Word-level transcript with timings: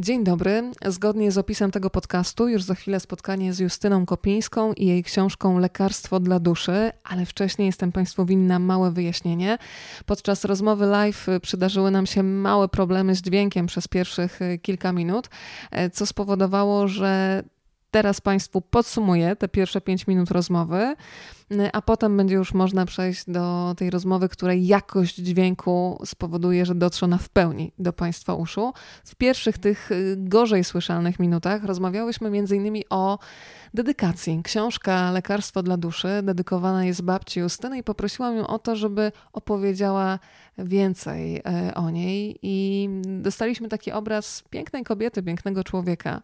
Dzień 0.00 0.24
dobry. 0.24 0.70
Zgodnie 0.86 1.32
z 1.32 1.38
opisem 1.38 1.70
tego 1.70 1.90
podcastu, 1.90 2.48
już 2.48 2.62
za 2.62 2.74
chwilę 2.74 3.00
spotkanie 3.00 3.52
z 3.52 3.58
Justyną 3.58 4.06
Kopińską 4.06 4.72
i 4.72 4.86
jej 4.86 5.04
książką 5.04 5.58
Lekarstwo 5.58 6.20
dla 6.20 6.40
duszy, 6.40 6.90
ale 7.04 7.26
wcześniej 7.26 7.66
jestem 7.66 7.92
Państwu 7.92 8.26
winna 8.26 8.58
małe 8.58 8.90
wyjaśnienie. 8.90 9.58
Podczas 10.06 10.44
rozmowy 10.44 10.86
live 10.86 11.26
przydarzyły 11.42 11.90
nam 11.90 12.06
się 12.06 12.22
małe 12.22 12.68
problemy 12.68 13.14
z 13.14 13.22
dźwiękiem 13.22 13.66
przez 13.66 13.88
pierwszych 13.88 14.40
kilka 14.62 14.92
minut, 14.92 15.28
co 15.92 16.06
spowodowało, 16.06 16.88
że 16.88 17.42
teraz 17.90 18.20
Państwu 18.20 18.60
podsumuję 18.60 19.36
te 19.36 19.48
pierwsze 19.48 19.80
pięć 19.80 20.06
minut 20.06 20.30
rozmowy. 20.30 20.94
Y, 21.52 21.72
a 21.72 21.82
potem 21.82 22.16
będzie 22.16 22.34
już 22.34 22.54
można 22.54 22.86
przejść 22.86 23.24
do 23.30 23.74
tej 23.76 23.90
rozmowy, 23.90 24.28
której 24.28 24.66
jakość 24.66 25.16
dźwięku 25.16 26.00
spowoduje, 26.04 26.66
że 26.66 26.74
dotrze 26.74 27.06
ona 27.06 27.18
w 27.18 27.28
pełni 27.28 27.72
do 27.78 27.92
Państwa 27.92 28.34
uszu. 28.34 28.72
W 29.04 29.14
pierwszych 29.14 29.58
tych 29.58 29.92
y, 29.92 30.14
gorzej 30.18 30.64
słyszalnych 30.64 31.18
minutach 31.18 31.64
rozmawiałyśmy 31.64 32.28
m.in. 32.28 32.82
o 32.90 33.18
dedykacji. 33.74 34.40
Książka 34.44 35.10
Lekarstwo 35.10 35.62
dla 35.62 35.76
duszy 35.76 36.08
dedykowana 36.22 36.84
jest 36.84 37.02
babci 37.02 37.40
Justyny 37.40 37.78
i 37.78 37.82
poprosiłam 37.82 38.36
ją 38.36 38.46
o 38.46 38.58
to, 38.58 38.76
żeby 38.76 39.12
opowiedziała 39.32 40.18
więcej 40.58 41.36
y, 41.36 41.74
o 41.74 41.90
niej 41.90 42.38
i 42.42 42.88
dostaliśmy 43.04 43.68
taki 43.68 43.92
obraz 43.92 44.44
pięknej 44.50 44.84
kobiety, 44.84 45.22
pięknego 45.22 45.64
człowieka. 45.64 46.22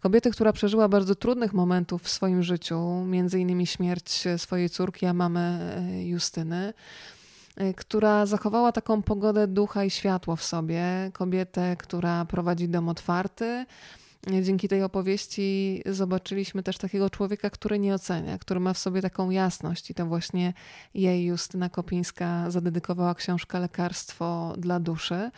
Kobiety, 0.00 0.30
która 0.30 0.52
przeżyła 0.52 0.88
bardzo 0.88 1.14
trudnych 1.14 1.52
momentów 1.52 2.02
w 2.02 2.08
swoim 2.08 2.42
życiu, 2.42 3.04
między 3.04 3.40
innymi 3.40 3.66
śmierć 3.66 4.24
swojej 4.52 4.70
córki, 4.70 5.06
a 5.06 5.14
mamy 5.14 5.40
e, 5.40 6.04
Justyny 6.04 6.74
e, 7.56 7.74
która 7.74 8.26
zachowała 8.26 8.72
taką 8.72 9.02
pogodę 9.02 9.46
ducha 9.46 9.84
i 9.84 9.90
światło 9.90 10.36
w 10.36 10.44
sobie, 10.44 11.10
kobietę, 11.12 11.76
która 11.76 12.24
prowadzi 12.24 12.68
dom 12.68 12.88
otwarty. 12.88 13.66
Dzięki 14.42 14.68
tej 14.68 14.82
opowieści 14.82 15.82
zobaczyliśmy 15.86 16.62
też 16.62 16.78
takiego 16.78 17.10
człowieka, 17.10 17.50
który 17.50 17.78
nie 17.78 17.94
ocenia, 17.94 18.38
który 18.38 18.60
ma 18.60 18.72
w 18.72 18.78
sobie 18.78 19.02
taką 19.02 19.30
jasność, 19.30 19.90
i 19.90 19.94
to 19.94 20.06
właśnie 20.06 20.52
jej 20.94 21.24
Justyna 21.24 21.68
Kopińska 21.68 22.50
zadedykowała 22.50 23.14
książkę 23.14 23.60
Lekarstwo 23.60 24.54
dla 24.58 24.80
duszy. 24.80 25.30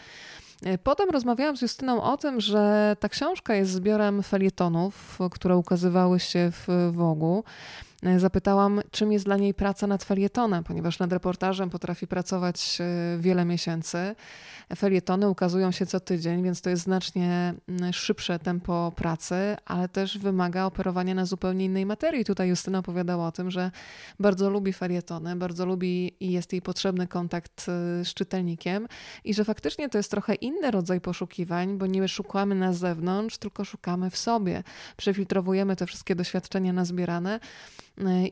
E, 0.62 0.78
potem 0.78 1.11
rozmawiałam 1.11 1.56
z 1.56 1.62
Justyną 1.62 2.02
o 2.02 2.17
tym, 2.17 2.41
że 2.41 2.96
ta 3.00 3.08
książka 3.08 3.55
jest 3.55 3.70
zbiorem 3.70 4.22
felietonów, 4.22 5.19
które 5.30 5.56
ukazywały 5.56 6.20
się 6.20 6.52
w 6.52 6.92
Wogu. 6.92 7.44
E, 8.05 8.20
zapytałam, 8.20 8.80
czym 8.91 9.12
jest 9.12 9.24
dla 9.24 9.36
niej 9.36 9.55
praca 9.55 9.86
nad 9.86 10.05
felietonem, 10.05 10.64
ponieważ 10.64 10.98
nad 10.98 11.12
reportażem 11.12 11.70
potrafi 11.70 12.06
pracować 12.06 12.78
e, 12.80 13.19
wiele 13.19 13.44
miesięcy. 13.44 14.14
Felietony 14.77 15.28
ukazują 15.28 15.70
się 15.70 15.86
co 15.86 16.00
tydzień, 16.00 16.42
więc 16.42 16.61
to 16.61 16.70
jest 16.70 16.83
znacznie 16.83 17.55
szybsze 17.92 18.38
tempo 18.38 18.92
pracy, 18.96 19.56
ale 19.64 19.88
też 19.88 20.19
wymaga 20.19 20.64
operowania 20.64 21.14
na 21.14 21.27
zupełnie 21.27 21.64
innej 21.64 21.86
materii. 21.86 22.24
Tutaj 22.24 22.48
Justyna 22.48 22.78
opowiadała 22.78 23.27
o 23.27 23.33
tym, 23.33 23.50
że 23.50 23.70
bardzo 24.20 24.50
lubi 24.50 24.72
felietony, 24.72 25.36
bardzo 25.36 25.66
lubi 25.66 26.14
i 26.20 26.33
jest 26.33 26.52
jej 26.52 26.62
potrzebny 26.62 27.06
kontakt 27.06 27.66
e, 27.68 28.05
z 28.05 28.14
czytelnikiem 28.14 28.89
i 29.24 29.34
że 29.34 29.44
faktycznie 29.44 29.89
to 29.89 29.98
jest 29.98 30.11
trochę 30.11 30.34
inny 30.34 30.70
rodzaj 30.70 31.00
poszukiwań, 31.00 31.78
bo 31.78 31.86
nie 31.86 32.08
szukamy 32.08 32.55
na 32.55 32.72
zewnątrz, 32.72 33.39
tylko 33.39 33.64
szukamy 33.64 34.11
w 34.11 34.16
sobie. 34.16 34.62
Przefiltrowujemy 34.96 35.77
te 35.77 35.86
wszystkie 35.86 36.14
doświadczenia 36.14 36.72
nazbierane 36.72 37.41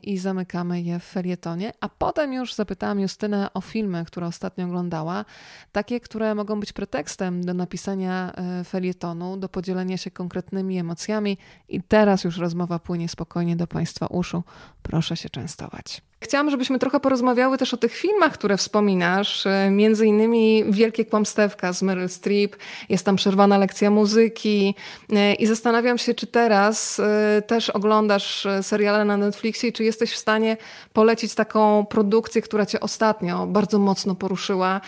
i 0.03 0.17
zamykamy 0.17 0.81
je 0.81 0.99
w 0.99 1.03
felietonie. 1.03 1.71
A 1.81 1.89
potem 1.89 2.33
już 2.33 2.53
zapytałam 2.53 2.99
Justynę 2.99 3.53
o 3.53 3.61
filmy, 3.61 4.05
które 4.05 4.27
ostatnio 4.27 4.65
oglądała, 4.65 5.25
takie, 5.71 5.99
które 5.99 6.35
mogą 6.35 6.59
być 6.59 6.73
pretekstem 6.73 7.43
do 7.45 7.53
napisania 7.53 8.33
y, 8.61 8.63
felietonu, 8.63 9.37
do 9.37 9.49
podzielenia 9.49 9.97
się 9.97 10.11
konkretnymi 10.11 10.79
emocjami. 10.79 11.37
I 11.69 11.81
teraz 11.81 12.23
już 12.23 12.37
rozmowa 12.37 12.79
płynie 12.79 13.09
spokojnie 13.09 13.55
do 13.55 13.67
Państwa 13.67 14.07
uszu. 14.07 14.43
Proszę 14.81 15.17
się 15.17 15.29
częstować. 15.29 16.01
Chciałam, 16.23 16.49
żebyśmy 16.49 16.79
trochę 16.79 16.99
porozmawiały 16.99 17.57
też 17.57 17.73
o 17.73 17.77
tych 17.77 17.95
filmach, 17.95 18.33
które 18.33 18.57
wspominasz. 18.57 19.47
E, 19.47 19.69
między 19.71 20.05
innymi 20.05 20.63
Wielkie 20.69 21.05
Kłamstewka 21.05 21.73
z 21.73 21.81
Meryl 21.81 22.09
Streep, 22.09 22.55
jest 22.89 23.05
tam 23.05 23.15
przerwana 23.15 23.57
lekcja 23.57 23.91
muzyki 23.91 24.75
e, 25.13 25.33
i 25.33 25.45
zastanawiam 25.45 25.97
się, 25.97 26.13
czy 26.13 26.27
teraz 26.27 26.99
e, 26.99 27.41
też 27.41 27.69
oglądasz 27.69 28.47
seriale 28.61 29.05
na 29.05 29.17
Netflixie 29.17 29.69
i 29.69 29.73
czy 29.73 29.83
jesteś 29.83 30.11
w 30.11 30.17
stanie 30.17 30.57
polecić 30.93 31.35
taką 31.35 31.85
produkcję, 31.85 32.41
która 32.41 32.65
cię 32.65 32.79
ostatnio 32.79 33.47
bardzo 33.47 33.79
mocno 33.79 34.15
poruszyła, 34.15 34.81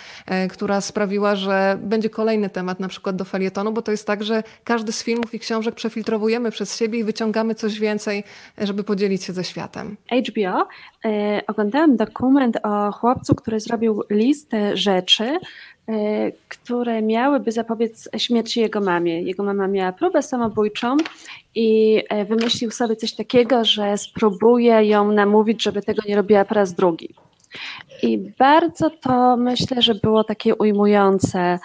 która 0.49 0.81
sprawiła, 0.81 1.35
że 1.35 1.77
będzie 1.81 2.09
kolejny 2.09 2.49
temat 2.49 2.79
na 2.79 2.87
przykład 2.87 3.15
do 3.15 3.25
felietonu, 3.25 3.71
bo 3.71 3.81
to 3.81 3.91
jest 3.91 4.07
tak, 4.07 4.23
że 4.23 4.43
każdy 4.63 4.91
z 4.91 5.03
filmów 5.03 5.33
i 5.33 5.39
książek 5.39 5.75
przefiltrowujemy 5.75 6.51
przez 6.51 6.77
siebie 6.77 6.99
i 6.99 7.03
wyciągamy 7.03 7.55
coś 7.55 7.79
więcej, 7.79 8.23
żeby 8.57 8.83
podzielić 8.83 9.23
się 9.23 9.33
ze 9.33 9.43
światem. 9.43 9.97
HBO 10.29 10.67
oglądałam 11.47 11.97
dokument 11.97 12.57
o 12.63 12.91
chłopcu, 12.91 13.35
który 13.35 13.59
zrobił 13.59 14.03
listę 14.09 14.77
rzeczy, 14.77 15.23
e, 15.23 15.37
które 16.47 17.01
miałyby 17.01 17.51
zapobiec 17.51 18.09
śmierci 18.17 18.59
jego 18.59 18.81
mamie. 18.81 19.21
Jego 19.21 19.43
mama 19.43 19.67
miała 19.67 19.91
próbę 19.91 20.21
samobójczą 20.21 20.97
i 21.55 22.01
e, 22.09 22.25
wymyślił 22.25 22.71
sobie 22.71 22.95
coś 22.95 23.13
takiego, 23.13 23.65
że 23.65 23.97
spróbuje 23.97 24.85
ją 24.85 25.11
namówić, 25.11 25.63
żeby 25.63 25.81
tego 25.81 26.01
nie 26.07 26.15
robiła 26.15 26.45
po 26.45 26.55
raz 26.55 26.73
drugi. 26.73 27.09
I 28.03 28.17
bardzo 28.39 28.89
to 28.89 29.37
myślę, 29.37 29.81
że 29.81 29.95
było 29.95 30.23
takie 30.23 30.55
ujmujące. 30.55 31.59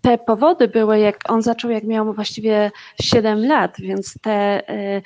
Te 0.00 0.18
powody 0.18 0.68
były, 0.68 0.98
jak 0.98 1.16
on 1.28 1.42
zaczął, 1.42 1.70
jak 1.70 1.84
miał 1.84 2.14
właściwie 2.14 2.70
7 3.02 3.46
lat, 3.46 3.76
więc 3.78 4.14
te 4.22 4.68
e, 4.68 5.02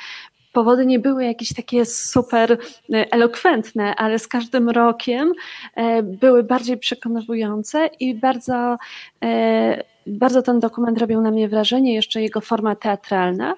powody 0.53 0.87
nie 0.87 0.99
były 0.99 1.25
jakieś 1.25 1.55
takie 1.55 1.87
super 1.87 2.53
e, 2.53 3.12
elokwentne, 3.12 3.97
ale 3.97 4.19
z 4.19 4.28
każdym 4.28 4.71
rokiem 4.71 5.33
e, 5.75 6.03
były 6.03 6.43
bardziej 6.43 6.78
przekonujące 6.78 7.91
i 8.00 8.15
bardzo, 8.15 8.77
e, 9.25 9.83
bardzo 10.06 10.43
ten 10.43 10.60
dokument 10.60 10.99
robił 10.99 11.21
na 11.21 11.31
mnie 11.31 11.49
wrażenie, 11.49 11.94
jeszcze 11.94 12.22
jego 12.22 12.41
forma 12.41 12.77
teatralna. 12.77 13.55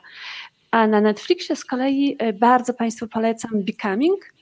A 0.71 0.87
na 0.87 1.01
Netflixie 1.01 1.57
z 1.57 1.65
kolei 1.65 2.17
bardzo 2.35 2.75
Państwu 2.75 3.09
polecam 3.09 3.51
Becoming, 3.55 4.33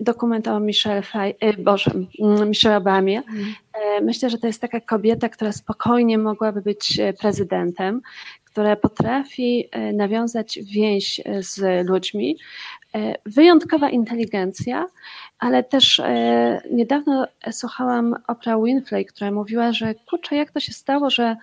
dokument 0.00 0.48
o 0.48 0.60
Michelle, 0.60 1.02
Boże, 1.58 1.90
mm, 2.20 2.48
Michelle 2.48 2.76
Obamie. 2.76 3.22
Mm. 3.28 3.54
Myślę, 4.04 4.30
że 4.30 4.38
to 4.38 4.46
jest 4.46 4.60
taka 4.60 4.80
kobieta, 4.80 5.28
która 5.28 5.52
spokojnie 5.52 6.18
mogłaby 6.18 6.62
być 6.62 7.00
prezydentem, 7.20 8.02
które 8.56 8.76
potrafi 8.76 9.68
e, 9.70 9.92
nawiązać 9.92 10.58
więź 10.62 11.20
e, 11.24 11.42
z 11.42 11.86
ludźmi. 11.88 12.36
E, 12.94 13.14
wyjątkowa 13.26 13.90
inteligencja, 13.90 14.86
ale 15.38 15.64
też 15.64 16.02
niedawno 16.70 17.26
słuchałam 17.50 18.14
Oprah 18.28 18.62
Winfrey, 18.64 19.06
która 19.06 19.30
mówiła, 19.30 19.72
że 19.72 19.94
kurczę, 19.94 20.36
jak 20.36 20.50
to 20.50 20.60
się 20.60 20.72
stało, 20.72 21.10
że 21.10 21.36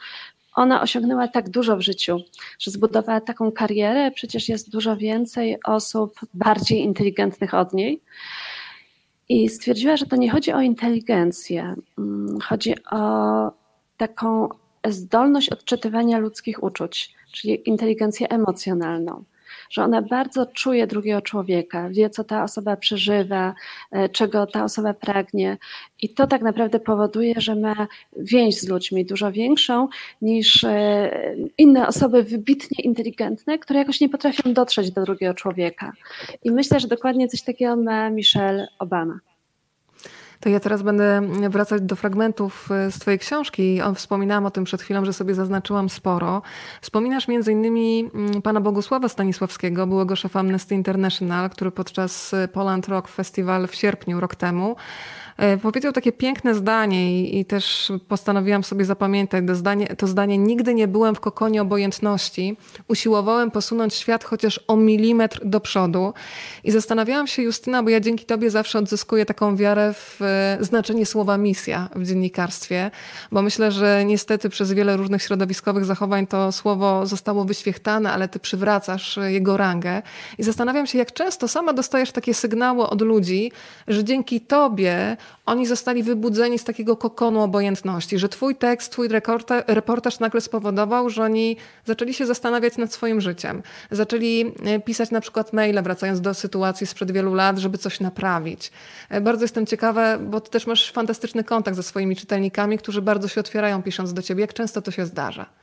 ona 0.55 0.81
osiągnęła 0.81 1.27
tak 1.27 1.49
dużo 1.49 1.77
w 1.77 1.81
życiu, 1.81 2.17
że 2.59 2.71
zbudowała 2.71 3.21
taką 3.21 3.51
karierę, 3.51 4.11
przecież 4.11 4.49
jest 4.49 4.71
dużo 4.71 4.97
więcej 4.97 5.57
osób 5.65 6.13
bardziej 6.33 6.79
inteligentnych 6.79 7.53
od 7.53 7.73
niej. 7.73 8.01
I 9.29 9.49
stwierdziła, 9.49 9.97
że 9.97 10.05
to 10.05 10.15
nie 10.15 10.31
chodzi 10.31 10.53
o 10.53 10.61
inteligencję, 10.61 11.75
mm, 11.97 12.39
chodzi 12.39 12.75
o 12.91 13.51
taką 13.97 14.49
zdolność 14.87 15.49
odczytywania 15.49 16.17
ludzkich 16.17 16.63
uczuć, 16.63 17.15
czyli 17.31 17.69
inteligencję 17.69 18.29
emocjonalną. 18.29 19.23
Że 19.69 19.83
ona 19.83 20.01
bardzo 20.01 20.45
czuje 20.45 20.87
drugiego 20.87 21.21
człowieka, 21.21 21.89
wie, 21.89 22.09
co 22.09 22.23
ta 22.23 22.43
osoba 22.43 22.77
przeżywa, 22.77 23.53
e, 23.91 24.09
czego 24.09 24.47
ta 24.47 24.63
osoba 24.63 24.93
pragnie, 24.93 25.57
i 26.01 26.09
to 26.09 26.27
tak 26.27 26.41
naprawdę 26.41 26.79
powoduje, 26.79 27.33
że 27.37 27.55
ma 27.55 27.87
więź 28.17 28.59
z 28.59 28.67
ludźmi 28.67 29.05
dużo 29.05 29.31
większą 29.31 29.87
niż 30.21 30.63
e, 30.63 31.35
inne 31.57 31.87
osoby 31.87 32.23
wybitnie 32.23 32.83
inteligentne, 32.83 33.59
które 33.59 33.79
jakoś 33.79 34.01
nie 34.01 34.09
potrafią 34.09 34.53
dotrzeć 34.53 34.91
do 34.91 35.03
drugiego 35.03 35.33
człowieka. 35.33 35.91
I 36.43 36.51
myślę, 36.51 36.79
że 36.79 36.87
dokładnie 36.87 37.27
coś 37.27 37.41
takiego 37.41 37.75
ma 37.75 38.09
Michelle 38.09 38.67
Obama. 38.79 39.19
To 40.43 40.49
ja 40.49 40.59
teraz 40.59 40.81
będę 40.81 41.21
wracać 41.49 41.81
do 41.81 41.95
fragmentów 41.95 42.71
e, 42.71 42.91
z 42.91 42.99
Twojej 42.99 43.19
książki. 43.19 43.79
Wspominałam 43.95 44.45
o 44.45 44.51
tym 44.51 44.63
przed 44.63 44.81
chwilą, 44.81 45.05
że 45.05 45.13
sobie 45.13 45.35
zaznaczyłam 45.35 45.89
sporo. 45.89 46.41
Wspominasz 46.81 47.27
między 47.27 47.51
innymi 47.51 48.09
mm, 48.13 48.41
pana 48.41 48.61
Bogusława 48.61 49.09
Stanisławskiego, 49.09 49.87
byłego 49.87 50.15
szefa 50.15 50.39
Amnesty 50.39 50.75
International, 50.75 51.49
który 51.49 51.71
podczas 51.71 52.33
e, 52.33 52.47
Poland 52.47 52.87
Rock 52.87 53.07
Festival 53.07 53.67
w 53.67 53.75
sierpniu 53.75 54.19
rok 54.19 54.35
temu 54.35 54.75
powiedział 55.61 55.93
takie 55.93 56.11
piękne 56.11 56.55
zdanie 56.55 57.21
i, 57.21 57.39
i, 57.39 57.45
też 57.45 57.91
postanowiłam 58.07 58.63
sobie 58.63 58.85
zapamiętać 58.85 59.43
to 59.47 59.55
zdanie, 59.55 59.87
to 59.87 60.07
zdanie. 60.07 60.37
Nigdy 60.37 60.73
nie 60.73 60.87
byłem 60.87 61.15
w 61.15 61.19
kokonie 61.19 61.61
obojętności. 61.61 62.57
Usiłowałem 62.87 63.51
posunąć 63.51 63.93
świat 63.93 64.23
chociaż 64.23 64.59
o 64.67 64.75
milimetr 64.75 65.39
do 65.45 65.59
przodu. 65.59 66.13
I 66.63 66.71
zastanawiałam 66.71 67.27
się, 67.27 67.41
Justyna, 67.41 67.83
bo 67.83 67.89
ja 67.89 67.99
dzięki 67.99 68.25
tobie 68.25 68.49
zawsze 68.49 68.79
odzyskuję 68.79 69.25
taką 69.25 69.55
wiarę 69.55 69.93
w 69.93 70.21
e, 70.21 70.57
znaczenie 70.61 71.05
słowa 71.05 71.37
misja 71.37 71.89
w 71.95 72.07
dziennikarstwie, 72.07 72.91
bo 73.31 73.41
myślę, 73.41 73.71
że 73.71 74.05
niestety 74.05 74.49
przez 74.49 74.73
wiele 74.73 74.97
różnych 74.97 75.21
środowiskowych 75.21 75.85
zachowań 75.85 76.27
to 76.27 76.51
słowo 76.51 77.05
zostało 77.05 77.45
wyświechtane, 77.45 78.11
ale 78.11 78.27
ty 78.27 78.39
przywracasz 78.39 79.19
jego 79.27 79.57
rangę. 79.57 80.01
I 80.37 80.43
zastanawiam 80.43 80.87
się, 80.87 80.97
jak 80.97 81.13
często 81.13 81.47
sama 81.47 81.73
dostajesz 81.73 82.11
takie 82.11 82.33
sygnały 82.33 82.87
od 82.87 83.01
ludzi, 83.01 83.51
że 83.87 84.03
dzięki 84.03 84.41
tobie 84.41 85.17
oni 85.45 85.67
zostali 85.67 86.03
wybudzeni 86.03 86.59
z 86.59 86.63
takiego 86.63 86.97
kokonu 86.97 87.41
obojętności, 87.41 88.19
że 88.19 88.29
twój 88.29 88.55
tekst, 88.55 88.91
twój 88.91 89.09
reportaż 89.67 90.19
nagle 90.19 90.41
spowodował, 90.41 91.09
że 91.09 91.23
oni 91.23 91.57
zaczęli 91.85 92.13
się 92.13 92.25
zastanawiać 92.25 92.77
nad 92.77 92.93
swoim 92.93 93.21
życiem. 93.21 93.63
Zaczęli 93.91 94.53
e, 94.65 94.79
pisać 94.79 95.11
na 95.11 95.21
przykład 95.21 95.53
maile, 95.53 95.83
wracając 95.83 96.21
do 96.21 96.33
sytuacji 96.33 96.87
sprzed 96.87 97.11
wielu 97.11 97.33
lat, 97.33 97.57
żeby 97.57 97.77
coś 97.77 97.99
naprawić. 97.99 98.71
E, 99.09 99.21
bardzo 99.21 99.43
jestem 99.43 99.65
ciekawa, 99.65 100.17
bo 100.17 100.41
ty 100.41 100.51
też 100.51 100.67
masz 100.67 100.91
fantastyczny 100.91 101.43
kontakt 101.43 101.77
ze 101.77 101.83
swoimi 101.83 102.15
czytelnikami, 102.15 102.77
którzy 102.77 103.01
bardzo 103.01 103.27
się 103.27 103.41
otwierają 103.41 103.83
pisząc 103.83 104.13
do 104.13 104.21
ciebie. 104.21 104.41
Jak 104.41 104.53
często 104.53 104.81
to 104.81 104.91
się 104.91 105.05
zdarza? 105.05 105.62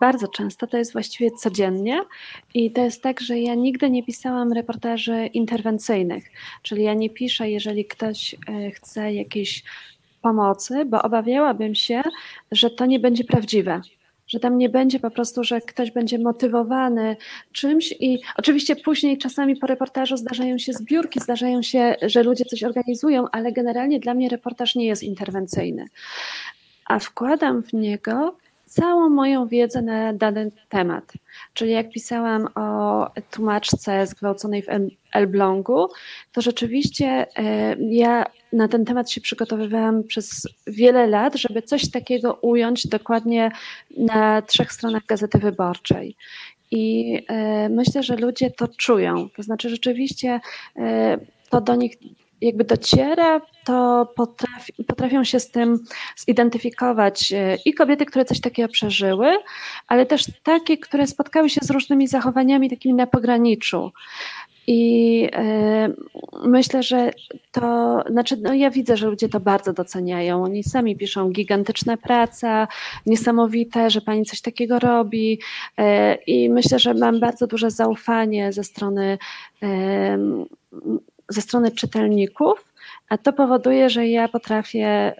Bardzo 0.00 0.28
często, 0.28 0.66
to 0.66 0.76
jest 0.78 0.92
właściwie 0.92 1.30
codziennie 1.30 2.00
i 2.54 2.70
to 2.72 2.80
jest 2.80 3.02
tak, 3.02 3.20
że 3.20 3.38
ja 3.38 3.54
nigdy 3.54 3.90
nie 3.90 4.02
pisałam 4.02 4.52
reportaży 4.52 5.26
interwencyjnych, 5.26 6.24
czyli 6.62 6.82
ja 6.82 6.94
nie 6.94 7.10
piszę, 7.10 7.50
jeżeli 7.50 7.84
ktoś 7.84 8.34
e, 8.34 8.70
chce 8.70 9.14
jakiejś 9.14 9.64
pomocy, 10.22 10.84
bo 10.84 11.02
obawiałabym 11.02 11.74
się, 11.74 12.02
że 12.52 12.70
to 12.70 12.86
nie 12.86 13.00
będzie 13.00 13.24
prawdziwe, 13.24 13.80
że 14.28 14.40
tam 14.40 14.58
nie 14.58 14.68
będzie 14.68 15.00
po 15.00 15.10
prostu, 15.10 15.44
że 15.44 15.60
ktoś 15.60 15.90
będzie 15.90 16.18
motywowany 16.18 17.16
czymś 17.52 17.94
i 18.00 18.18
oczywiście 18.36 18.76
później 18.76 19.18
czasami 19.18 19.56
po 19.56 19.66
reportażu 19.66 20.16
zdarzają 20.16 20.58
się 20.58 20.72
zbiórki, 20.72 21.20
zdarzają 21.20 21.62
się, 21.62 21.96
że 22.02 22.22
ludzie 22.22 22.44
coś 22.44 22.62
organizują, 22.62 23.24
ale 23.32 23.52
generalnie 23.52 24.00
dla 24.00 24.14
mnie 24.14 24.28
reportaż 24.28 24.74
nie 24.74 24.86
jest 24.86 25.02
interwencyjny. 25.02 25.84
A 26.86 26.98
wkładam 26.98 27.62
w 27.62 27.72
niego 27.72 28.36
całą 28.68 29.08
moją 29.08 29.46
wiedzę 29.46 29.82
na 29.82 30.12
dany 30.12 30.50
temat. 30.68 31.12
Czyli 31.54 31.72
jak 31.72 31.90
pisałam 31.90 32.48
o 32.54 33.06
tłumaczce 33.30 34.06
zgwałconej 34.06 34.62
w 34.62 34.66
Elblągu, 35.12 35.88
to 36.32 36.40
rzeczywiście 36.40 37.26
e, 37.36 37.76
ja 37.80 38.24
na 38.52 38.68
ten 38.68 38.84
temat 38.84 39.10
się 39.10 39.20
przygotowywałam 39.20 40.04
przez 40.04 40.48
wiele 40.66 41.06
lat, 41.06 41.34
żeby 41.36 41.62
coś 41.62 41.90
takiego 41.90 42.34
ująć 42.34 42.86
dokładnie 42.86 43.50
na 43.96 44.42
trzech 44.42 44.72
stronach 44.72 45.06
Gazety 45.06 45.38
Wyborczej. 45.38 46.16
I 46.70 47.14
e, 47.28 47.68
myślę, 47.68 48.02
że 48.02 48.16
ludzie 48.16 48.50
to 48.50 48.68
czują. 48.68 49.28
To 49.36 49.42
znaczy, 49.42 49.70
rzeczywiście 49.70 50.40
e, 50.76 51.18
to 51.50 51.60
do 51.60 51.74
nich 51.74 51.96
jakby 52.40 52.64
dociera, 52.64 53.40
to 53.64 54.08
potrafi, 54.16 54.72
potrafią 54.86 55.24
się 55.24 55.40
z 55.40 55.50
tym 55.50 55.84
zidentyfikować 56.16 57.32
e, 57.32 57.56
i 57.64 57.74
kobiety, 57.74 58.06
które 58.06 58.24
coś 58.24 58.40
takiego 58.40 58.68
przeżyły, 58.68 59.36
ale 59.88 60.06
też 60.06 60.24
takie, 60.42 60.78
które 60.78 61.06
spotkały 61.06 61.50
się 61.50 61.60
z 61.62 61.70
różnymi 61.70 62.08
zachowaniami 62.08 62.70
takimi 62.70 62.94
na 62.94 63.06
pograniczu. 63.06 63.92
I 64.70 65.28
e, 65.32 65.88
myślę, 66.44 66.82
że 66.82 67.10
to, 67.52 67.98
znaczy, 68.10 68.36
no 68.36 68.54
ja 68.54 68.70
widzę, 68.70 68.96
że 68.96 69.06
ludzie 69.06 69.28
to 69.28 69.40
bardzo 69.40 69.72
doceniają. 69.72 70.44
Oni 70.44 70.64
sami 70.64 70.96
piszą 70.96 71.30
gigantyczna 71.30 71.96
praca, 71.96 72.68
niesamowite, 73.06 73.90
że 73.90 74.00
pani 74.00 74.24
coś 74.24 74.40
takiego 74.40 74.78
robi. 74.78 75.40
E, 75.78 76.14
I 76.14 76.50
myślę, 76.50 76.78
że 76.78 76.94
mam 76.94 77.20
bardzo 77.20 77.46
duże 77.46 77.70
zaufanie 77.70 78.52
ze 78.52 78.64
strony 78.64 79.18
ze 81.28 81.40
strony 81.40 81.70
czytelników, 81.70 82.72
a 83.08 83.18
to 83.18 83.32
powoduje, 83.32 83.90
że 83.90 84.08
ja 84.08 84.28
potrafię, 84.28 85.14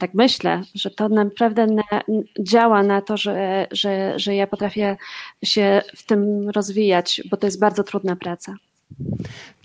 tak 0.00 0.14
myślę, 0.14 0.62
że 0.74 0.90
to 0.90 1.08
naprawdę 1.08 1.66
na, 1.66 2.02
działa 2.40 2.82
na 2.82 3.02
to, 3.02 3.16
że, 3.16 3.66
że, 3.70 4.18
że 4.18 4.34
ja 4.34 4.46
potrafię 4.46 4.96
się 5.44 5.82
w 5.96 6.06
tym 6.06 6.50
rozwijać, 6.50 7.22
bo 7.30 7.36
to 7.36 7.46
jest 7.46 7.60
bardzo 7.60 7.84
trudna 7.84 8.16
praca. 8.16 8.54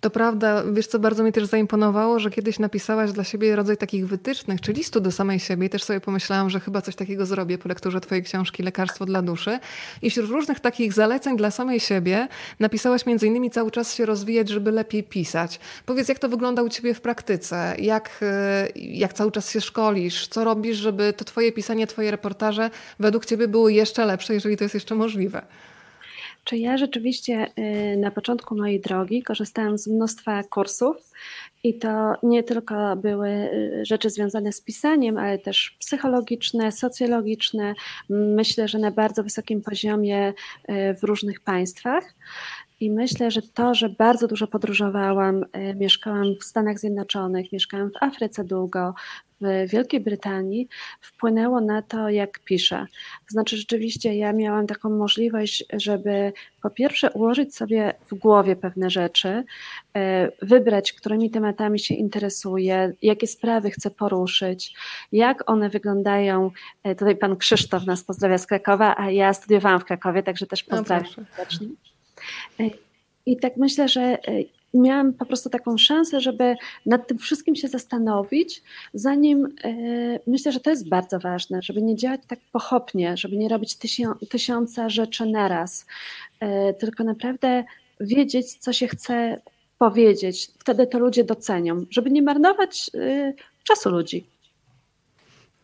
To 0.01 0.09
prawda, 0.09 0.63
wiesz 0.71 0.87
co, 0.87 0.99
bardzo 0.99 1.23
mi 1.23 1.31
też 1.31 1.45
zaimponowało, 1.45 2.19
że 2.19 2.29
kiedyś 2.29 2.59
napisałaś 2.59 3.11
dla 3.11 3.23
siebie 3.23 3.55
rodzaj 3.55 3.77
takich 3.77 4.07
wytycznych, 4.07 4.61
czy 4.61 4.73
listu 4.73 4.99
do 4.99 5.11
samej 5.11 5.39
siebie 5.39 5.67
i 5.67 5.69
też 5.69 5.83
sobie 5.83 6.01
pomyślałam, 6.01 6.49
że 6.49 6.59
chyba 6.59 6.81
coś 6.81 6.95
takiego 6.95 7.25
zrobię 7.25 7.57
po 7.57 7.69
lekturze 7.69 8.01
twojej 8.01 8.23
książki 8.23 8.63
Lekarstwo 8.63 9.05
dla 9.05 9.21
duszy. 9.21 9.59
I 10.01 10.09
wśród 10.09 10.29
różnych 10.29 10.59
takich 10.59 10.93
zaleceń 10.93 11.37
dla 11.37 11.51
samej 11.51 11.79
siebie 11.79 12.27
napisałaś 12.59 13.05
między 13.05 13.27
innymi 13.27 13.51
cały 13.51 13.71
czas 13.71 13.93
się 13.93 14.05
rozwijać, 14.05 14.49
żeby 14.49 14.71
lepiej 14.71 15.03
pisać. 15.03 15.59
Powiedz, 15.85 16.09
jak 16.09 16.19
to 16.19 16.29
wygląda 16.29 16.63
u 16.63 16.69
ciebie 16.69 16.93
w 16.93 17.01
praktyce? 17.01 17.75
Jak, 17.79 18.19
e, 18.21 18.67
jak 18.75 19.13
cały 19.13 19.31
czas 19.31 19.51
się 19.51 19.61
szkolisz? 19.61 20.27
Co 20.27 20.43
robisz, 20.43 20.77
żeby 20.77 21.13
to 21.13 21.25
twoje 21.25 21.51
pisanie, 21.51 21.87
twoje 21.87 22.11
reportaże 22.11 22.69
według 22.99 23.25
ciebie 23.25 23.47
były 23.47 23.73
jeszcze 23.73 24.05
lepsze, 24.05 24.33
jeżeli 24.33 24.57
to 24.57 24.63
jest 24.63 24.73
jeszcze 24.73 24.95
możliwe? 24.95 25.41
Czy 26.47 26.57
ja 26.57 26.77
rzeczywiście 26.77 27.47
y, 27.93 27.97
na 27.97 28.11
początku 28.11 28.55
mojej 28.55 28.79
drogi 28.79 29.23
korzystałam 29.23 29.77
z 29.77 29.87
mnóstwa 29.87 30.43
kursów 30.43 31.11
i 31.63 31.79
to 31.79 32.13
nie 32.23 32.43
tylko 32.43 32.95
były 32.95 33.29
y, 33.29 33.85
rzeczy 33.85 34.09
związane 34.09 34.51
z 34.51 34.61
pisaniem, 34.61 35.17
ale 35.17 35.39
też 35.39 35.77
psychologiczne, 35.79 36.71
socjologiczne, 36.71 37.73
myślę, 38.09 38.67
że 38.67 38.79
na 38.79 38.91
bardzo 38.91 39.23
wysokim 39.23 39.61
poziomie 39.61 40.33
y, 40.69 40.93
w 40.93 41.03
różnych 41.03 41.41
państwach. 41.41 42.13
I 42.79 42.91
myślę, 42.91 43.31
że 43.31 43.41
to, 43.41 43.73
że 43.75 43.89
bardzo 43.89 44.27
dużo 44.27 44.47
podróżowałam, 44.47 45.45
mieszkałam 45.75 46.35
w 46.41 46.43
Stanach 46.43 46.79
Zjednoczonych, 46.79 47.51
mieszkałam 47.51 47.91
w 47.91 48.03
Afryce 48.03 48.43
długo, 48.43 48.93
w 49.41 49.69
Wielkiej 49.69 49.99
Brytanii 49.99 50.67
wpłynęło 51.01 51.61
na 51.61 51.81
to, 51.81 52.09
jak 52.09 52.39
piszę. 52.39 52.85
To 53.27 53.31
znaczy, 53.31 53.57
rzeczywiście 53.57 54.15
ja 54.15 54.33
miałam 54.33 54.67
taką 54.67 54.89
możliwość, 54.89 55.65
żeby 55.73 56.33
po 56.61 56.69
pierwsze 56.69 57.11
ułożyć 57.11 57.55
sobie 57.55 57.93
w 58.11 58.15
głowie 58.15 58.55
pewne 58.55 58.89
rzeczy, 58.89 59.43
e, 59.95 60.31
wybrać, 60.41 60.93
którymi 60.93 61.31
tematami 61.31 61.79
się 61.79 61.93
interesuję, 61.95 62.93
jakie 63.01 63.27
sprawy 63.27 63.71
chcę 63.71 63.91
poruszyć, 63.91 64.73
jak 65.11 65.49
one 65.49 65.69
wyglądają. 65.69 66.51
E, 66.83 66.95
tutaj 66.95 67.15
pan 67.15 67.37
Krzysztof 67.37 67.85
nas 67.85 68.03
pozdrawia 68.03 68.37
z 68.37 68.47
Krakowa, 68.47 68.95
a 68.97 69.11
ja 69.11 69.33
studiowałam 69.33 69.79
w 69.79 69.85
Krakowie, 69.85 70.23
także 70.23 70.47
też 70.47 70.67
no 70.67 70.77
pozdrawiam 70.77 71.13
serdecznie. 71.13 71.67
No 72.59 72.65
I 73.25 73.37
tak 73.37 73.57
myślę, 73.57 73.87
że 73.87 74.17
miałam 74.73 75.13
po 75.13 75.25
prostu 75.25 75.49
taką 75.49 75.77
szansę, 75.77 76.21
żeby 76.21 76.55
nad 76.85 77.07
tym 77.07 77.17
wszystkim 77.17 77.55
się 77.55 77.67
zastanowić, 77.67 78.63
zanim 78.93 79.45
e, 79.63 79.71
myślę, 80.27 80.51
że 80.51 80.59
to 80.59 80.69
jest 80.69 80.89
bardzo 80.89 81.19
ważne, 81.19 81.61
żeby 81.61 81.81
nie 81.81 81.95
działać 81.95 82.21
tak 82.27 82.39
pochopnie, 82.51 83.17
żeby 83.17 83.37
nie 83.37 83.49
robić 83.49 83.77
tysiąca 84.29 84.89
rzeczy 84.89 85.25
naraz, 85.25 85.85
e, 86.39 86.73
tylko 86.73 87.03
naprawdę 87.03 87.63
wiedzieć, 87.99 88.53
co 88.53 88.73
się 88.73 88.87
chce 88.87 89.41
powiedzieć. 89.77 90.51
Wtedy 90.59 90.87
to 90.87 90.99
ludzie 90.99 91.23
docenią, 91.23 91.85
żeby 91.89 92.09
nie 92.09 92.21
marnować 92.21 92.91
e, 92.93 93.33
czasu 93.63 93.89
ludzi. 93.89 94.25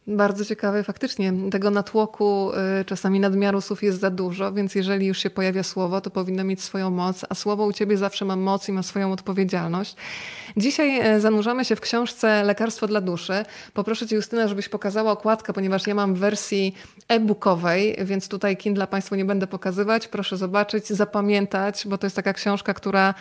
Bardzo 0.07 0.45
ciekawe, 0.45 0.83
faktycznie 0.83 1.33
tego 1.51 1.69
natłoku, 1.69 2.51
y, 2.81 2.85
czasami 2.85 3.19
nadmiaru 3.19 3.61
słów 3.61 3.83
jest 3.83 3.99
za 3.99 4.09
dużo, 4.09 4.51
więc 4.51 4.75
jeżeli 4.75 5.07
już 5.07 5.17
się 5.17 5.29
pojawia 5.29 5.63
słowo, 5.63 6.01
to 6.01 6.09
powinno 6.09 6.43
mieć 6.43 6.61
swoją 6.61 6.89
moc, 6.89 7.25
a 7.29 7.35
słowo 7.35 7.65
u 7.65 7.73
ciebie 7.73 7.97
zawsze 7.97 8.25
ma 8.25 8.35
moc 8.35 8.69
i 8.69 8.71
ma 8.71 8.83
swoją 8.83 9.11
odpowiedzialność. 9.11 9.95
Dzisiaj 10.57 11.15
y, 11.15 11.21
zanurzamy 11.21 11.65
się 11.65 11.75
w 11.75 11.81
książce 11.81 12.43
Lekarstwo 12.43 12.87
dla 12.87 13.01
duszy. 13.01 13.45
Poproszę 13.73 14.07
cię 14.07 14.15
Justyna, 14.15 14.47
żebyś 14.47 14.69
pokazała 14.69 15.11
okładkę, 15.11 15.53
ponieważ 15.53 15.87
ja 15.87 15.95
mam 15.95 16.15
w 16.15 16.19
wersji 16.19 16.75
e-bookowej, 17.07 17.97
więc 18.01 18.27
tutaj 18.27 18.57
Kindle 18.57 18.87
Państwu 18.87 19.15
nie 19.15 19.25
będę 19.25 19.47
pokazywać. 19.47 20.07
Proszę 20.07 20.37
zobaczyć, 20.37 20.87
zapamiętać, 20.87 21.83
bo 21.87 21.97
to 21.97 22.05
jest 22.05 22.15
taka 22.15 22.33
książka, 22.33 22.73
która 22.73 23.13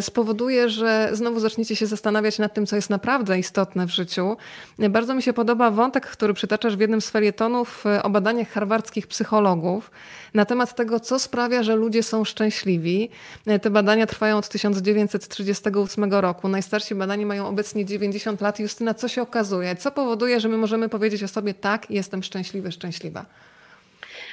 spowoduje, 0.00 0.68
że 0.68 1.10
znowu 1.12 1.40
zaczniecie 1.40 1.76
się 1.76 1.86
zastanawiać 1.86 2.38
nad 2.38 2.54
tym, 2.54 2.66
co 2.66 2.76
jest 2.76 2.90
naprawdę 2.90 3.38
istotne 3.38 3.86
w 3.86 3.90
życiu. 3.90 4.36
Bardzo 4.78 5.14
mi 5.14 5.22
się 5.22 5.32
podoba 5.32 5.70
wątek, 5.70 6.06
który 6.06 6.34
przytaczasz 6.34 6.76
w 6.76 6.80
jednym 6.80 7.00
z 7.00 7.10
felietonów 7.10 7.86
e, 7.86 8.02
o 8.02 8.10
badaniach 8.10 8.48
harwardzkich 8.48 9.06
psychologów 9.06 9.90
na 10.34 10.44
temat 10.44 10.74
tego, 10.74 11.00
co 11.00 11.18
sprawia, 11.18 11.62
że 11.62 11.76
ludzie 11.76 12.02
są 12.02 12.24
szczęśliwi. 12.24 13.10
E, 13.46 13.58
te 13.58 13.70
badania 13.70 14.06
trwają 14.06 14.36
od 14.36 14.48
1938 14.48 16.12
roku. 16.12 16.48
Najstarsi 16.48 16.94
badani 16.94 17.26
mają 17.26 17.48
obecnie 17.48 17.84
90 17.84 18.40
lat. 18.40 18.58
Justyna, 18.58 18.94
co 18.94 19.08
się 19.08 19.22
okazuje? 19.22 19.76
Co 19.76 19.90
powoduje, 19.90 20.40
że 20.40 20.48
my 20.48 20.56
możemy 20.56 20.88
powiedzieć 20.88 21.22
o 21.22 21.28
sobie 21.28 21.54
tak, 21.54 21.90
jestem 21.90 22.22
szczęśliwy, 22.22 22.72
szczęśliwa? 22.72 23.24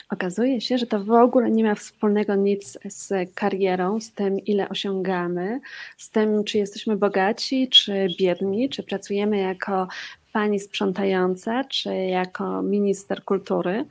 Okazuje 0.10 0.62
się, 0.62 0.78
że 0.78 0.88
to 0.88 1.04
w 1.04 1.12
ogóle 1.12 1.52
nie 1.52 1.64
ma 1.64 1.76
wspólnego 1.76 2.36
nic 2.36 2.78
z 2.86 3.34
karierą, 3.34 4.00
z 4.00 4.12
tym, 4.12 4.40
ile 4.40 4.70
osiągamy, 4.70 5.60
z 5.98 6.10
tym, 6.10 6.44
czy 6.44 6.58
jesteśmy 6.58 6.96
bogaci, 6.96 7.70
czy 7.70 8.08
biedni, 8.20 8.70
czy 8.70 8.84
pracujemy 8.84 9.38
jako 9.38 9.88
pani 10.34 10.60
sprzątająca, 10.60 11.64
czy 11.64 11.96
jako 11.96 12.62
minister 12.62 13.24
kultury. 13.24 13.86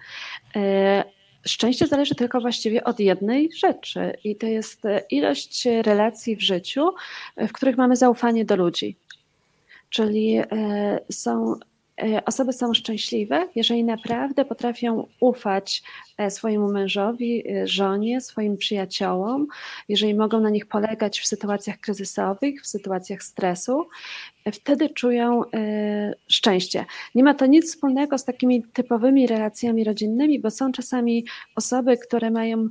E, 0.56 1.04
szczęście 1.47 1.87
zależy 1.87 2.14
tylko 2.14 2.40
właściwie 2.40 2.85
od 2.85 3.00
jednej 3.00 3.52
rzeczy, 3.52 4.16
i 4.25 4.37
to 4.37 4.47
jest 4.47 4.83
ilość 5.11 5.64
relacji 5.83 6.37
w 6.37 6.42
życiu, 6.42 6.90
w 7.37 7.52
których 7.52 7.76
mamy 7.76 7.97
zaufanie 7.97 8.44
do 8.44 8.56
ludzi. 8.56 8.97
Czyli 9.90 10.37
e, 10.37 10.47
są 11.11 11.54
osoby 12.26 12.52
są 12.52 12.74
szczęśliwe, 12.74 13.48
jeżeli 13.54 13.84
naprawdę 13.84 14.44
potrafią 14.44 15.06
ufać 15.20 15.82
e, 16.13 16.13
swojemu 16.28 16.73
mężowi, 16.73 17.49
e, 17.49 17.66
żonie, 17.66 18.21
swoim 18.21 18.56
przyjaciołom, 18.56 19.47
jeżeli 19.88 20.14
mogą 20.14 20.40
na 20.40 20.50
nich 20.50 20.66
polegać 20.66 21.21
w 21.21 21.26
sytuacjach 21.26 21.78
kryzysowych, 21.78 22.62
w 22.62 22.66
sytuacjach 22.66 23.23
stresu, 23.23 23.87
wtedy 24.52 24.88
czują 24.88 25.42
szczęście. 26.28 26.85
Nie 27.14 27.25
ma 27.25 27.35
to 27.35 27.47
nic 27.47 27.66
wspólnego 27.66 28.18
z 28.18 28.25
takimi 28.25 28.62
typowymi 28.62 29.26
relacjami 29.26 29.85
rodzinnymi, 29.85 30.40
bo 30.40 30.50
są 30.50 30.73
czasami 30.73 31.25
osoby, 31.56 31.97
które 31.97 32.30
mają 32.30 32.68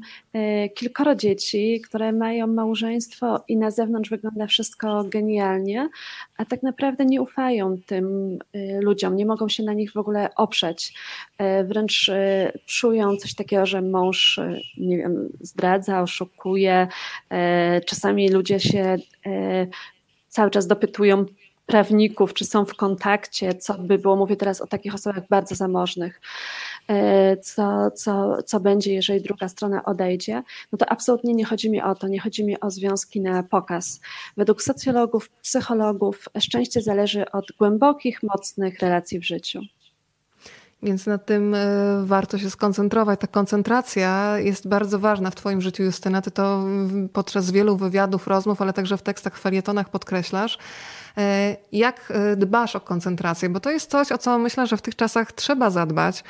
kilkoro 0.75 1.15
dzieci, 1.15 1.81
które 1.81 2.11
mają 2.11 2.47
małżeństwo 2.47 3.43
i 3.47 3.57
na 3.57 3.71
zewnątrz 3.71 4.09
wygląda 4.09 4.47
wszystko 4.47 5.03
genialnie, 5.03 5.89
a 6.37 6.45
tak 6.45 6.63
naprawdę 6.63 7.05
nie 7.05 7.21
ufają 7.21 7.77
tym 7.85 8.39
ludziom 8.81 9.15
nie 9.15 9.25
mogą 9.25 9.49
się 9.49 9.63
na 9.63 9.73
nich 9.73 9.91
w 9.91 9.97
ogóle 9.97 10.29
oprzeć. 10.35 10.93
E, 11.37 11.63
wręcz 11.63 12.09
e, 12.09 12.51
czują 12.65 13.17
coś 13.17 13.32
takiego, 13.35 13.65
że 13.65 13.81
mąż, 13.81 14.39
e, 14.39 14.59
nie 14.77 14.97
wiem, 14.97 15.29
zdradza, 15.41 16.01
oszukuje. 16.01 16.87
Czasami 17.85 18.29
ludzie 18.29 18.59
się 18.59 18.95
cały 20.27 20.51
czas 20.51 20.67
dopytują 20.67 21.25
prawników, 21.65 22.33
czy 22.33 22.45
są 22.45 22.65
w 22.65 22.75
kontakcie, 22.75 23.53
co 23.53 23.73
by 23.73 23.97
było, 23.97 24.15
mówię 24.15 24.35
teraz 24.35 24.61
o 24.61 24.67
takich 24.67 24.95
osobach 24.95 25.27
bardzo 25.29 25.55
zamożnych, 25.55 26.21
co, 27.41 27.91
co, 27.91 28.43
co 28.43 28.59
będzie, 28.59 28.93
jeżeli 28.93 29.21
druga 29.21 29.47
strona 29.47 29.85
odejdzie, 29.85 30.43
no 30.71 30.77
to 30.77 30.89
absolutnie 30.89 31.33
nie 31.33 31.45
chodzi 31.45 31.69
mi 31.69 31.81
o 31.81 31.95
to, 31.95 32.07
nie 32.07 32.19
chodzi 32.19 32.45
mi 32.45 32.59
o 32.59 32.71
związki 32.71 33.21
na 33.21 33.43
pokaz. 33.43 34.01
Według 34.37 34.61
socjologów, 34.61 35.29
psychologów 35.29 36.25
szczęście 36.39 36.81
zależy 36.81 37.31
od 37.31 37.45
głębokich, 37.59 38.23
mocnych 38.23 38.79
relacji 38.79 39.19
w 39.19 39.25
życiu. 39.25 39.61
Więc 40.83 41.05
na 41.05 41.17
tym 41.17 41.53
e, 41.55 41.59
warto 42.03 42.37
się 42.37 42.49
skoncentrować. 42.49 43.19
Ta 43.19 43.27
koncentracja 43.27 44.39
jest 44.39 44.67
bardzo 44.67 44.99
ważna 44.99 45.29
w 45.29 45.35
Twoim 45.35 45.61
życiu, 45.61 45.83
Justyna. 45.83 46.21
Ty 46.21 46.31
to 46.31 46.63
podczas 47.13 47.51
wielu 47.51 47.77
wywiadów, 47.77 48.27
rozmów, 48.27 48.61
ale 48.61 48.73
także 48.73 48.97
w 48.97 49.01
tekstach, 49.01 49.37
w 49.37 49.41
felietonach 49.41 49.89
podkreślasz. 49.89 50.57
E, 51.17 51.55
jak 51.71 52.11
e, 52.11 52.35
dbasz 52.35 52.75
o 52.75 52.79
koncentrację, 52.79 53.49
bo 53.49 53.59
to 53.59 53.71
jest 53.71 53.89
coś, 53.89 54.11
o 54.11 54.17
co 54.17 54.39
myślę, 54.39 54.67
że 54.67 54.77
w 54.77 54.81
tych 54.81 54.95
czasach 54.95 55.31
trzeba 55.31 55.69
zadbać. 55.69 56.23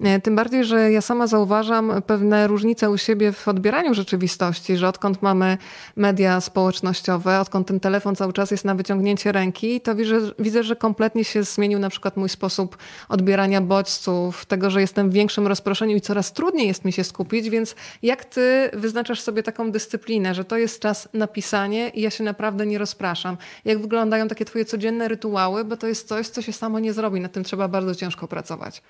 E, 0.00 0.20
tym 0.20 0.36
bardziej, 0.36 0.64
że 0.64 0.92
ja 0.92 1.00
sama 1.00 1.26
zauważam 1.26 1.92
pewne 2.06 2.46
różnice 2.46 2.90
u 2.90 2.98
siebie 2.98 3.32
w 3.32 3.48
odbieraniu 3.48 3.94
rzeczywistości, 3.94 4.76
że 4.76 4.88
odkąd 4.88 5.22
mamy 5.22 5.58
media 5.96 6.40
społecznościowe, 6.40 7.40
odkąd 7.40 7.68
ten 7.68 7.80
telefon 7.80 8.16
cały 8.16 8.32
czas 8.32 8.50
jest 8.50 8.64
na 8.64 8.74
wyciągnięcie 8.74 9.32
ręki, 9.32 9.80
to 9.80 9.94
widzę, 9.94 10.20
widzę 10.38 10.62
że 10.62 10.76
kompletnie 10.76 11.24
się 11.24 11.42
zmienił 11.42 11.78
na 11.78 11.90
przykład 11.90 12.16
mój 12.16 12.28
sposób 12.28 12.76
odbierania 13.08 13.60
bodźców, 13.60 14.46
tego, 14.46 14.70
że 14.70 14.80
jestem 14.80 15.10
w 15.10 15.12
większym 15.12 15.46
rozproszeniu 15.46 15.96
i 15.96 16.00
coraz 16.00 16.32
trudniej 16.32 16.68
jest 16.68 16.84
mi 16.84 16.92
się 16.92 17.04
skupić, 17.04 17.50
więc 17.50 17.74
jak 18.02 18.24
ty 18.24 18.70
wyznaczasz 18.72 19.20
sobie 19.20 19.42
taką 19.42 19.72
dyscyplinę, 19.72 20.34
że 20.34 20.44
to 20.44 20.56
jest 20.56 20.80
czas 20.80 21.08
na 21.12 21.26
pisanie 21.26 21.88
i 21.88 22.00
ja 22.00 22.10
się 22.10 22.24
naprawdę 22.24 22.66
nie 22.66 22.78
rozpraszam? 22.78 23.36
Jak 23.64 23.78
wyglądają 23.78 24.28
takie 24.30 24.44
twoje 24.44 24.64
codzienne 24.64 25.08
rytuały, 25.08 25.64
bo 25.64 25.76
to 25.76 25.86
jest 25.86 26.08
coś, 26.08 26.28
co 26.28 26.42
się 26.42 26.52
samo 26.52 26.78
nie 26.78 26.92
zrobi. 26.92 27.20
Nad 27.20 27.32
tym 27.32 27.44
trzeba 27.44 27.68
bardzo 27.68 27.94
ciężko 27.94 28.28
pracować. 28.28 28.82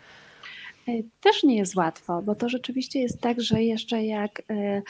E, 0.88 0.92
też 1.20 1.42
nie 1.42 1.56
jest 1.56 1.76
łatwo, 1.76 2.22
bo 2.22 2.34
to 2.34 2.48
rzeczywiście 2.48 3.00
jest 3.00 3.20
tak, 3.20 3.40
że 3.40 3.62
jeszcze 3.62 4.04
jak 4.04 4.42
e, 4.50 4.82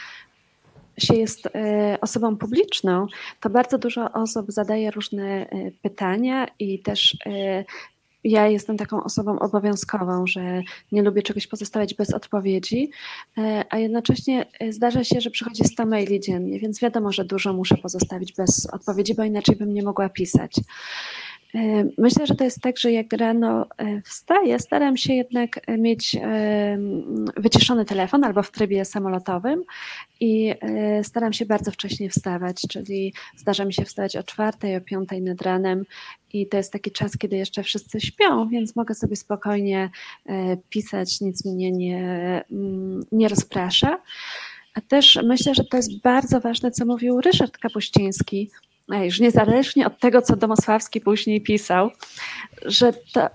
się 0.98 1.14
jest 1.14 1.46
e, 1.46 1.98
osobą 2.00 2.36
publiczną, 2.36 3.06
to 3.40 3.50
bardzo 3.50 3.78
dużo 3.78 4.12
osób 4.12 4.46
zadaje 4.48 4.90
różne 4.90 5.46
pytania 5.82 6.46
i 6.58 6.78
też 6.78 7.16
ja 8.24 8.48
jestem 8.48 8.76
taką 8.76 9.04
osobą 9.04 9.38
obowiązkową, 9.38 10.26
że 10.26 10.62
nie 10.92 11.02
lubię 11.02 11.22
czegoś 11.22 11.46
pozostawiać 11.46 11.94
bez 11.94 12.14
odpowiedzi, 12.14 12.90
e, 13.38 13.64
a 13.70 13.78
jednocześnie 13.78 14.46
e, 14.60 14.72
zdarza 14.72 15.04
się, 15.04 15.20
że 15.20 15.30
przychodzi 15.30 15.64
100 15.64 15.86
maili 15.86 16.20
dziennie, 16.20 16.60
więc 16.60 16.80
wiadomo, 16.80 17.12
że 17.12 17.24
dużo 17.24 17.52
muszę 17.52 17.76
pozostawić 17.76 18.32
bez 18.32 18.66
odpowiedzi, 18.66 19.14
bo 19.14 19.24
inaczej 19.24 19.56
bym 19.56 19.74
nie 19.74 19.82
mogła 19.82 20.08
pisać. 20.08 20.60
E, 21.54 21.84
myślę, 21.98 22.26
że 22.26 22.34
to 22.34 22.44
jest 22.44 22.60
tak, 22.60 22.78
że 22.78 22.92
jak 22.92 23.12
rano 23.12 23.66
e, 23.78 24.02
wstaję, 24.02 24.58
staram 24.58 24.96
się 24.96 25.14
jednak 25.14 25.60
mieć 25.78 26.16
e, 26.16 26.78
wyciszony 27.36 27.84
telefon 27.84 28.24
albo 28.24 28.42
w 28.42 28.50
trybie 28.50 28.84
samolotowym 28.84 29.62
i 30.20 30.54
staram 31.02 31.32
się 31.32 31.46
bardzo 31.46 31.70
wcześnie 31.70 32.10
wstawać, 32.10 32.62
czyli 32.68 33.12
zdarza 33.36 33.64
mi 33.64 33.74
się 33.74 33.84
wstawać 33.84 34.16
o 34.16 34.22
czwartej, 34.22 34.76
o 34.76 34.80
piątej 34.80 35.22
nad 35.22 35.42
ranem 35.42 35.84
i 36.32 36.46
to 36.46 36.56
jest 36.56 36.72
taki 36.72 36.90
czas, 36.90 37.18
kiedy 37.18 37.36
jeszcze 37.36 37.62
wszyscy 37.62 38.00
śpią, 38.00 38.48
więc 38.48 38.76
mogę 38.76 38.94
sobie 38.94 39.16
spokojnie 39.16 39.90
pisać, 40.70 41.20
nic 41.20 41.44
mnie 41.44 41.72
nie, 41.72 42.44
mm, 42.52 43.00
nie 43.12 43.28
rozprasza. 43.28 43.98
A 44.74 44.80
też 44.80 45.18
myślę, 45.24 45.54
że 45.54 45.64
to 45.64 45.76
jest 45.76 46.00
bardzo 46.00 46.40
ważne, 46.40 46.70
co 46.70 46.86
mówił 46.86 47.20
Ryszard 47.20 47.58
Kapuściński, 47.58 48.50
już 48.98 49.20
niezależnie 49.20 49.86
od 49.86 49.98
tego, 49.98 50.22
co 50.22 50.36
Domosławski 50.36 51.00
później 51.00 51.40
pisał, 51.40 51.90
że 52.64 52.92
to 53.12 53.28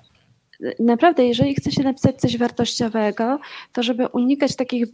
naprawdę, 0.79 1.25
jeżeli 1.25 1.55
chce 1.55 1.71
się 1.71 1.83
napisać 1.83 2.15
coś 2.15 2.37
wartościowego, 2.37 3.39
to 3.73 3.83
żeby 3.83 4.07
unikać 4.07 4.55
takich 4.55 4.85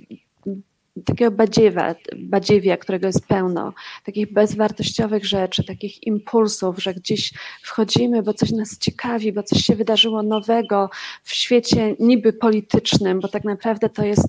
takiego 1.06 1.32
badziewa, 1.32 1.96
badziewia, 2.18 2.77
którego 2.77 3.08
jest 3.08 3.27
pełno, 3.27 3.74
takich 4.06 4.34
bezwartościowych 4.34 5.25
rzeczy, 5.25 5.63
takich 5.63 6.08
impulsów, 6.08 6.84
że 6.84 6.94
gdzieś 6.94 7.34
wchodzimy, 7.62 8.24
bo 8.24 8.34
coś 8.34 8.51
nas 8.51 8.77
ciekawi, 8.77 9.34
bo 9.34 9.44
coś 9.44 9.62
się 9.62 9.75
wydarzyło 9.75 10.24
nowego 10.24 10.89
w 11.24 11.34
świecie 11.34 11.96
niby 12.00 12.34
politycznym, 12.34 13.20
bo 13.20 13.27
tak 13.27 13.44
naprawdę 13.44 13.89
to 13.89 14.06
jest 14.06 14.27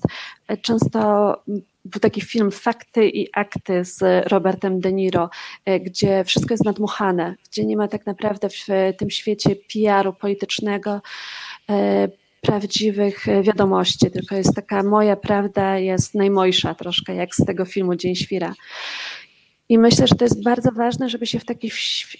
często 0.61 1.35
był 1.85 1.99
taki 1.99 2.21
film 2.21 2.51
Fakty 2.51 3.09
i 3.09 3.29
akty 3.33 3.85
z 3.85 4.27
Robertem 4.31 4.79
De 4.79 4.93
Niro, 4.93 5.29
e, 5.65 5.79
gdzie 5.79 6.23
wszystko 6.23 6.53
jest 6.53 6.65
nadmuchane, 6.65 7.35
gdzie 7.49 7.65
nie 7.65 7.77
ma 7.77 7.87
tak 7.87 8.05
naprawdę 8.05 8.49
w 8.49 8.65
tym 8.97 9.09
świecie 9.09 9.55
PR-u 9.73 10.13
politycznego 10.13 11.01
e, 11.69 12.07
prawdziwych 12.41 13.25
wiadomości, 13.41 14.11
tylko 14.11 14.35
jest 14.35 14.55
taka 14.55 14.83
moja 14.83 15.15
prawda 15.15 15.77
jest 15.77 16.15
najmojsza 16.15 16.75
troszkę, 16.75 17.15
jak 17.15 17.35
z 17.35 17.45
tego 17.45 17.65
filmu 17.65 17.95
Dzień 17.95 18.15
Świra. 18.15 18.53
I 19.69 19.77
myślę, 19.77 20.07
że 20.07 20.15
to 20.15 20.25
jest 20.25 20.43
bardzo 20.43 20.71
ważne, 20.71 21.09
żeby 21.09 21.25
się 21.25 21.39
w 21.39 21.45
taki 21.45 21.69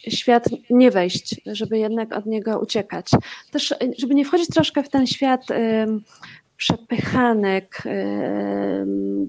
świat 0.09 0.45
nie 0.69 0.91
wejść, 0.91 1.41
żeby 1.45 1.77
jednak 1.77 2.13
od 2.13 2.25
niego 2.25 2.59
uciekać. 2.59 3.11
Też, 3.51 3.73
żeby 3.97 4.15
nie 4.15 4.25
wchodzić 4.25 4.47
troszkę 4.47 4.83
w 4.83 4.89
ten 4.89 5.07
świat 5.07 5.47
przepychanek 6.57 7.83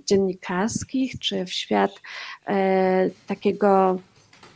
dziennikarskich, 0.07 1.19
czy 1.19 1.45
w 1.45 1.53
świat 1.53 2.01
e, 2.47 3.11
takiego, 3.27 3.99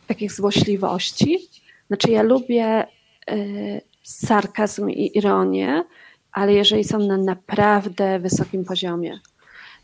takich 0.07 0.31
złośliwości. 0.31 1.39
Znaczy, 1.87 2.11
ja 2.11 2.23
lubię 2.23 2.65
e, 2.65 2.85
sarkazm 4.03 4.89
i 4.89 5.17
ironię, 5.17 5.83
ale 6.31 6.53
jeżeli 6.53 6.83
są 6.83 6.99
na 6.99 7.17
naprawdę 7.17 8.19
wysokim 8.19 8.65
poziomie. 8.65 9.19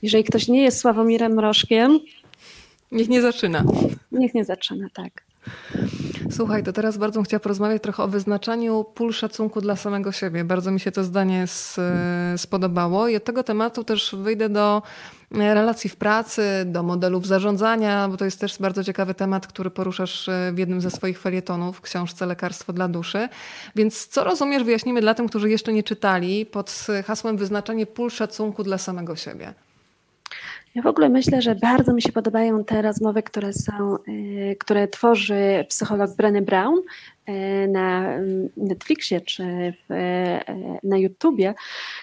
Jeżeli 0.01 0.23
ktoś 0.23 0.47
nie 0.47 0.63
jest 0.63 0.77
Sławomirem 0.77 1.33
Mrożkiem, 1.33 1.99
niech 2.91 3.09
nie 3.09 3.21
zaczyna. 3.21 3.63
Niech 4.11 4.33
nie 4.33 4.45
zaczyna, 4.45 4.87
tak. 4.93 5.23
Słuchaj, 6.31 6.63
to 6.63 6.73
teraz 6.73 6.97
bardzo 6.97 7.19
bym 7.19 7.25
chciała 7.25 7.39
porozmawiać 7.39 7.81
trochę 7.81 8.03
o 8.03 8.07
wyznaczaniu 8.07 8.85
pól 8.95 9.13
szacunku 9.13 9.61
dla 9.61 9.75
samego 9.75 10.11
siebie. 10.11 10.43
Bardzo 10.43 10.71
mi 10.71 10.79
się 10.79 10.91
to 10.91 11.03
zdanie 11.03 11.45
spodobało 12.37 13.07
i 13.07 13.15
od 13.15 13.23
tego 13.23 13.43
tematu 13.43 13.83
też 13.83 14.15
wyjdę 14.19 14.49
do 14.49 14.81
e, 15.31 15.53
relacji 15.53 15.89
w 15.89 15.95
pracy, 15.95 16.41
do 16.65 16.83
modelów 16.83 17.27
zarządzania, 17.27 18.07
bo 18.07 18.17
to 18.17 18.25
jest 18.25 18.39
też 18.39 18.59
bardzo 18.59 18.83
ciekawy 18.83 19.13
temat, 19.13 19.47
który 19.47 19.69
poruszasz 19.69 20.29
e, 20.29 20.51
w 20.53 20.57
jednym 20.57 20.81
ze 20.81 20.91
swoich 20.91 21.19
felietonów, 21.19 21.81
książce 21.81 22.25
Lekarstwo 22.25 22.73
dla 22.73 22.87
duszy. 22.87 23.29
Więc 23.75 24.07
co 24.07 24.23
rozumiesz, 24.23 24.63
wyjaśnimy 24.63 25.01
dla 25.01 25.13
tych, 25.13 25.25
którzy 25.29 25.49
jeszcze 25.49 25.73
nie 25.73 25.83
czytali, 25.83 26.45
pod 26.45 26.87
hasłem 27.05 27.37
wyznaczanie 27.37 27.85
pól 27.85 28.09
szacunku 28.09 28.63
dla 28.63 28.77
samego 28.77 29.15
siebie. 29.15 29.53
Ja 30.75 30.81
w 30.81 30.87
ogóle 30.87 31.09
myślę, 31.09 31.41
że 31.41 31.55
bardzo 31.55 31.93
mi 31.93 32.01
się 32.01 32.11
podobają 32.11 32.63
te 32.63 32.81
rozmowy, 32.81 33.23
które 33.23 33.53
są, 33.53 33.97
y, 34.07 34.55
które 34.59 34.87
tworzy 34.87 35.65
psycholog 35.69 36.11
Brené 36.11 36.41
Brown 36.41 36.77
y, 36.79 37.67
na 37.67 38.13
mm, 38.13 38.49
Netflixie 38.57 39.21
czy 39.21 39.43
w, 39.89 39.91
y, 39.91 40.87
na 40.87 40.97
YouTubie, 40.97 41.53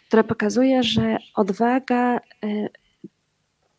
które 0.09 0.25
pokazuje, 0.25 0.83
że 0.83 1.17
odwaga 1.35 2.21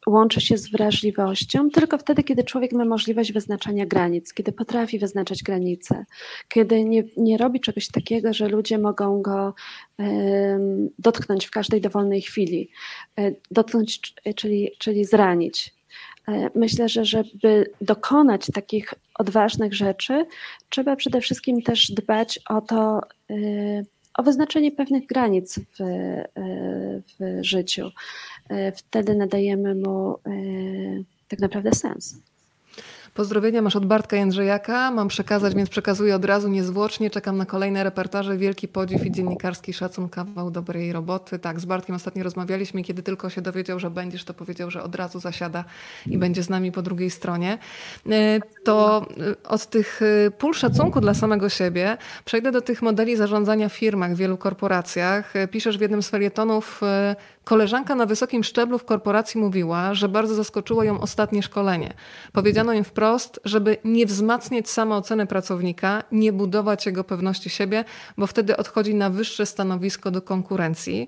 łączy 0.08 0.42
się 0.42 0.58
z 0.58 0.70
wrażliwością 0.70 1.70
tylko 1.70 1.98
wtedy, 1.98 2.24
kiedy 2.24 2.44
człowiek 2.44 2.72
ma 2.72 2.86
możliwość 2.86 3.32
wyznaczania 3.32 3.86
granic, 3.86 4.34
kiedy 4.34 4.52
potrafi 4.52 5.00
wyznaczać 5.00 5.44
granice, 5.44 6.06
kiedy 6.50 6.84
nie, 6.84 7.04
nie 7.18 7.38
robi 7.38 7.60
czegoś 7.60 7.88
takiego, 7.88 8.34
że 8.34 8.48
ludzie 8.48 8.78
mogą 8.78 9.22
go 9.22 9.54
y, 10.00 10.04
dotknąć 11.00 11.46
w 11.46 11.52
każdej 11.52 11.82
dowolnej 11.82 12.22
chwili, 12.22 12.70
y, 13.20 13.36
dotknąć, 13.52 14.14
czyli, 14.36 14.72
czyli 14.80 15.06
zranić. 15.06 15.74
E, 16.28 16.50
myślę, 16.56 16.90
że 16.90 17.06
żeby 17.06 17.72
dokonać 17.82 18.48
takich 18.54 18.94
odważnych 19.20 19.74
rzeczy, 19.74 20.26
trzeba 20.70 20.96
przede 20.96 21.22
wszystkim 21.22 21.62
też 21.62 21.92
dbać 21.92 22.40
o 22.50 22.62
to, 22.62 23.02
o 24.14 24.24
wyznaczenie 24.24 24.72
pewnych 24.72 25.06
granic 25.06 25.60
w, 25.60 25.78
w 27.20 27.44
życiu. 27.44 27.92
E, 28.50 28.72
wtedy 28.72 29.16
nadajemy 29.16 29.76
mu 29.76 30.16
e, 30.28 30.32
tak 31.28 31.40
naprawdę 31.40 31.72
sens. 31.76 32.16
Pozdrowienia 33.14 33.62
masz 33.62 33.76
od 33.76 33.86
Bartka 33.86 34.18
Jędrzejaka. 34.18 34.92
Mam 34.92 35.08
przekazać, 35.08 35.56
więc 35.56 35.70
przekazuję 35.70 36.16
od 36.16 36.26
razu 36.26 36.48
niezwłocznie. 36.48 37.10
Czekam 37.10 37.38
na 37.38 37.46
kolejne 37.46 37.84
reportaże. 37.84 38.38
Wielki 38.38 38.68
podziw 38.68 39.06
i 39.06 39.12
dziennikarski 39.12 39.74
szacun, 39.74 40.10
kawał 40.10 40.52
dobrej 40.52 40.94
roboty. 40.94 41.40
Tak, 41.40 41.60
z 41.60 41.66
Bartkiem 41.66 41.96
ostatnio 41.96 42.24
rozmawialiśmy. 42.24 42.84
Kiedy 42.84 43.04
tylko 43.04 43.30
się 43.30 43.42
dowiedział, 43.42 43.80
że 43.80 43.90
będziesz, 43.90 44.24
to 44.24 44.34
powiedział, 44.34 44.72
że 44.72 44.84
od 44.84 44.96
razu 44.96 45.20
zasiada 45.20 45.64
i 46.08 46.18
będzie 46.18 46.44
z 46.44 46.50
nami 46.50 46.72
po 46.72 46.82
drugiej 46.82 47.10
stronie. 47.10 47.58
E, 48.10 48.40
to 48.64 49.06
e, 49.46 49.50
od 49.50 49.66
tych 49.66 50.02
e, 50.02 50.32
pól 50.32 50.54
szacunku 50.54 51.02
dla 51.02 51.14
samego 51.14 51.50
siebie 51.50 51.98
przejdę 52.26 52.52
do 52.52 52.62
tych 52.62 52.82
modeli 52.82 53.16
zarządzania 53.16 53.70
w 53.70 53.74
firmach, 53.74 54.14
w 54.14 54.18
wielu 54.18 54.38
korporacjach. 54.38 55.34
Piszesz 55.52 55.78
w 55.78 55.82
jednym 55.82 56.04
z 56.04 56.10
felietonów 56.10 56.82
Koleżanka 57.44 57.96
na 57.96 58.06
wysokim 58.06 58.44
szczeblu 58.44 58.78
w 58.80 58.86
korporacji 58.86 59.40
mówiła, 59.40 59.94
że 59.94 60.10
bardzo 60.10 60.36
zaskoczyło 60.36 60.84
ją 60.84 61.02
ostatnie 61.02 61.44
szkolenie. 61.44 61.94
Powiedziano 62.34 62.74
im 62.74 62.84
wprost, 62.84 63.03
żeby 63.46 63.78
nie 63.84 64.06
wzmacniać 64.06 64.70
samooceny 64.70 65.28
pracownika, 65.28 66.04
nie 66.12 66.34
budować 66.34 66.86
jego 66.86 67.04
pewności 67.04 67.50
siebie, 67.50 67.86
bo 68.18 68.28
wtedy 68.28 68.58
odchodzi 68.58 68.96
na 68.96 69.10
wyższe 69.10 69.46
stanowisko 69.46 70.12
do 70.12 70.22
konkurencji. 70.22 71.08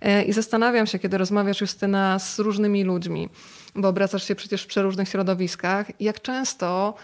E, 0.00 0.22
I 0.22 0.32
zastanawiam 0.32 0.86
się, 0.86 0.98
kiedy 0.98 1.18
rozmawiasz, 1.18 1.60
Justyna, 1.60 2.18
z 2.18 2.38
różnymi 2.38 2.84
ludźmi, 2.84 3.28
bo 3.74 3.88
obracasz 3.88 4.28
się 4.28 4.34
przecież 4.34 4.62
w 4.62 4.66
przeróżnych 4.66 5.08
środowiskach, 5.08 6.00
jak 6.00 6.22
często 6.22 6.94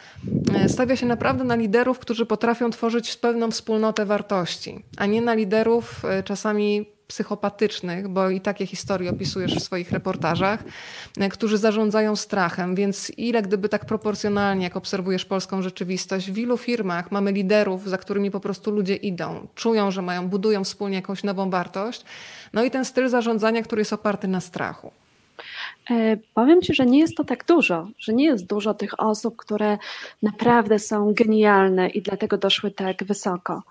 e, 0.54 0.68
stawia 0.68 0.96
się 0.96 1.06
naprawdę 1.06 1.44
na 1.44 1.54
liderów, 1.54 1.98
którzy 1.98 2.26
potrafią 2.26 2.70
tworzyć 2.70 3.16
pewną 3.16 3.50
wspólnotę 3.50 4.06
wartości, 4.06 4.84
a 4.96 5.06
nie 5.06 5.22
na 5.22 5.34
liderów 5.34 6.04
e, 6.04 6.22
czasami 6.22 6.99
psychopatycznych, 7.10 8.08
bo 8.08 8.30
i 8.30 8.40
takie 8.40 8.66
historie 8.66 9.10
opisujesz 9.10 9.54
w 9.54 9.62
swoich 9.62 9.92
reportażach, 9.92 10.64
e, 11.18 11.28
którzy 11.28 11.58
zarządzają 11.58 12.16
strachem. 12.16 12.74
Więc 12.74 13.12
ile 13.16 13.42
gdyby 13.42 13.68
tak 13.68 13.84
proporcjonalnie, 13.84 14.64
jak 14.64 14.76
obserwujesz 14.76 15.24
polską 15.24 15.62
rzeczywistość, 15.62 16.30
w 16.30 16.38
ilu 16.38 16.56
firmach 16.56 17.12
mamy 17.12 17.32
liderów, 17.32 17.88
za 17.88 17.98
którymi 17.98 18.30
po 18.30 18.40
prostu 18.40 18.70
ludzie 18.70 18.96
idą, 18.96 19.46
czują, 19.54 19.90
że 19.90 20.02
mają, 20.02 20.28
budują 20.28 20.64
wspólnie 20.64 20.96
jakąś 20.96 21.24
nową 21.24 21.50
wartość. 21.50 22.04
No 22.52 22.64
i 22.64 22.70
ten 22.70 22.84
styl 22.84 23.08
zarządzania, 23.08 23.62
który 23.62 23.80
jest 23.80 23.92
oparty 23.92 24.28
na 24.28 24.40
strachu. 24.40 24.92
E, 25.90 26.16
powiem 26.34 26.62
Ci, 26.62 26.74
że 26.74 26.86
nie 26.86 26.98
jest 26.98 27.16
to 27.16 27.24
tak 27.24 27.46
dużo, 27.46 27.88
że 27.98 28.12
nie 28.12 28.24
jest 28.24 28.46
dużo 28.46 28.74
tych 28.74 29.00
osób, 29.00 29.36
które 29.36 29.78
naprawdę 30.22 30.78
są 30.78 31.14
genialne 31.14 31.88
i 31.88 32.02
dlatego 32.02 32.38
doszły 32.38 32.70
tak 32.70 33.04
wysoko. 33.04 33.62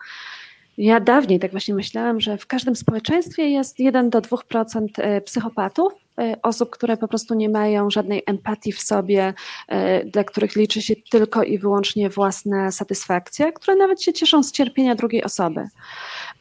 Ja 0.79 0.99
dawniej 0.99 1.39
tak 1.39 1.51
właśnie 1.51 1.73
myślałam, 1.73 2.21
że 2.21 2.37
w 2.37 2.47
każdym 2.47 2.75
społeczeństwie 2.75 3.49
jest 3.49 3.79
1 3.79 4.09
do 4.09 4.21
2% 4.21 4.87
e, 4.97 5.21
psychopatów, 5.21 5.93
e, 6.19 6.35
osób, 6.41 6.69
które 6.69 6.97
po 6.97 7.07
prostu 7.07 7.33
nie 7.33 7.49
mają 7.49 7.89
żadnej 7.89 8.23
empatii 8.25 8.71
w 8.71 8.81
sobie, 8.81 9.33
e, 9.67 10.05
dla 10.05 10.23
których 10.23 10.55
liczy 10.55 10.81
się 10.81 10.95
tylko 11.11 11.43
i 11.43 11.57
wyłącznie 11.57 12.09
własna 12.09 12.71
satysfakcja, 12.71 13.51
które 13.51 13.75
nawet 13.75 14.01
się 14.01 14.13
cieszą 14.13 14.43
z 14.43 14.51
cierpienia 14.51 14.95
drugiej 14.95 15.23
osoby. 15.23 15.67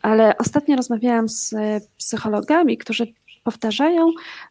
Ale 0.03 0.37
ostatnio 0.39 0.77
rozmawiałam 0.77 1.29
z 1.29 1.55
psychologami, 1.99 2.79
którzy 2.79 3.07
powtarzają, 3.45 4.11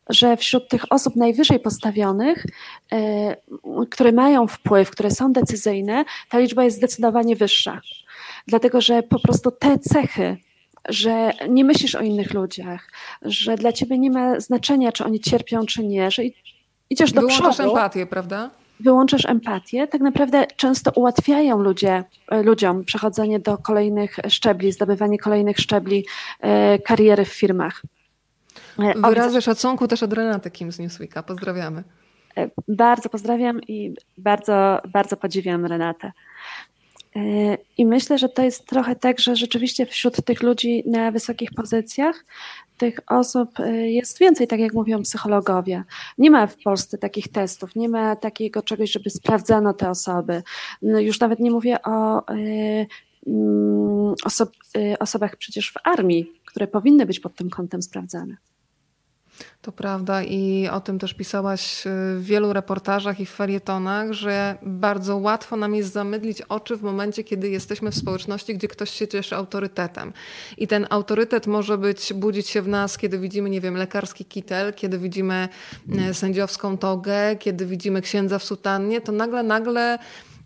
że 0.10 0.38
wśród 0.38 0.70
tych 0.70 0.91
osób 0.91 1.15
najwyżej 1.15 1.60
postawionych, 1.60 2.46
które 3.89 4.12
mają 4.12 4.48
wpływ, 4.48 4.91
które 4.91 5.12
są 5.12 5.34
decyzyjne, 5.34 6.06
ta 6.29 6.39
liczba 6.39 6.63
jest 6.63 6.77
zdecydowanie 6.77 7.36
wyższa 7.36 7.82
dlatego 8.47 8.81
że 8.81 9.03
po 9.03 9.19
prostu 9.19 9.51
te 9.51 9.79
cechy, 9.79 10.37
że 10.89 11.31
nie 11.49 11.65
myślisz 11.65 11.95
o 11.95 12.01
innych 12.01 12.33
ludziach, 12.33 12.89
że 13.21 13.55
dla 13.55 13.71
ciebie 13.71 13.97
nie 13.97 14.11
ma 14.11 14.39
znaczenia, 14.39 14.91
czy 14.91 15.05
oni 15.05 15.19
cierpią, 15.19 15.65
czy 15.65 15.83
nie, 15.83 16.11
że 16.11 16.23
idziesz 16.89 17.12
do 17.12 17.21
Wyłączasz 17.21 17.55
przodu. 17.55 17.69
empatię, 17.69 18.05
prawda? 18.05 18.49
Wyłączasz 18.79 19.25
empatię, 19.25 19.88
tak 19.88 20.01
naprawdę 20.01 20.45
często 20.55 20.91
ułatwiają 20.95 21.62
ludzie, 21.62 22.03
e, 22.27 22.43
ludziom 22.43 22.83
przechodzenie 22.86 23.39
do 23.39 23.57
kolejnych 23.57 24.15
szczebli, 24.29 24.71
zdobywanie 24.71 25.17
kolejnych 25.17 25.57
szczebli 25.57 26.05
e, 26.39 26.79
kariery 26.79 27.25
w 27.25 27.33
firmach. 27.33 27.81
E, 28.79 29.10
Wyrazy 29.10 29.41
szacunku 29.41 29.88
też 29.88 30.03
od 30.03 30.13
Renaty 30.13 30.51
Kim 30.51 30.71
z 30.71 30.79
Newsweeka. 30.79 31.23
Pozdrawiamy. 31.23 31.83
Bardzo 32.67 33.10
pozdrawiam 33.10 33.62
i 33.62 33.93
bardzo, 34.17 34.81
bardzo 34.93 35.17
podziwiam 35.17 35.65
Renatę. 35.65 36.12
I 37.77 37.86
myślę, 37.86 38.17
że 38.17 38.30
to 38.30 38.43
jest 38.43 38.67
trochę 38.67 38.95
tak, 38.95 39.19
że 39.19 39.36
rzeczywiście 39.36 39.86
wśród 39.86 40.25
tych 40.25 40.43
ludzi 40.43 40.84
na 40.86 41.12
wysokich 41.12 41.49
pozycjach 41.53 42.25
tych 42.77 42.99
osób 43.08 43.60
y, 43.60 43.89
jest 43.89 44.19
więcej, 44.19 44.47
tak 44.47 44.60
jak 44.60 44.73
mówią 44.73 45.01
psychologowie. 45.01 45.84
Nie 46.17 46.32
ma 46.32 46.47
w 46.47 46.58
Polsce 46.63 46.97
takich 46.97 47.27
testów, 47.27 47.75
nie 47.75 47.89
ma 47.89 48.15
takiego 48.15 48.62
czegoś, 48.62 48.91
żeby 48.91 49.10
sprawdzano 49.10 49.73
te 49.73 49.89
osoby. 49.89 50.43
No 50.82 50.99
już 50.99 51.19
nawet 51.19 51.39
nie 51.39 51.51
mówię 51.51 51.82
o 51.84 52.19
y, 52.34 52.88
mm, 53.27 54.15
oso 54.25 54.47
y, 54.77 54.99
osobach 54.99 55.36
przecież 55.36 55.71
w 55.71 55.77
armii, 55.84 56.32
które 56.45 56.67
powinny 56.67 57.06
być 57.06 57.19
pod 57.19 57.36
tym 57.36 57.49
kątem 57.49 57.82
sprawdzane. 57.82 58.38
To 59.62 59.71
prawda 59.71 60.23
i 60.23 60.67
o 60.71 60.82
tym 60.82 61.00
też 61.00 61.13
pisałaś 61.13 61.88
y, 61.88 61.89
w 61.89 62.23
wielu 62.23 62.54
reportażach 62.54 63.19
i 63.19 63.26
w 63.26 63.30
felietonach, 63.30 64.13
że 64.13 64.58
bardzo 64.62 65.17
łatwo 65.17 65.56
nam 65.56 65.76
jest 65.76 65.93
zamydlić 65.93 66.41
oczy 66.41 66.78
w 66.78 66.82
momencie, 66.82 67.23
kiedy 67.23 67.50
jesteśmy 67.50 67.91
w 67.91 67.95
społeczności, 67.95 68.56
gdzie 68.56 68.67
ktoś 68.67 68.89
się 68.89 69.08
cieszy 69.08 69.36
autorytetem. 69.36 70.13
I 70.58 70.67
ten 70.67 70.88
autorytet 70.89 71.47
może 71.47 71.78
być, 71.78 72.13
budzić 72.13 72.47
się 72.47 72.62
w 72.62 72.67
nas, 72.67 72.97
kiedy 72.97 73.19
widzimy, 73.19 73.50
nie 73.50 73.62
wiem, 73.62 73.78
lekarski 73.78 74.26
kitel, 74.26 74.73
kiedy 74.73 75.00
widzimy 75.00 75.50
y, 76.10 76.13
sędziowską 76.13 76.78
togę, 76.78 77.36
kiedy 77.39 77.65
widzimy 77.65 78.02
księdza 78.02 78.39
w 78.39 78.43
sutannie, 78.43 79.02
to 79.02 79.12
nagle, 79.12 79.43
nagle 79.43 80.00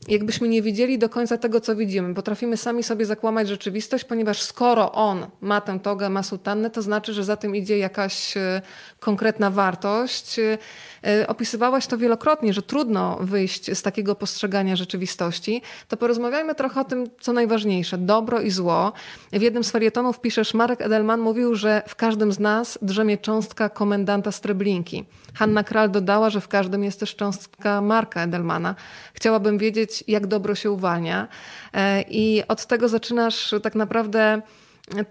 jakbyśmy 0.08 0.48
nie 0.48 0.62
widzieli 0.62 1.00
do 1.00 1.10
końca 1.10 1.38
tego, 1.38 1.62
co 1.62 1.76
widzimy. 1.76 2.14
Potrafimy 2.14 2.58
sami 2.58 2.84
sobie 2.84 3.06
zakłamać 3.06 3.48
rzeczywistość, 3.48 4.04
ponieważ 4.04 4.42
skoro 4.42 4.92
on 4.92 5.26
ma 5.42 5.62
tę 5.62 5.80
togę, 5.80 6.10
ma 6.10 6.24
sutannę, 6.24 6.70
to 6.70 6.82
znaczy, 6.82 7.14
że 7.14 7.24
za 7.24 7.38
tym 7.38 7.56
idzie 7.56 7.78
jakaś 7.78 8.38
e, 8.38 8.62
konkretna 9.00 9.52
wartość. 9.52 10.40
E, 10.40 11.28
opisywałaś 11.28 11.88
to 11.88 11.98
wielokrotnie, 11.98 12.54
że 12.54 12.62
trudno 12.62 13.18
wyjść 13.22 13.78
z 13.78 13.82
takiego 13.82 14.16
postrzegania 14.16 14.76
rzeczywistości. 14.76 15.62
To 15.88 15.98
porozmawiajmy 15.98 16.56
trochę 16.56 16.82
o 16.82 16.84
tym, 16.84 17.10
co 17.20 17.34
najważniejsze. 17.34 17.98
Dobro 17.98 18.42
i 18.42 18.52
zło. 18.52 18.94
W 19.34 19.42
jednym 19.42 19.64
z 19.64 19.72
felietonów 19.72 20.20
piszesz, 20.20 20.54
Marek 20.54 20.82
Edelman 20.82 21.20
mówił, 21.20 21.56
że 21.56 21.84
w 21.88 21.96
każdym 21.96 22.32
z 22.32 22.40
nas 22.40 22.80
drzemie 22.82 23.18
cząstka 23.18 23.70
komendanta 23.70 24.32
Streblinki. 24.32 25.06
Hanna 25.34 25.64
Kral 25.64 25.92
dodała, 25.92 26.30
że 26.30 26.42
w 26.42 26.48
każdym 26.48 26.84
jest 26.84 27.00
też 27.00 27.16
cząstka 27.16 27.82
Marka 27.82 28.22
Edelmana. 28.22 28.76
Chciałabym 29.14 29.58
wiedzieć, 29.58 30.04
jak 30.08 30.28
dobro 30.28 30.56
się 30.56 30.72
uwalnia. 30.72 31.28
E, 31.74 32.02
I 32.02 32.44
od 32.48 32.66
tego 32.66 32.90
zaczynasz 32.90 33.56
tak 33.64 33.76
naprawdę 33.76 34.42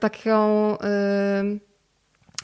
taką. 0.00 0.70
Yy, 1.42 1.69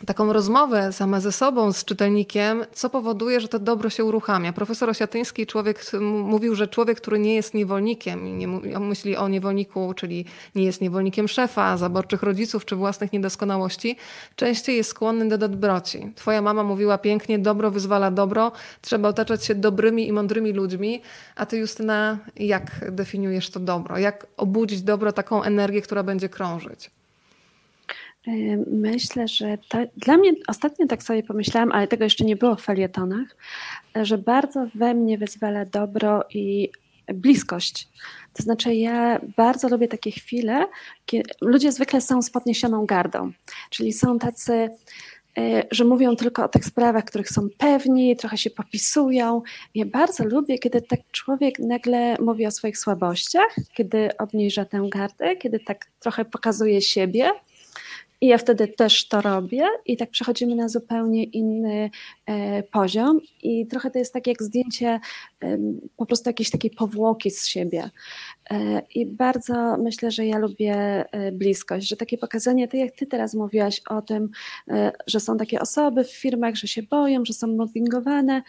taką 0.07 0.33
rozmowę 0.33 0.93
sama 0.93 1.21
ze 1.21 1.33
sobą, 1.33 1.73
z 1.73 1.85
czytelnikiem, 1.85 2.65
co 2.73 2.91
powoduje, 2.91 3.41
że 3.41 3.49
to 3.49 3.59
dobro 3.59 3.91
się 3.91 4.05
uruchamia. 4.05 4.53
Profesor 4.53 4.91
Osiatyński 4.91 5.47
człowiek, 5.47 5.91
mówił, 6.01 6.55
że 6.55 6.69
człowiek, 6.69 7.01
który 7.01 7.19
nie 7.19 7.35
jest 7.35 7.55
niewolnikiem, 7.55 8.39
nie 8.39 8.49
myśli 8.81 9.17
o 9.17 9.29
niewolniku, 9.29 9.95
czyli 9.95 10.25
nie 10.55 10.65
jest 10.65 10.81
niewolnikiem 10.81 11.29
szefa, 11.29 11.77
zaborczych 11.77 12.23
rodziców 12.23 12.65
czy 12.65 12.77
własnych 12.77 13.13
niedoskonałości, 13.13 13.97
częściej 14.37 14.77
jest 14.77 14.91
skłonny 14.91 15.29
do 15.29 15.39
dobroci. 15.39 16.13
Twoja 16.15 16.43
mama 16.43 16.63
mówiła 16.63 16.99
pięknie, 16.99 17.39
dobro 17.39 17.71
wyzwala 17.71 18.11
dobro, 18.11 18.53
trzeba 18.81 19.09
otaczać 19.09 19.45
się 19.45 19.55
dobrymi 19.55 20.09
i 20.09 20.13
mądrymi 20.13 20.53
ludźmi, 20.53 21.03
a 21.37 21.47
ty 21.47 21.57
Justyna, 21.59 22.19
jak 22.37 22.91
definiujesz 22.91 23.51
to 23.51 23.61
dobro? 23.61 23.99
Jak 23.99 24.27
obudzić 24.37 24.83
dobro, 24.83 25.13
taką 25.13 25.43
energię, 25.43 25.83
która 25.83 26.03
będzie 26.03 26.29
krążyć? 26.29 26.96
Myślę, 28.67 29.29
że 29.29 29.59
to, 29.69 29.79
dla 29.97 30.17
mnie 30.17 30.33
ostatnio 30.49 30.87
tak 30.87 31.03
sobie 31.03 31.23
pomyślałam, 31.23 31.73
ale 31.73 31.87
tego 31.87 32.05
jeszcze 32.05 32.25
nie 32.25 32.37
było 32.37 32.57
w 32.57 32.63
felietonach, 32.63 33.37
że 33.95 34.19
bardzo 34.19 34.67
we 34.75 34.95
mnie 34.95 35.19
wyzwala 35.19 35.65
dobro 35.65 36.25
i 36.31 36.71
bliskość. 37.15 37.89
To 38.33 38.43
znaczy, 38.43 38.75
ja 38.75 39.21
bardzo 39.37 39.69
lubię 39.69 39.89
takie 39.89 40.11
chwile, 40.11 40.67
kiedy 41.07 41.31
ludzie 41.41 41.73
zwykle 41.73 42.01
są 42.01 42.23
z 42.23 42.31
podniesioną 42.31 42.87
gardą, 42.87 43.33
czyli 43.71 43.93
są 43.93 44.19
tacy 44.19 44.69
E, 45.39 45.63
że 45.71 45.85
mówią 45.85 46.17
tylko 46.17 46.45
o 46.45 46.49
tych 46.49 46.65
sprawach, 46.65 47.05
których 47.05 47.29
są 47.29 47.49
pewni, 47.59 48.17
trochę 48.17 48.39
się 48.39 48.51
popisują. 48.51 49.43
Ja 49.75 49.87
bardzo 49.87 50.25
lubię, 50.25 50.59
kiedy 50.59 50.83
tak 50.83 51.01
człowiek 51.13 51.59
nagle 51.59 52.17
mówi 52.21 52.47
o 52.47 52.51
swoich 52.51 52.79
słabościach, 52.79 53.57
kiedy 53.75 54.17
obniża 54.17 54.65
tę 54.65 54.89
gardę, 54.91 55.37
kiedy 55.37 55.61
tak 55.61 55.87
trochę 56.01 56.25
pokazuje 56.25 56.83
siebie. 56.83 57.33
I 58.21 58.27
ja 58.27 58.39
wtedy 58.39 58.69
też 58.69 59.09
to 59.09 59.21
robię 59.21 59.67
i 59.87 59.97
tak 59.97 60.11
przechodzimy 60.11 60.55
na 60.55 60.69
zupełnie 60.69 61.25
inny 61.25 61.91
e, 62.27 62.63
poziom 62.63 63.21
i 63.43 63.67
trochę 63.67 63.91
to 63.91 63.99
jest 63.99 64.13
tak 64.13 64.27
jak 64.27 64.43
zdjęcie 64.43 65.01
e, 65.43 65.59
po 65.97 66.07
prostu 66.07 66.29
jakiejś 66.29 66.51
takiej 66.51 66.71
powłoki 66.71 67.31
z 67.31 67.47
siebie. 67.47 67.91
E, 68.51 68.83
I 68.95 69.07
bardzo 69.07 69.77
myślę, 69.77 70.11
że 70.11 70.27
ja 70.27 70.39
lubię 70.39 70.75
e, 71.13 71.33
bliskość, 71.33 71.89
że 71.89 71.97
takie 71.97 72.19
pokazanie, 72.19 72.69
tak 72.69 72.81
jak 72.81 72.93
ty 72.97 73.07
teraz 73.07 73.35
mówiłaś 73.35 73.83
o 73.89 74.03
tym, 74.03 74.29
e, 74.69 74.93
że 75.07 75.21
są 75.21 75.37
takie 75.37 75.61
osoby 75.61 76.05
w 76.05 76.13
firmach, 76.13 76.55
że 76.55 76.69
się 76.69 76.83
boją, 76.83 77.25
że 77.25 77.33
są 77.33 77.47
mobbingowane. 77.47 78.43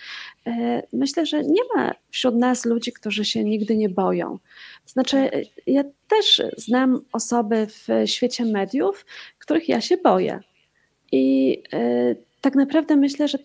Myślę, 0.94 1.26
że 1.26 1.44
nie 1.44 1.62
ma 1.76 1.94
wśród 2.10 2.36
nas 2.36 2.66
ludzi, 2.66 2.94
którzy 2.94 3.26
się 3.26 3.44
nigdy 3.44 3.78
nie 3.78 3.90
boją. 3.90 4.38
Znaczy, 4.88 5.30
ja 5.68 5.84
też 6.08 6.42
znam 6.58 7.02
osoby 7.14 7.68
w 7.68 7.88
świecie 8.10 8.46
mediów, 8.46 9.06
których 9.40 9.70
ja 9.70 9.82
się 9.82 9.98
boję. 9.98 10.40
I 11.12 11.64
tak 12.42 12.56
naprawdę 12.56 12.96
myślę, 12.96 13.28
że 13.28 13.38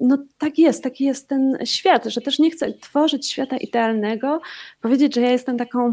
no 0.00 0.18
tak 0.38 0.58
jest, 0.58 0.82
taki 0.82 1.04
jest 1.04 1.28
ten 1.28 1.58
świat, 1.64 2.04
że 2.04 2.20
też 2.20 2.38
nie 2.38 2.50
chcę 2.50 2.72
tworzyć 2.72 3.30
świata 3.30 3.56
idealnego, 3.56 4.40
powiedzieć, 4.80 5.14
że 5.14 5.20
ja 5.20 5.30
jestem 5.30 5.58
taką 5.58 5.92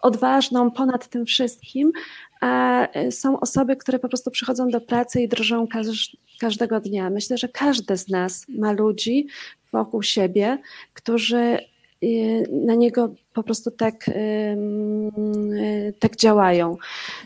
odważną 0.00 0.70
ponad 0.70 1.08
tym 1.08 1.26
wszystkim, 1.26 1.92
a 2.40 2.86
są 3.10 3.40
osoby, 3.40 3.76
które 3.76 3.98
po 3.98 4.08
prostu 4.08 4.30
przychodzą 4.30 4.68
do 4.68 4.80
pracy 4.80 5.22
i 5.22 5.28
drżą 5.28 5.66
każdego 6.40 6.80
dnia. 6.80 7.10
Myślę, 7.10 7.38
że 7.38 7.48
każdy 7.48 7.96
z 7.96 8.08
nas 8.08 8.46
ma 8.48 8.72
ludzi 8.72 9.26
wokół 9.72 10.02
siebie, 10.02 10.58
którzy 10.94 11.58
na 12.50 12.74
niego 12.74 13.14
po 13.32 13.42
prostu 13.42 13.70
tak, 13.70 14.10
tak 15.98 16.16
działają. 16.16 16.76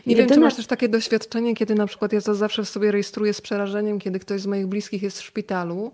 Nie 0.05 0.15
Jedyna... 0.15 0.27
wiem, 0.27 0.35
czy 0.35 0.41
masz 0.41 0.55
też 0.55 0.67
takie 0.67 0.89
doświadczenie, 0.89 1.55
kiedy 1.55 1.75
na 1.75 1.87
przykład 1.87 2.13
ja 2.13 2.21
to 2.21 2.35
zawsze 2.35 2.63
w 2.63 2.69
sobie 2.69 2.91
rejestruję 2.91 3.33
z 3.33 3.41
przerażeniem, 3.41 3.99
kiedy 3.99 4.19
ktoś 4.19 4.41
z 4.41 4.45
moich 4.45 4.67
bliskich 4.67 5.03
jest 5.03 5.19
w 5.19 5.23
szpitalu, 5.23 5.91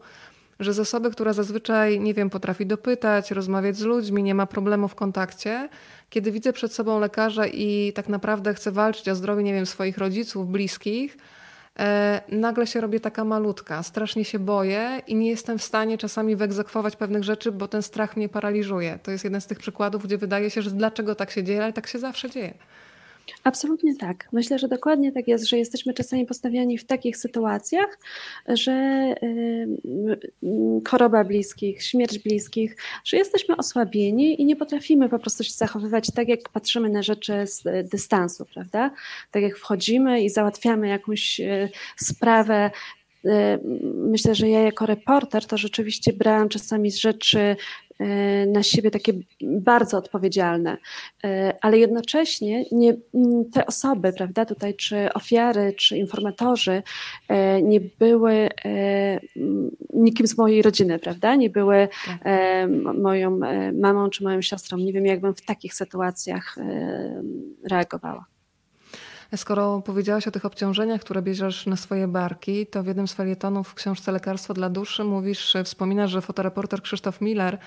że 0.60 0.74
z 0.74 0.80
osoby, 0.80 1.12
która 1.12 1.34
zazwyczaj, 1.34 2.00
nie 2.00 2.14
wiem, 2.14 2.30
potrafi 2.30 2.66
dopytać, 2.66 3.32
rozmawiać 3.32 3.78
z 3.78 3.82
ludźmi, 3.82 4.24
nie 4.24 4.36
ma 4.36 4.46
problemu 4.46 4.88
w 4.88 4.96
kontakcie, 4.96 5.70
kiedy 6.10 6.32
widzę 6.32 6.54
przed 6.54 6.74
sobą 6.74 7.00
lekarza 7.00 7.48
i 7.48 7.94
tak 7.96 8.10
naprawdę 8.10 8.54
chcę 8.54 8.72
walczyć 8.72 9.10
o 9.10 9.16
zdrowie, 9.16 9.44
nie 9.44 9.54
wiem, 9.54 9.66
swoich 9.66 9.98
rodziców, 9.98 10.52
bliskich, 10.52 11.18
nagle 12.30 12.68
się 12.68 12.82
robię 12.82 13.00
taka 13.00 13.24
malutka, 13.24 13.84
strasznie 13.84 14.26
się 14.26 14.40
boję 14.40 15.02
i 15.08 15.16
nie 15.16 15.30
jestem 15.30 15.58
w 15.58 15.64
stanie 15.64 15.98
czasami 15.98 16.36
wyegzekwować 16.36 16.96
pewnych 16.96 17.24
rzeczy, 17.24 17.52
bo 17.52 17.68
ten 17.68 17.82
strach 17.82 18.18
mnie 18.18 18.30
paraliżuje. 18.30 19.00
To 19.04 19.12
jest 19.12 19.24
jeden 19.24 19.42
z 19.42 19.48
tych 19.48 19.60
przykładów, 19.60 20.04
gdzie 20.04 20.18
wydaje 20.18 20.50
się, 20.50 20.62
że 20.62 20.72
dlaczego 20.72 21.16
tak 21.16 21.32
się 21.32 21.44
dzieje, 21.44 21.64
ale 21.64 21.74
tak 21.74 21.88
się 21.88 22.00
zawsze 22.00 22.30
dzieje. 22.30 22.54
Absolutnie 23.44 23.96
tak. 23.96 24.28
Myślę, 24.32 24.60
że 24.60 24.68
dokładnie 24.68 25.12
tak 25.12 25.28
jest, 25.28 25.46
że 25.46 25.58
jesteśmy 25.58 25.94
czasami 25.94 26.26
postawiani 26.26 26.78
w 26.78 26.86
takich 26.86 27.18
sytuacjach, 27.18 28.00
że 28.48 29.06
choroba 30.88 31.24
bliskich, 31.24 31.84
śmierć 31.84 32.20
bliskich, 32.20 32.78
że 33.06 33.18
jesteśmy 33.18 33.58
osłabieni 33.58 34.42
i 34.42 34.46
nie 34.46 34.56
potrafimy 34.56 35.10
po 35.10 35.20
prostu 35.20 35.44
się 35.44 35.52
zachowywać 35.52 36.08
tak, 36.16 36.28
jak 36.28 36.50
patrzymy 36.50 36.90
na 36.90 37.04
rzeczy 37.04 37.34
z 37.48 37.64
dystansu, 37.90 38.46
prawda? 38.54 38.92
Tak 39.32 39.44
jak 39.44 39.58
wchodzimy 39.58 40.22
i 40.22 40.30
załatwiamy 40.30 40.88
jakąś 40.88 41.40
e, 41.40 41.70
sprawę 41.98 42.72
e, 43.26 43.60
myślę, 43.96 44.36
że 44.36 44.50
ja 44.50 44.62
jako 44.62 44.86
reporter 44.86 45.46
to 45.46 45.58
rzeczywiście 45.58 46.14
brałam 46.14 46.50
czasami 46.50 46.92
rzeczy 46.92 47.56
E, 47.91 47.91
na 48.48 48.64
siebie 48.64 48.92
takie 48.92 49.14
bardzo 49.42 49.98
odpowiedzialne, 49.98 50.78
e, 51.24 51.54
ale 51.62 51.78
jednocześnie 51.78 52.66
nie, 52.72 52.94
te 53.54 53.66
osoby, 53.66 54.14
prawda, 54.14 54.46
tutaj 54.46 54.76
czy 54.76 55.14
ofiary, 55.14 55.74
czy 55.78 55.98
informatorzy 55.98 56.84
e, 57.28 57.62
nie 57.62 57.82
były 58.00 58.50
nikim 59.94 60.28
z 60.28 60.38
mojej 60.38 60.62
rodziny, 60.62 61.00
prawda, 61.00 61.36
nie 61.36 61.50
były 61.50 61.88
tak. 62.06 62.22
moją 62.98 63.40
mamą 63.74 64.10
czy 64.10 64.24
moją 64.24 64.42
siostrą. 64.42 64.78
Nie 64.78 64.94
wiem, 64.94 65.06
jakbym 65.06 65.36
w 65.36 65.42
takich 65.42 65.74
sytuacjach 65.74 66.56
reagowała. 67.70 68.26
Skoro 69.36 69.82
powiedziałaś 69.82 70.28
o 70.28 70.32
tych 70.32 70.46
obciążeniach, 70.46 71.02
które 71.02 71.22
bierzesz 71.22 71.66
na 71.66 71.76
swoje 71.76 72.08
barki, 72.08 72.68
to 72.68 72.84
w 72.84 72.88
jednym 72.88 73.08
z 73.08 73.14
felietonów 73.14 73.68
w 73.68 73.74
książce 73.74 74.12
Lekarstwo 74.12 74.54
dla 74.54 74.70
duszy 74.70 75.04
mówisz, 75.04 75.54
wspominasz, 75.64 76.12
że 76.12 76.22
fotoreporter 76.22 76.82
Krzysztof 76.82 77.22
Miller 77.22 77.58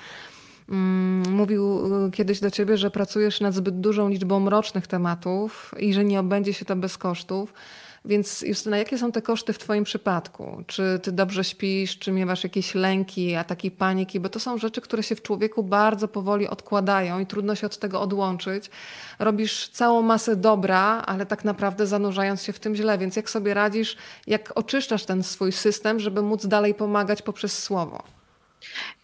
mm, 0.68 1.32
mówił 1.32 1.86
y, 2.06 2.10
kiedyś 2.10 2.40
do 2.40 2.50
ciebie, 2.50 2.76
że 2.76 2.90
pracujesz 2.90 3.40
nad 3.40 3.54
zbyt 3.54 3.80
dużą 3.80 4.08
liczbą 4.08 4.40
mrocznych 4.40 4.86
tematów 4.86 5.74
i 5.78 5.94
że 5.94 6.04
nie 6.04 6.20
obędzie 6.20 6.52
się 6.52 6.64
to 6.64 6.76
bez 6.76 6.98
kosztów. 6.98 7.54
Więc 8.04 8.42
Justyna, 8.42 8.78
jakie 8.78 8.98
są 8.98 9.12
te 9.12 9.22
koszty 9.22 9.52
w 9.52 9.58
Twoim 9.58 9.84
przypadku? 9.84 10.64
Czy 10.66 11.00
Ty 11.02 11.12
dobrze 11.12 11.44
śpisz, 11.44 11.98
czy 11.98 12.12
miewasz 12.12 12.44
jakieś 12.44 12.74
lęki, 12.74 13.34
ataki 13.34 13.70
paniki? 13.70 14.20
Bo 14.20 14.28
to 14.28 14.40
są 14.40 14.58
rzeczy, 14.58 14.80
które 14.80 15.02
się 15.02 15.16
w 15.16 15.22
człowieku 15.22 15.62
bardzo 15.62 16.08
powoli 16.08 16.48
odkładają 16.48 17.20
i 17.20 17.26
trudno 17.26 17.54
się 17.54 17.66
od 17.66 17.78
tego 17.78 18.00
odłączyć. 18.00 18.70
Robisz 19.18 19.68
całą 19.68 20.02
masę 20.02 20.36
dobra, 20.36 20.80
ale 21.06 21.26
tak 21.26 21.44
naprawdę 21.44 21.86
zanurzając 21.86 22.42
się 22.42 22.52
w 22.52 22.60
tym 22.60 22.74
źle. 22.74 22.98
Więc 22.98 23.16
jak 23.16 23.30
sobie 23.30 23.54
radzisz, 23.54 23.96
jak 24.26 24.52
oczyszczasz 24.54 25.04
ten 25.04 25.22
swój 25.22 25.52
system, 25.52 26.00
żeby 26.00 26.22
móc 26.22 26.46
dalej 26.46 26.74
pomagać 26.74 27.22
poprzez 27.22 27.62
słowo? 27.62 28.23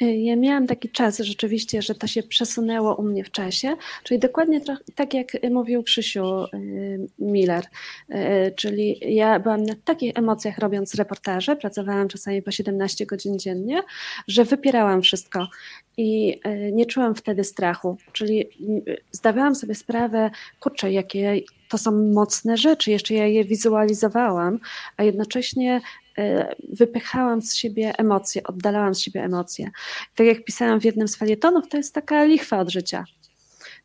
Y, 0.02 0.16
ja 0.16 0.36
miałam 0.36 0.66
taki 0.66 0.88
czas 0.88 1.18
rzeczywiście, 1.18 1.82
że 1.82 1.94
to 1.94 2.06
się 2.06 2.22
przesunęło 2.22 2.94
u 2.94 3.02
mnie 3.02 3.24
w 3.24 3.30
czasie, 3.30 3.76
czyli 4.04 4.20
dokładnie 4.20 4.60
tak 4.94 5.14
jak 5.14 5.32
mówił 5.50 5.82
Krzysiu 5.82 6.44
y, 6.44 7.08
Miller, 7.18 7.64
y, 8.10 8.16
czyli 8.56 9.00
ja 9.14 9.40
byłam 9.40 9.62
na 9.62 9.74
takich 9.84 10.18
emocjach 10.18 10.58
robiąc 10.58 10.94
reportaże, 10.94 11.56
pracowałam 11.56 12.08
czasami 12.08 12.42
po 12.42 12.50
17 12.50 13.06
godzin 13.06 13.38
dziennie, 13.38 13.82
że 14.28 14.44
wypierałam 14.44 15.02
wszystko 15.02 15.48
i 15.96 16.40
nie 16.72 16.86
czułam 16.86 17.14
wtedy 17.14 17.44
strachu, 17.44 17.96
czyli 18.12 18.44
zdawałam 19.12 19.54
sobie 19.54 19.74
sprawę, 19.74 20.30
kurczę, 20.60 20.92
jakie 20.92 21.40
to 21.70 21.78
są 21.78 21.92
mocne 22.12 22.56
rzeczy, 22.56 22.90
jeszcze 22.90 23.14
ja 23.14 23.26
je 23.26 23.44
wizualizowałam, 23.44 24.58
a 24.96 25.04
jednocześnie 25.04 25.80
wypychałam 26.68 27.42
z 27.42 27.54
siebie 27.54 27.92
emocje, 27.98 28.42
oddalałam 28.42 28.94
z 28.94 29.00
siebie 29.00 29.24
emocje. 29.24 29.70
Tak 30.14 30.26
jak 30.26 30.44
pisałam 30.44 30.80
w 30.80 30.84
jednym 30.84 31.08
z 31.08 31.16
felietonów, 31.16 31.68
to 31.68 31.76
jest 31.76 31.94
taka 31.94 32.24
lichwa 32.24 32.58
od 32.58 32.70
życia. 32.70 33.04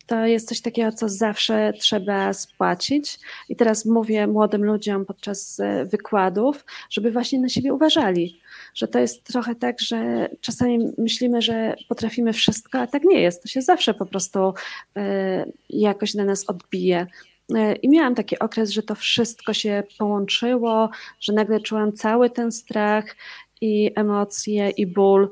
To 0.07 0.25
jest 0.25 0.47
coś 0.49 0.61
takiego, 0.61 0.91
co 0.91 1.09
zawsze 1.09 1.73
trzeba 1.79 2.33
spłacić. 2.33 3.19
I 3.49 3.55
teraz 3.55 3.85
mówię 3.85 4.27
młodym 4.27 4.65
ludziom 4.65 5.05
podczas 5.05 5.59
e, 5.59 5.85
wykładów, 5.85 6.65
żeby 6.89 7.11
właśnie 7.11 7.39
na 7.39 7.49
siebie 7.49 7.73
uważali. 7.73 8.39
Że 8.73 8.87
to 8.87 8.99
jest 8.99 9.23
trochę 9.23 9.55
tak, 9.55 9.81
że 9.81 10.29
czasami 10.41 10.79
myślimy, 10.97 11.41
że 11.41 11.75
potrafimy 11.89 12.33
wszystko, 12.33 12.79
a 12.79 12.87
tak 12.87 13.03
nie 13.03 13.21
jest. 13.21 13.41
To 13.41 13.47
się 13.47 13.61
zawsze 13.61 13.93
po 13.93 14.05
prostu 14.05 14.53
e, 14.97 15.45
jakoś 15.69 16.13
na 16.13 16.25
nas 16.25 16.49
odbije. 16.49 17.07
E, 17.53 17.75
I 17.75 17.89
miałam 17.89 18.15
taki 18.15 18.39
okres, 18.39 18.69
że 18.69 18.83
to 18.83 18.95
wszystko 18.95 19.53
się 19.53 19.83
połączyło, 19.97 20.89
że 21.19 21.33
nagle 21.33 21.59
czułam 21.59 21.93
cały 21.93 22.29
ten 22.29 22.51
strach 22.51 23.15
i 23.61 23.91
emocje 23.95 24.69
i 24.69 24.87
ból. 24.87 25.29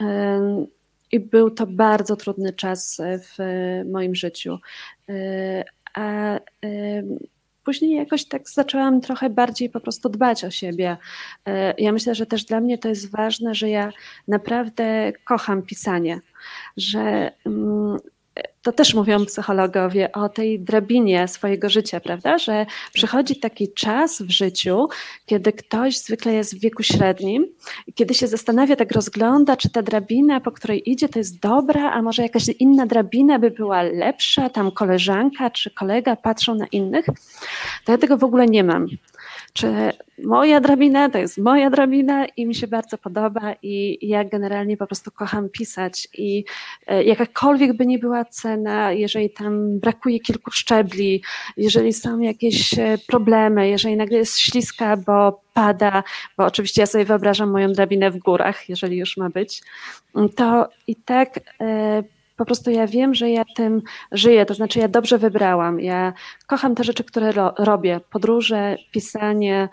E, 0.00 0.66
I 1.12 1.20
był 1.20 1.50
to 1.50 1.66
bardzo 1.66 2.16
trudny 2.16 2.52
czas 2.52 3.00
w 3.20 3.38
moim 3.90 4.14
życiu. 4.14 4.58
E, 5.08 5.64
a 5.94 6.40
później 7.64 7.96
jakoś 7.96 8.24
tak 8.24 8.48
zaczęłam 8.48 9.00
trochę 9.00 9.30
bardziej 9.30 9.70
po 9.70 9.80
prostu 9.80 10.08
dbać 10.08 10.44
o 10.44 10.50
siebie. 10.50 10.96
Ja 11.78 11.92
myślę, 11.92 12.14
że 12.14 12.26
też 12.26 12.44
dla 12.44 12.60
mnie 12.60 12.78
to 12.78 12.88
jest 12.88 13.10
ważne, 13.10 13.54
że 13.54 13.68
ja 13.68 13.92
naprawdę 14.28 15.12
kocham 15.24 15.62
pisanie, 15.62 16.20
że 16.76 17.32
mm, 17.46 17.98
to 18.62 18.72
też 18.72 18.94
mówią 18.94 19.26
psychologowie 19.26 20.12
o 20.12 20.28
tej 20.28 20.60
drabinie 20.60 21.28
swojego 21.28 21.70
życia, 21.70 22.00
prawda? 22.00 22.38
Że 22.38 22.66
przychodzi 22.92 23.36
taki 23.36 23.72
czas 23.72 24.22
w 24.22 24.30
życiu, 24.30 24.88
kiedy 25.26 25.52
ktoś 25.52 25.98
zwykle 25.98 26.34
jest 26.34 26.56
w 26.56 26.60
wieku 26.60 26.82
średnim, 26.82 27.46
kiedy 27.94 28.14
się 28.14 28.26
zastanawia, 28.26 28.76
tak 28.76 28.92
rozgląda, 28.92 29.56
czy 29.56 29.70
ta 29.70 29.82
drabina, 29.82 30.40
po 30.40 30.52
której 30.52 30.90
idzie, 30.90 31.08
to 31.08 31.18
jest 31.18 31.40
dobra, 31.40 31.90
a 31.90 32.02
może 32.02 32.22
jakaś 32.22 32.48
inna 32.48 32.86
drabina 32.86 33.38
by 33.38 33.50
była 33.50 33.82
lepsza, 33.82 34.50
tam 34.50 34.70
koleżanka 34.70 35.50
czy 35.50 35.70
kolega 35.70 36.16
patrzą 36.16 36.54
na 36.54 36.66
innych. 36.66 37.06
To 37.84 37.92
ja 37.92 37.98
tego 37.98 38.16
w 38.16 38.24
ogóle 38.24 38.46
nie 38.46 38.64
mam. 38.64 38.86
Czy 39.56 39.92
moja 40.24 40.60
drabina 40.60 41.10
to 41.10 41.18
jest 41.18 41.38
moja 41.38 41.70
drabina 41.70 42.26
i 42.26 42.46
mi 42.46 42.54
się 42.54 42.66
bardzo 42.66 42.98
podoba 42.98 43.54
i 43.62 44.08
ja 44.08 44.24
generalnie 44.24 44.76
po 44.76 44.86
prostu 44.86 45.10
kocham 45.10 45.48
pisać 45.48 46.08
i 46.18 46.44
e, 46.86 47.04
jakakolwiek 47.04 47.76
by 47.76 47.86
nie 47.86 47.98
była 47.98 48.24
cena, 48.24 48.92
jeżeli 48.92 49.30
tam 49.30 49.78
brakuje 49.78 50.20
kilku 50.20 50.50
szczebli, 50.50 51.22
jeżeli 51.56 51.92
są 51.92 52.18
jakieś 52.18 52.78
e, 52.78 52.98
problemy, 53.06 53.68
jeżeli 53.68 53.96
nagle 53.96 54.18
jest 54.18 54.38
śliska, 54.38 54.96
bo 54.96 55.42
pada, 55.54 56.02
bo 56.36 56.44
oczywiście 56.44 56.80
ja 56.80 56.86
sobie 56.86 57.04
wyobrażam 57.04 57.50
moją 57.50 57.72
drabinę 57.72 58.10
w 58.10 58.18
górach, 58.18 58.68
jeżeli 58.68 58.96
już 58.96 59.16
ma 59.16 59.30
być, 59.30 59.62
to 60.36 60.68
i 60.86 60.96
tak 60.96 61.40
e, 61.60 62.02
po 62.36 62.44
prostu 62.44 62.70
ja 62.70 62.86
wiem, 62.86 63.14
że 63.14 63.30
ja 63.30 63.44
tym 63.56 63.82
żyję, 64.12 64.46
to 64.46 64.54
znaczy 64.54 64.78
ja 64.78 64.88
dobrze 64.88 65.18
wybrałam. 65.18 65.80
Ja 65.80 66.12
kocham 66.46 66.74
te 66.74 66.84
rzeczy, 66.84 67.04
które 67.04 67.32
ro 67.32 67.54
robię. 67.58 68.00
Podróże, 68.10 68.76
pisanie, 68.92 69.68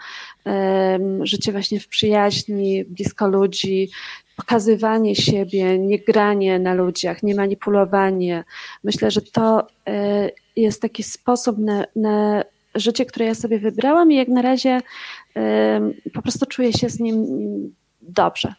życie 1.24 1.52
właśnie 1.52 1.80
w 1.80 1.88
przyjaźni, 1.88 2.86
blisko 2.86 3.28
ludzi, 3.28 3.90
pokazywanie 4.36 5.16
siebie, 5.16 5.80
nie 5.80 6.00
granie 6.00 6.60
na 6.60 6.74
ludziach, 6.74 7.24
nie 7.24 7.36
manipulowanie. 7.36 8.44
Myślę, 8.84 9.12
że 9.12 9.22
to 9.22 9.68
y, 9.90 10.32
jest 10.56 10.82
taki 10.82 11.04
sposób 11.04 11.58
na, 11.58 11.86
na 11.96 12.44
życie, 12.76 13.06
które 13.06 13.26
ja 13.26 13.36
sobie 13.36 13.60
wybrałam 13.60 14.12
i 14.12 14.16
jak 14.16 14.28
na 14.28 14.42
razie 14.42 14.82
po 16.14 16.22
prostu 16.22 16.46
czuję 16.46 16.74
się 16.74 16.90
z 16.90 17.00
nim 17.00 17.26
dobrze. 18.02 18.54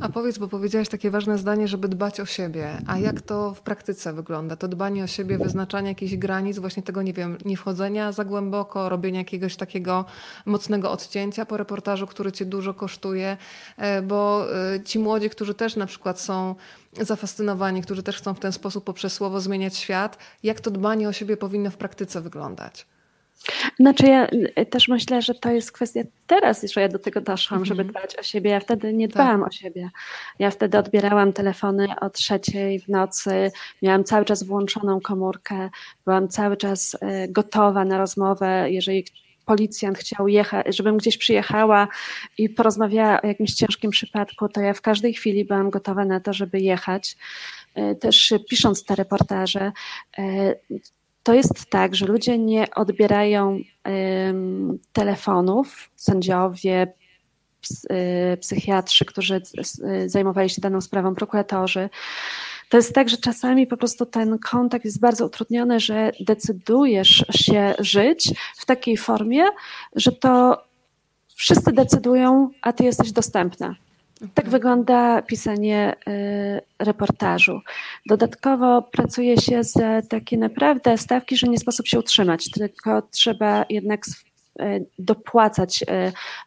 A 0.00 0.08
powiedz, 0.08 0.38
bo 0.38 0.48
powiedziałaś 0.48 0.88
takie 0.88 1.10
ważne 1.10 1.38
zdanie, 1.38 1.68
żeby 1.68 1.88
dbać 1.88 2.20
o 2.20 2.26
siebie. 2.26 2.78
A 2.86 2.98
jak 2.98 3.20
to 3.20 3.54
w 3.54 3.60
praktyce 3.60 4.12
wygląda? 4.12 4.56
To 4.56 4.68
dbanie 4.68 5.04
o 5.04 5.06
siebie, 5.06 5.38
wyznaczanie 5.38 5.88
jakichś 5.88 6.16
granic, 6.16 6.58
właśnie 6.58 6.82
tego, 6.82 7.02
nie 7.02 7.12
wiem, 7.12 7.38
nie 7.44 7.56
wchodzenia 7.56 8.12
za 8.12 8.24
głęboko, 8.24 8.88
robienia 8.88 9.18
jakiegoś 9.18 9.56
takiego 9.56 10.04
mocnego 10.46 10.90
odcięcia 10.90 11.46
po 11.46 11.56
reportażu, 11.56 12.06
który 12.06 12.32
cię 12.32 12.44
dużo 12.44 12.74
kosztuje, 12.74 13.36
e, 13.76 14.02
bo 14.02 14.46
e, 14.74 14.82
ci 14.84 14.98
młodzi, 14.98 15.30
którzy 15.30 15.54
też 15.54 15.76
na 15.76 15.86
przykład 15.86 16.20
są 16.20 16.54
zafascynowani, 17.00 17.82
którzy 17.82 18.02
też 18.02 18.18
chcą 18.18 18.34
w 18.34 18.40
ten 18.40 18.52
sposób 18.52 18.84
poprzez 18.84 19.12
słowo 19.12 19.40
zmieniać 19.40 19.76
świat, 19.76 20.18
jak 20.42 20.60
to 20.60 20.70
dbanie 20.70 21.08
o 21.08 21.12
siebie 21.12 21.36
powinno 21.36 21.70
w 21.70 21.76
praktyce 21.76 22.20
wyglądać? 22.20 22.86
Znaczy 23.80 24.06
ja 24.06 24.26
y, 24.58 24.66
też 24.66 24.88
myślę, 24.88 25.22
że 25.22 25.34
to 25.34 25.50
jest 25.50 25.72
kwestia 25.72 26.00
teraz, 26.26 26.72
że 26.72 26.80
ja 26.80 26.88
do 26.88 26.98
tego 26.98 27.20
doszłam, 27.20 27.64
żeby 27.64 27.82
mhm. 27.82 27.90
dbać 27.90 28.16
o 28.18 28.22
siebie. 28.22 28.50
Ja 28.50 28.60
wtedy 28.60 28.92
nie 28.92 29.08
dbałam 29.08 29.40
tak. 29.40 29.48
o 29.48 29.52
siebie. 29.52 29.90
Ja 30.38 30.50
wtedy 30.50 30.78
odbierałam 30.78 31.32
telefony 31.32 31.86
o 32.00 32.10
trzeciej 32.10 32.80
w 32.80 32.88
nocy, 32.88 33.50
miałam 33.82 34.04
cały 34.04 34.24
czas 34.24 34.42
włączoną 34.42 35.00
komórkę, 35.00 35.70
byłam 36.04 36.28
cały 36.28 36.56
czas 36.56 36.94
y, 36.94 36.98
gotowa 37.28 37.84
na 37.84 37.98
rozmowę, 37.98 38.70
jeżeli 38.70 39.04
policjant 39.46 39.98
chciał 39.98 40.28
jechać, 40.28 40.76
żebym 40.76 40.96
gdzieś 40.96 41.18
przyjechała 41.18 41.88
i 42.38 42.48
porozmawiała 42.48 43.22
o 43.22 43.26
jakimś 43.26 43.54
ciężkim 43.54 43.90
przypadku, 43.90 44.48
to 44.48 44.60
ja 44.60 44.74
w 44.74 44.80
każdej 44.80 45.14
chwili 45.14 45.44
byłam 45.44 45.70
gotowa 45.70 46.04
na 46.04 46.20
to, 46.20 46.32
żeby 46.32 46.60
jechać. 46.60 47.16
Y, 47.78 47.96
też 47.96 48.34
pisząc 48.50 48.84
te 48.84 48.94
reportaże, 48.94 49.72
to 51.26 51.34
jest 51.34 51.70
tak, 51.70 51.94
że 51.94 52.06
ludzie 52.06 52.38
nie 52.38 52.74
odbierają 52.74 53.58
telefonów, 54.92 55.90
sędziowie, 55.96 56.92
y, 57.90 58.36
psychiatrzy, 58.36 59.04
którzy 59.04 59.42
zajmowali 60.06 60.50
się 60.50 60.60
daną 60.60 60.80
sprawą, 60.80 61.14
prokuratorzy. 61.14 61.88
To 62.68 62.76
jest 62.76 62.94
tak, 62.94 63.08
że 63.08 63.16
czasami 63.16 63.66
po 63.66 63.76
prostu 63.76 64.06
ten 64.06 64.38
kontakt 64.38 64.84
jest 64.84 65.00
bardzo 65.00 65.26
utrudniony, 65.26 65.80
że 65.80 66.12
decydujesz 66.20 67.24
się 67.30 67.74
żyć 67.78 68.32
w 68.56 68.66
takiej 68.66 68.96
formie, 68.96 69.44
że 69.96 70.12
to 70.12 70.64
wszyscy 71.34 71.72
decydują, 71.72 72.50
a 72.62 72.72
ty 72.72 72.84
jesteś 72.84 73.12
dostępna. 73.12 73.74
Tak 74.34 74.48
wygląda 74.48 75.22
pisanie 75.22 75.94
y, 76.08 76.84
reportażu. 76.84 77.60
Dodatkowo 78.06 78.82
pracuje 78.82 79.38
się 79.40 79.64
z 79.64 80.08
takie 80.08 80.38
naprawdę 80.38 80.98
stawki, 80.98 81.36
że 81.36 81.46
nie 81.46 81.58
sposób 81.58 81.86
się 81.86 81.98
utrzymać, 81.98 82.50
tylko 82.50 83.02
trzeba 83.02 83.64
jednak 83.70 84.00
y, 84.60 84.86
dopłacać, 84.98 85.82
y, 85.82 85.86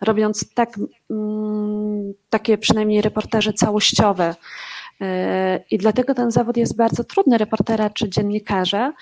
robiąc 0.01 0.53
tak, 0.53 0.69
mm, 1.09 2.13
takie 2.29 2.57
przynajmniej 2.57 3.01
reportaże 3.01 3.53
całościowe 3.53 4.35
i 5.71 5.77
dlatego 5.77 6.13
ten 6.13 6.31
zawód 6.31 6.57
jest 6.57 6.77
bardzo 6.77 7.03
trudny 7.03 7.37
reportera 7.37 7.89
czy 7.89 8.09
dziennikarza. 8.09 8.93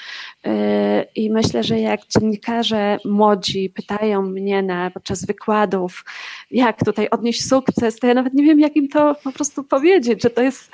I 1.15 1.29
myślę, 1.29 1.63
że 1.63 1.79
jak 1.79 1.99
dziennikarze 2.07 2.97
młodzi 3.05 3.69
pytają 3.69 4.21
mnie 4.21 4.63
na, 4.63 4.91
podczas 4.91 5.25
wykładów, 5.25 6.05
jak 6.51 6.85
tutaj 6.85 7.09
odnieść 7.09 7.47
sukces, 7.49 7.99
to 7.99 8.07
ja 8.07 8.13
nawet 8.13 8.33
nie 8.33 8.43
wiem, 8.43 8.59
jak 8.59 8.75
im 8.75 8.87
to 8.87 9.15
po 9.23 9.31
prostu 9.31 9.63
powiedzieć, 9.63 10.23
że 10.23 10.29
to 10.29 10.41
jest 10.41 10.71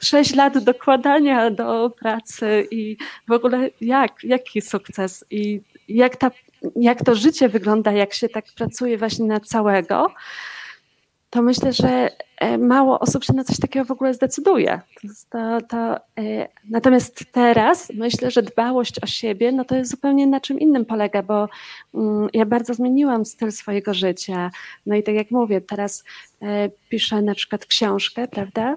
sześć 0.00 0.34
lat 0.34 0.58
dokładania 0.58 1.50
do 1.50 1.90
pracy 2.00 2.68
i 2.70 2.96
w 3.28 3.32
ogóle 3.32 3.70
jak, 3.80 4.24
jaki 4.24 4.60
sukces 4.60 5.24
i 5.30 5.60
jak, 5.88 6.16
ta, 6.16 6.30
jak 6.76 7.04
to 7.04 7.14
życie 7.14 7.48
wygląda, 7.48 7.92
jak 7.92 8.14
się 8.14 8.28
tak 8.28 8.44
pracuje 8.56 8.98
właśnie 8.98 9.26
na 9.26 9.40
całego 9.40 10.12
to 11.34 11.42
myślę, 11.42 11.72
że 11.72 12.10
e, 12.38 12.58
mało 12.58 13.00
osób 13.00 13.24
się 13.24 13.32
na 13.32 13.44
coś 13.44 13.58
takiego 13.58 13.84
w 13.84 13.90
ogóle 13.90 14.14
zdecyduje. 14.14 14.80
To, 15.30 15.58
to, 15.68 15.96
e, 15.96 16.48
natomiast 16.70 17.24
teraz 17.32 17.92
myślę, 17.94 18.30
że 18.30 18.42
dbałość 18.42 18.98
o 19.02 19.06
siebie, 19.06 19.52
no 19.52 19.64
to 19.64 19.74
jest 19.74 19.90
zupełnie 19.90 20.26
na 20.26 20.40
czym 20.40 20.60
innym 20.60 20.84
polega, 20.84 21.22
bo 21.22 21.48
mm, 21.94 22.28
ja 22.32 22.46
bardzo 22.46 22.74
zmieniłam 22.74 23.24
styl 23.24 23.52
swojego 23.52 23.94
życia. 23.94 24.50
No 24.86 24.96
i 24.96 25.02
tak 25.02 25.14
jak 25.14 25.30
mówię, 25.30 25.60
teraz 25.60 26.04
e, 26.42 26.70
piszę 26.88 27.22
na 27.22 27.34
przykład 27.34 27.66
książkę, 27.66 28.28
prawda? 28.28 28.76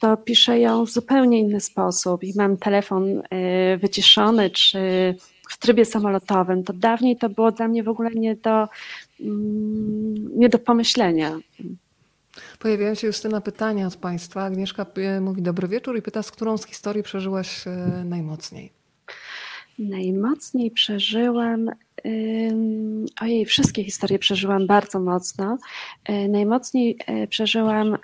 To 0.00 0.16
piszę 0.16 0.60
ją 0.60 0.86
w 0.86 0.90
zupełnie 0.90 1.40
inny 1.40 1.60
sposób 1.60 2.24
i 2.24 2.32
mam 2.36 2.56
telefon 2.56 3.22
wyciszony, 3.80 4.50
czy 4.50 4.78
w 5.48 5.58
trybie 5.58 5.84
samolotowym. 5.84 6.64
To 6.64 6.72
dawniej 6.72 7.16
to 7.16 7.28
było 7.28 7.52
dla 7.52 7.68
mnie 7.68 7.82
w 7.82 7.88
ogóle 7.88 8.10
nie 8.10 8.36
do, 8.36 8.68
mm, 9.20 10.38
nie 10.38 10.48
do 10.48 10.58
pomyślenia. 10.58 11.38
Pojawiają 12.58 12.94
się 12.94 13.06
Justyna 13.06 13.40
pytania 13.40 13.86
od 13.86 13.96
Państwa. 13.96 14.42
Agnieszka 14.44 14.86
e, 14.96 15.20
mówi 15.20 15.42
dobry 15.42 15.68
wieczór 15.68 15.98
i 15.98 16.02
pyta, 16.02 16.22
z 16.22 16.30
którą 16.30 16.58
z 16.58 16.66
historii 16.66 17.02
przeżyłaś 17.02 17.66
e, 17.66 17.70
najmocniej? 18.04 18.72
Najmocniej 19.78 20.70
przeżyłam, 20.70 21.70
ojej, 23.20 23.44
wszystkie 23.46 23.84
historie 23.84 24.18
przeżyłam 24.18 24.66
bardzo 24.66 25.00
mocno. 25.00 25.58
E, 26.04 26.28
najmocniej 26.28 26.98
przeżyłam 27.28 27.96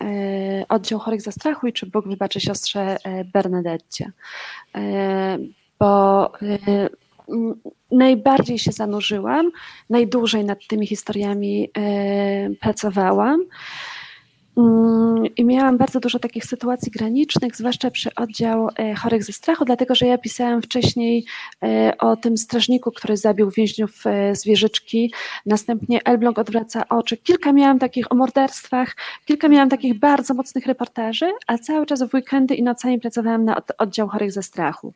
oddział 0.68 0.98
chorych 0.98 1.22
za 1.22 1.32
strachu 1.32 1.66
i 1.66 1.72
czy 1.72 1.86
Bóg 1.86 2.08
wybaczy 2.08 2.40
siostrze 2.40 2.96
Bernadette. 3.32 4.04
Bo 5.78 6.32
najbardziej 7.90 8.58
się 8.58 8.72
zanurzyłam, 8.72 9.50
najdłużej 9.90 10.44
nad 10.44 10.66
tymi 10.66 10.86
historiami 10.86 11.70
pracowałam. 12.60 13.40
Mm, 14.56 15.26
I 15.36 15.44
miałam 15.44 15.78
bardzo 15.78 16.00
dużo 16.00 16.18
takich 16.18 16.44
sytuacji 16.44 16.92
granicznych, 16.92 17.56
zwłaszcza 17.56 17.90
przy 17.90 18.14
oddział 18.14 18.68
e, 18.78 18.94
chorych 18.94 19.24
ze 19.24 19.32
strachu, 19.32 19.64
dlatego 19.64 19.94
że 19.94 20.06
ja 20.06 20.18
pisałam 20.18 20.62
wcześniej 20.62 21.24
e, 21.62 21.92
o 21.98 22.16
tym 22.16 22.36
strażniku, 22.36 22.90
który 22.92 23.16
zabił 23.16 23.50
więźniów 23.50 24.06
e, 24.06 24.36
z 24.36 24.44
wieżyczki. 24.44 25.12
Następnie 25.46 26.04
Elbląg 26.04 26.38
odwraca 26.38 26.88
oczy. 26.88 27.16
Kilka 27.16 27.52
miałam 27.52 27.78
takich 27.78 28.12
o 28.12 28.14
morderstwach, 28.14 28.96
kilka 29.24 29.48
miałam 29.48 29.68
takich 29.68 29.98
bardzo 29.98 30.34
mocnych 30.34 30.66
reportaży, 30.66 31.32
a 31.46 31.58
cały 31.58 31.86
czas 31.86 32.02
w 32.02 32.14
weekendy 32.14 32.54
i 32.54 32.62
nocami 32.62 33.00
pracowałam 33.00 33.44
na 33.44 33.62
oddział 33.78 34.08
chorych 34.08 34.32
ze 34.32 34.42
strachu. 34.42 34.92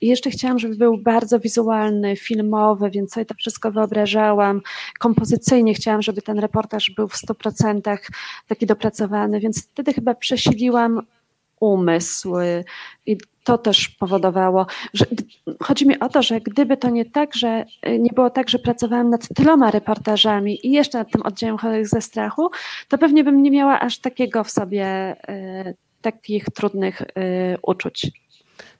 I 0.00 0.06
jeszcze 0.06 0.30
chciałam, 0.30 0.58
żeby 0.58 0.76
był 0.76 0.98
bardzo 0.98 1.40
wizualny, 1.40 2.16
filmowy, 2.16 2.90
więc 2.90 3.12
sobie 3.12 3.26
to 3.26 3.34
wszystko 3.34 3.70
wyobrażałam. 3.70 4.60
Kompozycyjnie 4.98 5.74
chciałam, 5.74 6.02
żeby 6.02 6.22
ten 6.22 6.38
reportaż 6.38 6.90
był 6.96 7.08
w 7.08 7.14
100% 7.14 7.98
taki 8.48 8.66
dopracowany 8.66 9.01
więc 9.40 9.68
wtedy 9.68 9.92
chyba 9.92 10.14
przesiliłam 10.14 11.00
umysł 11.60 12.34
i 13.06 13.16
to 13.44 13.58
też 13.58 13.88
powodowało, 13.88 14.66
że 14.94 15.06
chodzi 15.60 15.88
mi 15.88 15.98
o 15.98 16.08
to, 16.08 16.22
że 16.22 16.40
gdyby 16.40 16.76
to 16.76 16.90
nie 16.90 17.04
tak, 17.04 17.34
że 17.34 17.64
nie 17.98 18.10
było 18.14 18.30
tak, 18.30 18.48
że 18.48 18.58
pracowałam 18.58 19.10
nad 19.10 19.28
tyloma 19.34 19.70
reportażami 19.70 20.66
i 20.66 20.72
jeszcze 20.72 20.98
nad 20.98 21.10
tym 21.12 21.22
oddziałem 21.22 21.58
chorych 21.58 21.88
ze 21.88 22.00
strachu, 22.00 22.50
to 22.88 22.98
pewnie 22.98 23.24
bym 23.24 23.42
nie 23.42 23.50
miała 23.50 23.80
aż 23.80 23.98
takiego 23.98 24.44
w 24.44 24.50
sobie 24.50 25.16
y, 25.68 25.74
takich 26.02 26.44
trudnych 26.44 27.00
y, 27.00 27.06
uczuć. 27.62 28.21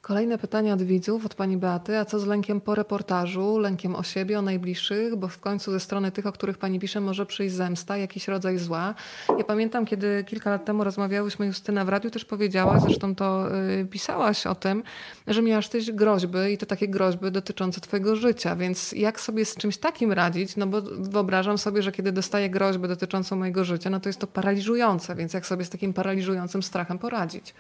Kolejne 0.03 0.39
pytania 0.39 0.75
od 0.75 0.83
widzów, 0.83 1.27
od 1.27 1.35
pani 1.35 1.57
Beaty. 1.57 1.99
A 1.99 2.05
co 2.05 2.19
z 2.19 2.27
lękiem 2.27 2.61
po 2.61 2.75
reportażu, 2.75 3.59
lękiem 3.59 3.97
o 3.97 4.03
siebie, 4.03 4.39
o 4.39 4.43
najbliższych? 4.43 5.17
Bo 5.17 5.29
w 5.29 5.41
końcu 5.41 5.73
ze 5.73 5.81
strony 5.81 6.13
tych, 6.13 6.27
o 6.27 6.33
których 6.33 6.59
pani 6.59 6.81
pisze, 6.81 7.01
może 7.01 7.27
przyjść 7.27 7.55
zemsta, 7.55 7.97
jakiś 7.97 8.29
rodzaj 8.29 8.59
zła. 8.59 8.95
Ja 9.39 9.45
pamiętam, 9.45 9.87
kiedy 9.87 10.25
kilka 10.25 10.51
lat 10.51 10.65
temu 10.65 10.85
rozmawiałyśmy, 10.85 11.47
Justyna 11.47 11.85
w 11.85 11.89
radiu 11.89 12.11
też 12.11 12.25
powiedziałaś, 12.25 12.83
zresztą 12.83 13.15
to 13.15 13.57
y, 13.81 13.87
pisałaś 13.91 14.47
o 14.47 14.55
tym, 14.55 14.83
że 15.27 15.43
miałaś 15.43 15.69
też 15.69 15.93
groźby 15.93 16.53
i 16.53 16.59
to 16.59 16.67
takie 16.67 16.89
groźby 16.89 17.31
dotyczące 17.31 17.81
twojego 17.81 18.17
życia. 18.17 18.57
Więc 18.57 18.93
jak 18.93 19.21
sobie 19.21 19.45
z 19.45 19.55
czymś 19.55 19.79
takim 19.79 20.13
radzić? 20.13 20.57
No 20.57 20.67
bo 20.67 20.83
wyobrażam 20.99 21.59
sobie, 21.59 21.83
że 21.83 21.93
kiedy 21.93 22.13
dostaję 22.13 22.51
groźby 22.51 22.89
dotyczące 22.89 23.37
mojego 23.37 23.65
życia, 23.65 23.91
no 23.91 24.01
to 24.01 24.09
jest 24.09 24.19
to 24.19 24.27
paraliżujące. 24.27 25.15
Więc 25.15 25.33
jak 25.33 25.47
sobie 25.47 25.65
z 25.65 25.71
takim 25.71 25.93
paraliżującym 25.93 26.63
strachem 26.63 26.99
poradzić? 26.99 27.55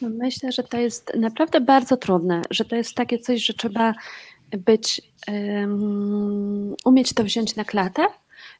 No 0.00 0.08
myślę, 0.08 0.52
że 0.52 0.62
to 0.62 0.78
jest 0.78 1.12
naprawdę 1.16 1.60
bardzo 1.60 1.96
trudne, 1.96 2.42
że 2.50 2.64
to 2.64 2.76
jest 2.76 2.94
takie 2.94 3.18
coś, 3.18 3.44
że 3.44 3.54
trzeba 3.54 3.94
być, 4.58 5.02
um, 5.28 6.74
umieć 6.84 7.12
to 7.12 7.24
wziąć 7.24 7.56
na 7.56 7.64
klatę 7.64 8.06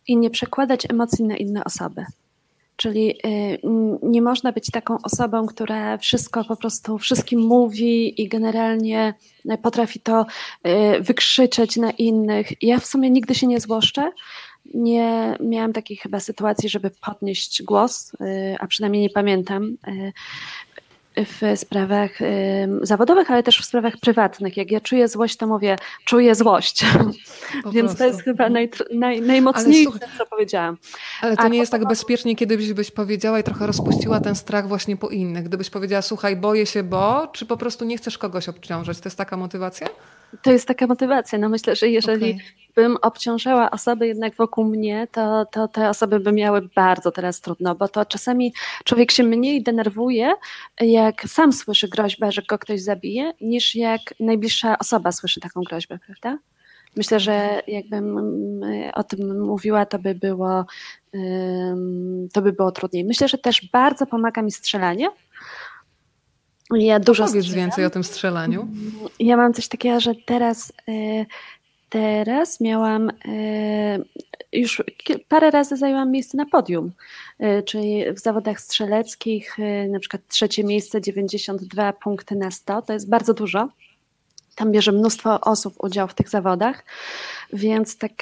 i 0.09 0.16
nie 0.16 0.31
przekładać 0.31 0.90
emocji 0.90 1.24
na 1.24 1.37
inne 1.37 1.64
osoby. 1.64 2.05
Czyli 2.76 3.11
y, 3.26 3.59
nie 4.03 4.22
można 4.22 4.53
być 4.53 4.70
taką 4.70 4.96
osobą, 5.03 5.46
która 5.46 5.98
wszystko 5.98 6.44
po 6.44 6.57
prostu 6.57 6.98
wszystkim 6.98 7.40
mówi 7.40 8.22
i 8.22 8.29
generalnie 8.29 9.14
potrafi 9.62 10.00
to 10.00 10.26
y, 10.96 11.00
wykrzyczeć 11.00 11.76
na 11.76 11.90
innych. 11.90 12.62
Ja 12.62 12.79
w 12.79 12.87
sumie 12.87 13.11
nigdy 13.11 13.35
się 13.35 13.46
nie 13.46 13.61
złoszczę. 13.61 14.12
Nie 14.74 15.37
miałam 15.40 15.72
takiej 15.72 15.96
chyba 15.96 16.20
sytuacji, 16.20 16.68
żeby 16.68 16.90
podnieść 16.90 17.62
głos, 17.62 18.14
y, 18.14 18.57
a 18.61 18.66
przynajmniej 18.66 19.03
nie 19.03 19.11
pamiętam 19.11 19.76
w 21.16 21.59
sprawach 21.59 22.20
y, 22.20 22.68
zawodowych, 22.83 23.31
ale 23.31 23.42
też 23.42 23.59
w 23.59 23.64
sprawach 23.64 23.96
prywatnych. 23.96 24.57
Jak 24.57 24.70
ja 24.70 24.81
czuję 24.81 25.09
złość, 25.09 25.37
to 25.37 25.46
mówię, 25.46 25.77
czuję 26.05 26.35
złość. 26.35 26.85
Więc 27.73 27.96
to 27.96 28.07
jest 28.07 28.23
chyba 28.23 28.49
naj, 28.49 28.70
naj, 28.94 29.20
najmocniejsze, 29.20 29.99
co 30.18 30.27
powiedziałam. 30.27 30.77
Ale 31.23 31.37
to 31.37 31.42
A 31.42 31.49
nie 31.49 31.59
jest 31.59 31.73
tak 31.73 31.88
bezpiecznie, 31.88 32.37
kiedybyś 32.37 32.73
byś 32.73 32.90
powiedziała 32.90 33.40
i 33.40 33.42
trochę 33.42 33.66
rozpuściła 33.66 34.20
ten 34.20 34.35
strach 34.35 34.68
właśnie 34.68 34.96
po 34.96 35.09
innych. 35.09 35.44
Gdybyś 35.44 35.70
powiedziała, 35.70 36.03
słuchaj, 36.03 36.37
boję 36.37 36.66
się, 36.66 36.83
bo, 36.83 37.27
czy 37.33 37.46
po 37.46 37.57
prostu 37.57 37.85
nie 37.85 37.96
chcesz 37.96 38.18
kogoś 38.18 38.49
obciążać? 38.49 39.01
To 39.01 39.07
jest 39.07 39.18
taka 39.18 39.37
motywacja? 39.37 39.87
To 40.42 40.53
jest 40.53 40.68
taka 40.68 40.87
motywacja. 40.87 41.38
No 41.38 41.49
myślę, 41.49 41.77
że 41.77 41.88
jeżeli 41.88 42.31
okay. 42.31 42.44
Bym 42.81 42.97
obciążała 43.03 43.71
osoby 43.71 44.07
jednak 44.07 44.35
wokół 44.35 44.64
mnie, 44.64 45.09
to, 45.12 45.47
to 45.53 45.69
te 45.69 45.88
osoby 45.88 46.21
by 46.21 46.33
miały 46.33 46.69
bardzo 46.75 47.11
teraz 47.12 47.40
trudno, 47.40 47.75
bo 47.75 47.88
to 47.88 48.05
czasami 48.05 48.53
człowiek 48.85 49.11
się 49.11 49.23
mniej 49.23 49.62
denerwuje, 49.62 50.33
jak 50.81 51.23
sam 51.23 51.53
słyszy 51.53 51.88
groźbę, 51.88 52.33
że 52.33 52.43
go 52.43 52.59
ktoś 52.59 52.83
zabije, 52.83 53.33
niż 53.40 53.75
jak 53.75 54.01
najbliższa 54.21 54.79
osoba 54.79 55.12
słyszy 55.12 55.40
taką 55.40 55.62
groźbę, 55.62 55.99
prawda? 56.07 56.38
Myślę, 56.97 57.21
że 57.21 57.62
jakbym 57.66 58.19
mm, 58.19 58.90
o 58.95 59.05
tym 59.05 59.43
mówiła, 59.43 59.87
to 59.87 59.99
by 59.99 60.14
było, 60.14 60.64
to 62.33 62.43
by 62.43 62.53
było 62.53 62.73
trudniej. 62.73 63.05
Myślę, 63.05 63.29
że 63.29 63.38
też 63.38 63.69
bardzo 63.73 64.07
pomaga 64.07 64.43
mi 64.43 64.53
strzelanie, 64.53 65.09
ja 66.75 67.01
dużo 67.01 67.27
Powiedz 67.27 67.45
strzelam. 67.45 67.64
więcej 67.64 67.85
o 67.85 67.90
tym 67.90 68.05
strzelaniu. 68.05 68.69
Ja 69.19 69.37
mam 69.37 69.53
coś 69.53 69.69
takiego, 69.69 70.01
że 70.01 70.14
teraz, 70.27 70.73
e, 70.88 70.93
teraz 71.90 72.61
miałam, 72.61 73.11
e, 73.11 73.98
już 74.53 74.83
parę 75.29 75.50
razy 75.50 75.76
zajęłam 75.76 76.11
miejsce 76.11 76.37
na 76.37 76.46
podium, 76.46 76.92
e, 77.38 77.62
czyli 77.62 78.12
w 78.12 78.18
zawodach 78.18 78.61
strzeleckich, 78.61 79.57
na 79.88 79.98
przykład 79.98 80.22
trzecie 80.29 80.64
miejsce, 80.64 81.00
92 81.00 81.92
punkty 81.92 82.37
na 82.37 82.50
100, 82.50 82.83
to 82.83 82.92
jest 82.92 83.09
bardzo 83.09 83.35
dużo. 83.35 83.68
Tam 84.55 84.72
bierze 84.72 84.92
mnóstwo 84.92 85.40
osób 85.40 85.74
udział 85.79 86.09
w 86.09 86.14
tych 86.14 86.29
zawodach, 86.29 86.85
więc 87.53 87.98
tak 87.98 88.12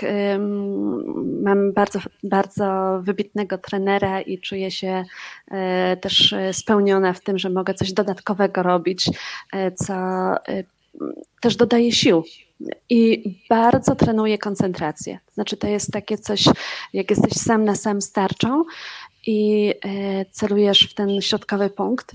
mam 1.42 1.72
bardzo, 1.72 1.98
bardzo 2.22 2.98
wybitnego 3.02 3.58
trenera 3.58 4.20
i 4.20 4.38
czuję 4.38 4.70
się 4.70 5.04
e, 5.50 5.96
też 5.96 6.34
spełniona 6.52 7.12
w 7.12 7.20
tym, 7.20 7.38
że 7.38 7.50
mogę 7.50 7.74
coś 7.74 7.92
dodatkowego 7.92 8.62
robić, 8.62 9.10
e, 9.52 9.72
co 9.72 9.94
e, 9.94 10.64
też 11.40 11.56
dodaje 11.56 11.92
sił. 11.92 12.24
I 12.90 13.34
bardzo 13.48 13.94
trenuję 13.94 14.38
koncentrację. 14.38 15.18
Znaczy, 15.32 15.56
to 15.56 15.66
jest 15.66 15.92
takie 15.92 16.18
coś, 16.18 16.44
jak 16.92 17.10
jesteś 17.10 17.32
sam 17.32 17.64
na 17.64 17.74
sam 17.74 18.02
starczą 18.02 18.64
i 19.26 19.72
celujesz 20.30 20.90
w 20.90 20.94
ten 20.94 21.20
środkowy 21.20 21.70
punkt, 21.70 22.12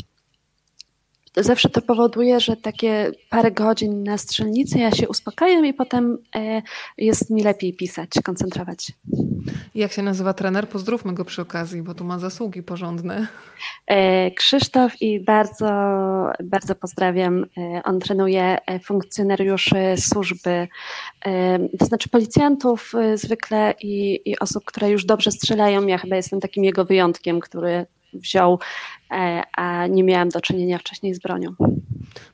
zawsze 1.35 1.69
to 1.69 1.81
powoduje, 1.81 2.39
że 2.39 2.57
takie 2.57 3.11
parę 3.29 3.51
godzin 3.51 4.03
na 4.03 4.17
strzelnicy 4.17 4.79
ja 4.79 4.91
się 4.91 5.07
uspokajam 5.07 5.65
i 5.65 5.73
potem 5.73 6.17
e, 6.35 6.61
jest 6.97 7.29
mi 7.29 7.43
lepiej 7.43 7.73
pisać, 7.73 8.09
koncentrować. 8.23 8.91
Jak 9.75 9.91
się 9.91 10.01
nazywa 10.01 10.33
trener? 10.33 10.69
Pozdrówmy 10.69 11.13
go 11.13 11.25
przy 11.25 11.41
okazji, 11.41 11.81
bo 11.81 11.93
tu 11.93 12.03
ma 12.03 12.19
zasługi 12.19 12.63
porządne. 12.63 13.27
E, 13.87 14.31
Krzysztof 14.31 15.01
i 15.01 15.19
bardzo, 15.19 15.65
bardzo 16.43 16.75
pozdrawiam. 16.75 17.45
E, 17.57 17.81
on 17.83 17.99
trenuje 17.99 18.57
funkcjonariuszy 18.83 19.77
służby, 19.97 20.67
to 21.79 21.85
znaczy 21.85 22.09
policjantów 22.09 22.93
zwykle 23.15 23.73
i, 23.81 24.21
i 24.25 24.39
osób, 24.39 24.65
które 24.65 24.89
już 24.89 25.05
dobrze 25.05 25.31
strzelają. 25.31 25.87
Ja 25.87 25.97
chyba 25.97 26.15
jestem 26.15 26.39
takim 26.39 26.63
jego 26.63 26.85
wyjątkiem, 26.85 27.39
który 27.39 27.85
wziął, 28.19 28.60
e, 29.12 29.43
a 29.58 29.88
nie 29.88 30.04
miałam 30.04 30.30
do 30.30 30.41
czynienia 30.41 30.78
wcześniej 30.78 31.13
z 31.13 31.19
bronią. 31.19 31.56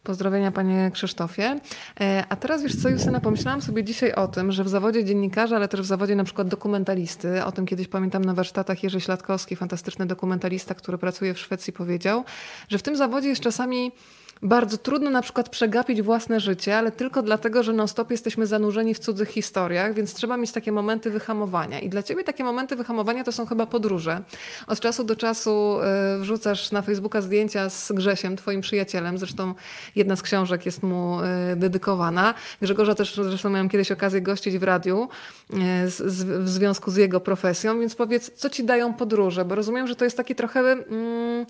Pozdrowienia 0.04 0.52
panie 0.52 0.92
Krzysztofie. 0.94 1.60
E, 2.02 2.24
a 2.30 2.36
teraz 2.36 2.63
wiesz 2.63 2.76
co, 2.76 2.89
Justyna, 2.89 3.20
pomyślałam 3.20 3.62
sobie 3.62 3.84
dzisiaj 3.84 4.13
o 4.13 4.28
tym, 4.28 4.52
że 4.52 4.63
w 4.63 4.70
zawodzie 4.70 5.06
dziennikarza, 5.06 5.56
ale 5.56 5.68
też 5.68 5.82
w 5.82 5.86
zawodzie 5.86 6.15
na 6.15 6.24
przykład 6.24 6.48
dokumentalisty, 6.48 7.44
o 7.44 7.52
tym 7.52 7.65
kiedyś 7.65 7.88
pamiętam 7.88 8.26
na 8.26 8.34
warsztatach 8.34 8.84
Jerzy 8.84 9.02
Śladkowski, 9.02 9.56
fantastyczny 9.56 10.06
dokumentalista, 10.06 10.76
który 10.76 10.98
pracuje 10.98 11.34
w 11.34 11.39
Szwecji, 11.39 11.74
powiedział, 11.74 12.24
że 12.70 12.78
w 12.78 12.84
tym 12.84 12.96
zawodzie 12.96 13.30
jest 13.30 13.42
czasami 13.42 13.92
bardzo 14.41 14.78
trudno 14.78 15.10
na 15.10 15.21
przykład 15.21 15.49
przegapić 15.49 16.02
własne 16.02 16.39
życie, 16.39 16.78
ale 16.78 16.91
tylko 16.91 17.21
dlatego, 17.21 17.63
że 17.63 17.73
non-stop 17.73 18.12
jesteśmy 18.12 18.47
zanurzeni 18.47 18.93
w 18.93 18.99
cudzych 18.99 19.30
historiach, 19.30 19.93
więc 19.93 20.13
trzeba 20.13 20.38
mieć 20.38 20.52
takie 20.52 20.71
momenty 20.71 21.10
wyhamowania. 21.12 21.80
I 21.80 21.89
dla 21.89 22.04
ciebie 22.04 22.23
takie 22.23 22.43
momenty 22.43 22.75
wyhamowania 22.75 23.23
to 23.23 23.32
są 23.32 23.45
chyba 23.45 23.65
podróże. 23.65 24.21
Od 24.67 24.80
czasu 24.80 25.04
do 25.04 25.15
czasu 25.15 25.80
y, 26.15 26.19
wrzucasz 26.19 26.71
na 26.71 26.82
Facebooka 26.82 27.21
zdjęcia 27.21 27.69
z 27.69 27.91
Grzesiem, 27.91 28.36
twoim 28.36 28.62
przyjacielem. 28.62 29.17
Zresztą 29.17 29.54
jedna 29.95 30.15
z 30.15 30.21
książek 30.21 30.65
jest 30.65 30.84
mu 30.84 31.19
y, 31.21 31.56
dedykowana. 31.56 32.34
Grzegorza 32.62 32.95
też 32.95 33.15
zresztą 33.15 33.49
miałam 33.49 33.69
kiedyś 33.69 33.91
okazję 33.91 34.21
gościć 34.21 34.58
w 34.58 34.63
radiu 34.63 35.10
y, 35.54 35.58
w 36.39 36.49
związku 36.49 36.91
z 36.91 36.95
jego 36.95 37.19
profesją, 37.19 37.80
więc 37.80 37.95
powiedz, 37.95 38.32
co 38.36 38.49
ci 38.49 38.63
dają 38.63 38.93
podróże? 38.93 39.45
Bo 39.45 39.56
rozumiem, 39.56 39.88
że 39.88 39.95
to 39.95 40.06
jest 40.06 40.17
taki 40.17 40.36
trochę... 40.36 40.60
Mm, 40.60 41.45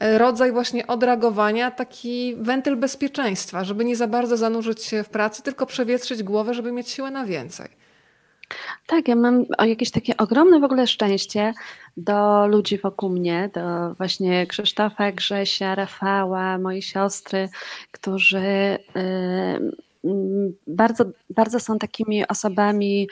rodzaj 0.00 0.52
właśnie 0.52 0.86
odreagowania, 0.86 1.70
taki 1.70 2.36
wentyl 2.36 2.76
bezpieczeństwa, 2.76 3.64
żeby 3.64 3.84
nie 3.84 3.96
za 3.96 4.06
bardzo 4.06 4.36
zanurzyć 4.36 4.84
się 4.84 5.02
w 5.02 5.08
pracy, 5.08 5.42
tylko 5.42 5.66
przewietrzyć 5.66 6.22
głowę, 6.22 6.54
żeby 6.54 6.72
mieć 6.72 6.90
siłę 6.90 7.10
na 7.10 7.24
więcej. 7.24 7.68
Tak, 8.86 9.08
ja 9.08 9.16
mam 9.16 9.44
jakieś 9.66 9.90
takie 9.90 10.16
ogromne 10.16 10.60
w 10.60 10.64
ogóle 10.64 10.86
szczęście 10.86 11.54
do 11.96 12.46
ludzi 12.46 12.78
wokół 12.78 13.10
mnie, 13.10 13.50
do 13.54 13.94
właśnie 13.94 14.46
Krzysztofa, 14.46 15.12
Grzesia, 15.12 15.74
Rafała, 15.74 16.58
mojej 16.58 16.82
siostry, 16.82 17.48
którzy 17.90 18.78
yy, 18.94 19.72
bardzo, 20.66 21.04
bardzo 21.30 21.60
są 21.60 21.78
takimi 21.78 22.28
osobami, 22.28 23.08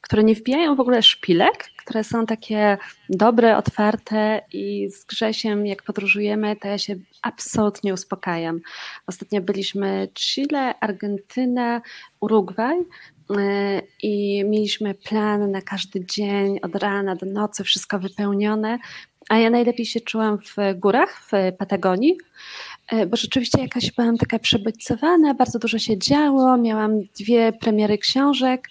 które 0.00 0.24
nie 0.24 0.34
wbijają 0.34 0.76
w 0.76 0.80
ogóle 0.80 1.02
szpilek, 1.02 1.64
które 1.90 2.04
są 2.04 2.26
takie 2.26 2.78
dobre, 3.08 3.56
otwarte 3.56 4.42
i 4.52 4.90
z 4.90 5.04
Grzesiem 5.04 5.66
jak 5.66 5.82
podróżujemy, 5.82 6.56
to 6.56 6.68
ja 6.68 6.78
się 6.78 6.96
absolutnie 7.22 7.94
uspokajam. 7.94 8.60
Ostatnio 9.06 9.40
byliśmy 9.40 10.08
Chile, 10.14 10.74
Argentyna, 10.80 11.82
Urugwaj 12.20 12.78
y, 12.78 12.84
i 14.02 14.44
mieliśmy 14.44 14.94
plan 14.94 15.50
na 15.50 15.62
każdy 15.62 16.06
dzień, 16.06 16.58
od 16.62 16.74
rana 16.74 17.16
do 17.16 17.26
nocy, 17.26 17.64
wszystko 17.64 17.98
wypełnione, 17.98 18.78
a 19.28 19.38
ja 19.38 19.50
najlepiej 19.50 19.86
się 19.86 20.00
czułam 20.00 20.38
w 20.38 20.56
górach, 20.78 21.22
w 21.22 21.56
Patagonii, 21.58 22.16
y, 22.92 23.06
bo 23.06 23.16
rzeczywiście 23.16 23.62
jakaś 23.62 23.92
byłam 23.92 24.16
taka 24.16 24.38
przebodźcowana, 24.38 25.34
bardzo 25.34 25.58
dużo 25.58 25.78
się 25.78 25.98
działo, 25.98 26.56
miałam 26.56 27.00
dwie 27.20 27.52
premiery 27.52 27.98
książek 27.98 28.68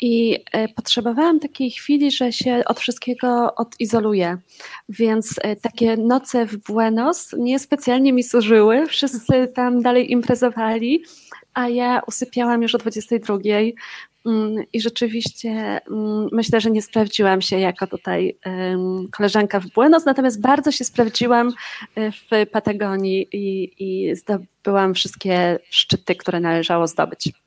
i 0.00 0.38
e, 0.52 0.68
potrzebowałam 0.68 1.40
takiej 1.40 1.70
chwili, 1.70 2.10
że 2.10 2.32
się 2.32 2.62
od 2.66 2.80
wszystkiego 2.80 3.54
odizoluję. 3.54 4.38
Więc 4.88 5.34
e, 5.42 5.56
takie 5.56 5.96
noce 5.96 6.46
w 6.46 6.56
Buenos 6.56 7.34
niespecjalnie 7.38 8.12
mi 8.12 8.22
służyły. 8.22 8.86
Wszyscy 8.86 9.48
tam 9.54 9.82
dalej 9.82 10.12
imprezowali, 10.12 11.02
a 11.54 11.68
ja 11.68 12.02
usypiałam 12.06 12.62
już 12.62 12.74
o 12.74 12.78
22. 12.78 13.38
Mm, 14.26 14.64
I 14.72 14.80
rzeczywiście 14.80 15.50
mm, 15.90 16.28
myślę, 16.32 16.60
że 16.60 16.70
nie 16.70 16.82
sprawdziłam 16.82 17.40
się 17.40 17.58
jako 17.58 17.86
tutaj 17.86 18.38
koleżanka 19.12 19.60
w 19.60 19.66
Buenos, 19.66 20.04
natomiast 20.04 20.40
bardzo 20.40 20.72
się 20.72 20.84
sprawdziłam 20.84 21.52
e, 21.94 22.12
w 22.12 22.50
Patagonii 22.52 23.28
i, 23.32 23.72
i 23.78 24.16
zdobyłam 24.16 24.94
wszystkie 24.94 25.58
szczyty, 25.70 26.14
które 26.14 26.40
należało 26.40 26.86
zdobyć. 26.86 27.43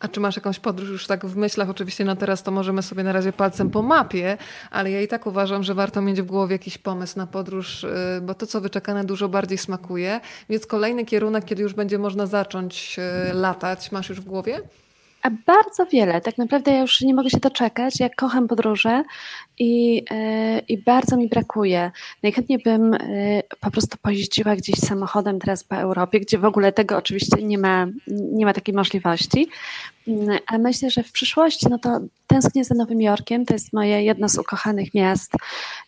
A 0.00 0.08
czy 0.08 0.20
masz 0.20 0.36
jakąś 0.36 0.58
podróż 0.58 0.88
już 0.88 1.06
tak 1.06 1.26
w 1.26 1.36
myślach? 1.36 1.70
Oczywiście 1.70 2.04
no 2.04 2.16
teraz 2.16 2.42
to 2.42 2.50
możemy 2.50 2.82
sobie 2.82 3.02
na 3.02 3.12
razie 3.12 3.32
palcem 3.32 3.70
po 3.70 3.82
mapie, 3.82 4.38
ale 4.70 4.90
ja 4.90 5.02
i 5.02 5.08
tak 5.08 5.26
uważam, 5.26 5.62
że 5.62 5.74
warto 5.74 6.00
mieć 6.02 6.22
w 6.22 6.26
głowie 6.26 6.52
jakiś 6.52 6.78
pomysł 6.78 7.18
na 7.18 7.26
podróż, 7.26 7.84
y, 7.84 7.88
bo 8.22 8.34
to, 8.34 8.46
co 8.46 8.60
wyczekane, 8.60 9.04
dużo 9.04 9.28
bardziej 9.28 9.58
smakuje. 9.58 10.20
Więc 10.48 10.66
kolejny 10.66 11.04
kierunek, 11.04 11.44
kiedy 11.44 11.62
już 11.62 11.74
będzie 11.74 11.98
można 11.98 12.26
zacząć 12.26 12.96
y, 13.30 13.34
latać, 13.34 13.92
masz 13.92 14.08
już 14.08 14.20
w 14.20 14.24
głowie? 14.24 14.60
A 15.22 15.30
bardzo 15.30 15.86
wiele. 15.86 16.20
Tak 16.20 16.38
naprawdę 16.38 16.72
ja 16.72 16.80
już 16.80 17.00
nie 17.00 17.14
mogę 17.14 17.30
się 17.30 17.38
doczekać. 17.38 18.00
Ja 18.00 18.08
kocham 18.08 18.48
podróże 18.48 19.04
i, 19.58 19.94
yy, 19.94 20.60
i 20.68 20.78
bardzo 20.78 21.16
mi 21.16 21.28
brakuje. 21.28 21.90
Najchętniej 22.22 22.58
bym 22.58 22.92
yy, 22.92 23.42
po 23.60 23.70
prostu 23.70 23.96
pojeździła 24.02 24.56
gdzieś 24.56 24.76
samochodem 24.76 25.38
teraz 25.38 25.64
po 25.64 25.76
Europie, 25.76 26.20
gdzie 26.20 26.38
w 26.38 26.44
ogóle 26.44 26.72
tego 26.72 26.96
oczywiście 26.96 27.42
nie 27.42 27.58
ma, 27.58 27.86
nie 28.06 28.46
ma 28.46 28.52
takiej 28.52 28.74
możliwości. 28.74 29.48
Yy, 30.06 30.38
a 30.46 30.58
myślę, 30.58 30.90
że 30.90 31.02
w 31.02 31.12
przyszłości 31.12 31.66
no 31.70 31.78
to 31.78 32.00
tęsknię 32.26 32.64
za 32.64 32.74
Nowym 32.74 33.02
Jorkiem. 33.02 33.46
To 33.46 33.54
jest 33.54 33.72
moje 33.72 34.04
jedno 34.04 34.28
z 34.28 34.38
ukochanych 34.38 34.94
miast 34.94 35.32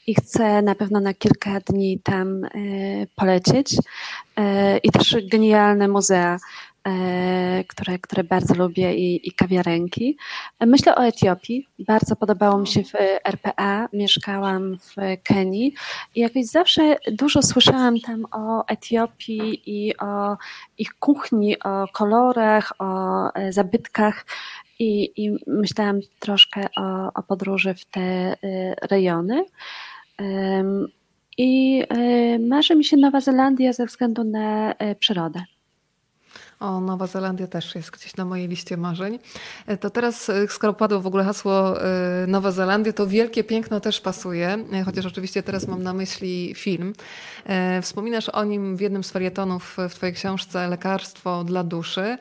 i 0.07 0.15
chcę 0.15 0.63
na 0.63 0.75
pewno 0.75 1.01
na 1.01 1.15
kilka 1.15 1.61
dni 1.61 1.99
tam 2.03 2.45
y, 2.45 3.09
polecieć. 3.17 3.77
I 4.83 4.91
też 4.91 5.17
genialne 5.31 5.89
muzea 5.89 6.37
E, 6.37 6.39
które, 7.69 7.99
które 7.99 8.25
bardzo 8.25 8.55
lubię 8.55 8.95
i, 8.95 9.29
i 9.29 9.33
kawiarenki. 9.33 10.17
Myślę 10.61 10.97
o 10.97 11.05
Etiopii. 11.05 11.69
Bardzo 11.79 12.17
podobało 12.17 12.59
mi 12.59 12.67
się 12.67 12.85
w 12.85 12.93
RPA. 13.25 13.89
Mieszkałam 13.93 14.79
w 14.79 15.23
Kenii 15.23 15.75
i 16.15 16.21
jakoś 16.21 16.45
zawsze 16.45 16.97
dużo 17.13 17.43
słyszałam 17.43 18.01
tam 18.01 18.27
o 18.33 18.67
Etiopii 18.67 19.63
i 19.67 19.97
o 19.97 20.37
ich 20.79 20.95
kuchni, 20.95 21.59
o 21.59 21.85
kolorach, 21.93 22.73
o 22.79 23.33
e, 23.35 23.53
zabytkach. 23.53 24.27
I, 24.79 25.13
i 25.25 25.39
myślałam 25.47 26.01
troszkę 26.19 26.67
o, 26.77 27.13
o 27.15 27.23
podróży 27.23 27.75
w 27.75 27.85
te 27.85 28.01
e, 28.01 28.37
rejony. 28.91 29.45
I 31.39 31.83
marzy 32.41 32.77
mi 32.77 32.85
się 32.85 32.97
Nowa 32.97 33.21
Zelandia 33.21 33.73
ze 33.73 33.87
względu 33.87 34.25
na 34.25 34.75
przyrodę. 34.99 35.45
O, 36.63 36.81
Nowa 36.81 37.07
Zelandia 37.07 37.47
też 37.47 37.75
jest 37.75 37.91
gdzieś 37.91 38.17
na 38.17 38.25
mojej 38.25 38.49
liście 38.49 38.77
marzeń. 38.77 39.19
E, 39.67 39.77
to 39.77 39.91
teraz, 39.91 40.29
e, 40.31 40.49
skoro 40.49 40.73
padło 40.73 41.01
w 41.01 41.07
ogóle 41.07 41.25
hasło 41.25 41.83
e, 41.83 42.27
Nowa 42.27 42.51
Zelandia, 42.51 42.93
to 42.93 43.07
wielkie 43.07 43.45
piękno 43.45 43.81
też 43.81 44.01
pasuje, 44.01 44.65
chociaż 44.85 45.07
oczywiście 45.07 45.43
teraz 45.43 45.69
mam 45.69 45.83
na 45.83 45.93
myśli 45.93 46.55
film. 46.55 46.93
Wspominasz 47.83 48.29
o 48.29 48.45
nim 48.45 48.77
w 48.77 48.81
jednym 48.81 49.05
z 49.05 49.11
felietonów 49.11 49.77
w 49.89 49.95
Twojej 49.95 50.15
książce 50.15 50.69
Lekarstwo 50.69 51.45
dla 51.45 51.65
duszy. 51.65 52.19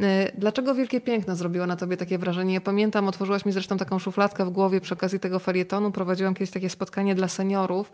E, 0.00 0.32
dlaczego 0.38 0.74
Wielkie 0.74 1.00
Piękno 1.00 1.36
zrobiło 1.36 1.66
na 1.66 1.76
tobie 1.76 1.96
takie 1.96 2.18
wrażenie? 2.18 2.54
Ja 2.54 2.60
pamiętam, 2.60 3.08
otworzyłaś 3.08 3.44
mi 3.44 3.52
zresztą 3.52 3.76
taką 3.76 3.98
szufladkę 3.98 4.44
w 4.44 4.50
głowie 4.50 4.80
przy 4.80 4.94
okazji 4.94 5.20
tego 5.20 5.38
felietonu. 5.38 5.92
Prowadziłam 5.92 6.34
kiedyś 6.34 6.50
takie 6.50 6.70
spotkanie 6.70 7.14
dla 7.14 7.28
seniorów 7.28 7.92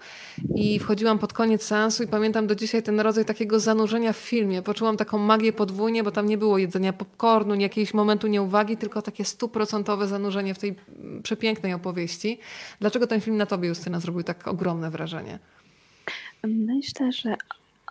i 0.55 0.79
wchodziłam 0.79 1.19
pod 1.19 1.33
koniec 1.33 1.63
seansu 1.63 2.03
i 2.03 2.07
pamiętam 2.07 2.47
do 2.47 2.55
dzisiaj 2.55 2.83
ten 2.83 3.01
rodzaj 3.01 3.25
takiego 3.25 3.61
zanurzenia 3.61 4.13
w 4.13 4.17
filmie. 4.17 4.63
Poczułam 4.63 4.97
taką 4.97 5.19
magię 5.19 5.53
podwójnie, 5.53 6.05
bo 6.05 6.11
tam 6.11 6.27
nie 6.27 6.39
było 6.39 6.59
jedzenia 6.59 6.93
popcornu, 6.93 7.55
nie 7.55 7.63
jakiegoś 7.63 7.95
momentu 7.95 8.27
nieuwagi, 8.27 8.77
tylko 8.77 9.03
takie 9.03 9.25
stuprocentowe 9.25 10.09
zanurzenie 10.09 10.55
w 10.55 10.59
tej 10.59 10.75
przepięknej 11.23 11.73
opowieści. 11.73 12.39
Dlaczego 12.81 13.07
ten 13.07 13.21
film 13.21 13.37
na 13.37 13.47
tobie, 13.47 13.69
Justyna, 13.69 14.01
zrobił 14.01 14.23
tak 14.23 14.49
ogromne 14.49 14.91
wrażenie? 14.91 15.39
Myślę, 16.45 17.13
że 17.13 17.37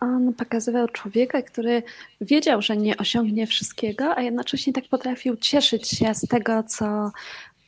on 0.03 0.33
pokazywał 0.33 0.87
człowieka, 0.87 1.41
który 1.41 1.83
wiedział, 2.21 2.61
że 2.61 2.77
nie 2.77 2.97
osiągnie 2.97 3.47
wszystkiego, 3.47 4.17
a 4.17 4.21
jednocześnie 4.21 4.73
tak 4.73 4.87
potrafił 4.87 5.37
cieszyć 5.37 5.89
się 5.89 6.13
z 6.13 6.27
tego, 6.27 6.63
co, 6.63 7.11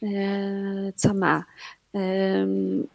e, 0.04 0.94
co 0.96 1.14
ma. 1.14 1.44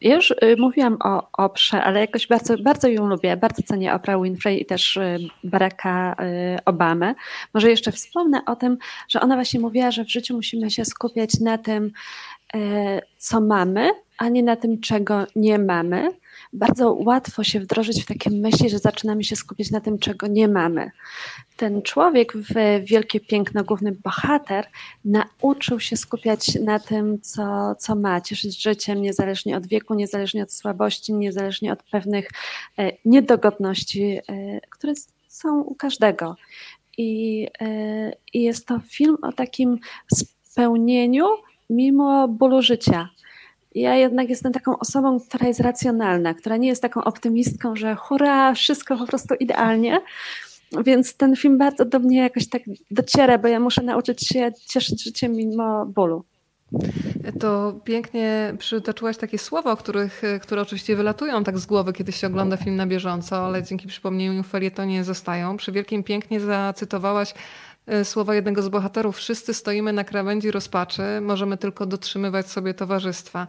Ja 0.01 0.15
już 0.15 0.31
e, 0.31 0.57
mówiłam 0.59 0.97
o 1.05 1.29
Oprze, 1.33 1.83
ale 1.83 2.01
jakoś 2.01 2.27
bardzo, 2.27 2.59
bardzo 2.59 2.89
ją 2.89 3.07
lubię. 3.07 3.37
Bardzo 3.37 3.63
cenię 3.63 3.95
Oprah 3.95 4.23
Winfrey 4.23 4.63
i 4.63 4.67
też 4.67 4.97
e, 4.97 5.19
Baracka 5.45 6.17
Obamę. 6.65 7.15
Może 7.55 7.71
jeszcze 7.71 7.93
wspomnę 7.93 8.41
o 8.47 8.57
tym, 8.57 8.79
że 9.09 9.21
ona 9.21 9.35
właśnie 9.35 9.61
mówiła, 9.61 9.91
że 9.91 10.05
w 10.05 10.11
życiu 10.11 10.35
musimy 10.35 10.71
się 10.71 10.85
skupiać 10.85 11.41
na 11.41 11.59
tym, 11.59 11.93
co 13.19 13.41
mamy, 13.41 13.91
a 14.19 14.29
nie 14.29 14.43
na 14.43 14.57
tym, 14.57 14.81
czego 14.81 15.27
nie 15.37 15.59
mamy 15.59 16.11
bardzo 16.53 16.93
łatwo 16.93 17.45
się 17.45 17.61
wdrożyć 17.61 18.03
w 18.03 18.07
takie 18.07 18.31
myśli, 18.31 18.71
że 18.71 18.79
zaczynamy 18.79 19.25
się 19.25 19.37
skupiać 19.37 19.71
na 19.71 19.81
tym, 19.81 19.99
czego 19.99 20.27
nie 20.27 20.49
mamy. 20.49 20.91
Ten 21.57 21.83
człowiek 21.83 22.33
w 22.37 22.55
Wielkie 22.85 23.21
Piękno, 23.21 23.65
główny 23.65 23.93
bohater, 23.93 24.67
nauczył 25.05 25.81
się 25.81 25.97
skupiać 25.97 26.55
na 26.55 26.79
tym, 26.79 27.21
co, 27.21 27.75
co 27.75 27.95
ma, 27.95 28.21
cieszyć 28.21 28.63
życiem 28.63 29.03
niezależnie 29.03 29.57
od 29.57 29.67
wieku, 29.67 29.95
niezależnie 29.95 30.43
od 30.43 30.53
słabości, 30.53 31.15
niezależnie 31.15 31.73
od 31.73 31.83
pewnych 31.83 32.31
e, 32.79 32.93
niedogodności, 33.05 34.03
e, 34.03 34.61
które 34.71 34.93
są 35.29 35.61
u 35.61 35.75
każdego. 35.75 36.37
I, 36.99 37.47
e, 37.61 38.13
I 38.33 38.43
jest 38.43 38.67
to 38.67 38.81
film 38.89 39.17
o 39.23 39.33
takim 39.33 39.79
spełnieniu 40.45 41.27
mimo 41.71 42.29
bólu 42.29 42.63
życia 42.63 43.09
ja 43.75 43.95
jednak 43.95 44.29
jestem 44.29 44.53
taką 44.53 44.79
osobą, 44.79 45.21
która 45.21 45.49
jest 45.49 45.61
racjonalna, 45.61 46.35
która 46.35 46.57
nie 46.57 46.69
jest 46.69 46.83
taką 46.83 47.05
optymistką, 47.05 47.77
że 47.77 47.95
hurra, 47.95 48.55
wszystko 48.55 48.97
po 48.97 49.07
prostu 49.07 49.35
idealnie. 49.35 50.01
Więc 50.85 51.17
ten 51.17 51.37
film 51.37 51.59
bardzo 51.59 51.85
do 51.85 51.99
mnie 51.99 52.19
jakoś 52.19 52.49
tak 52.49 52.63
dociera, 52.91 53.39
bo 53.39 53.49
ja 53.49 53.61
muszę 53.61 53.83
nauczyć 53.83 54.29
się 54.29 54.53
cieszyć 54.69 55.05
życiem 55.05 55.33
mimo 55.33 55.87
bólu. 55.87 56.25
To 57.41 57.81
pięknie 57.85 58.55
przytoczyłaś 58.59 59.17
takie 59.17 59.39
słowa, 59.39 59.77
których, 59.77 60.23
które 60.43 60.63
oczywiście 60.63 60.97
wylatują 60.97 61.45
tak 61.45 61.59
z 61.59 61.67
głowy, 61.67 61.93
kiedy 61.93 62.13
się 62.13 62.27
ogląda 62.27 62.57
film 62.57 62.77
na 62.77 62.87
bieżąco, 62.87 63.47
ale 63.47 63.63
dzięki 63.63 63.89
przypomnieniu 63.89 64.43
felietonie 64.43 65.05
zostają. 65.05 65.57
Przy 65.57 65.73
Wielkim 65.73 66.05
Pięknie 66.05 66.41
zacytowałaś 66.41 67.35
słowa 68.05 68.35
jednego 68.35 68.63
z 68.63 68.69
bohaterów: 68.69 69.17
Wszyscy 69.17 69.55
stoimy 69.55 69.93
na 69.93 70.05
krawędzi 70.05 70.51
rozpaczy, 70.51 71.03
możemy 71.21 71.57
tylko 71.57 71.87
dotrzymywać 71.87 72.51
sobie 72.51 72.75
towarzystwa. 72.75 73.47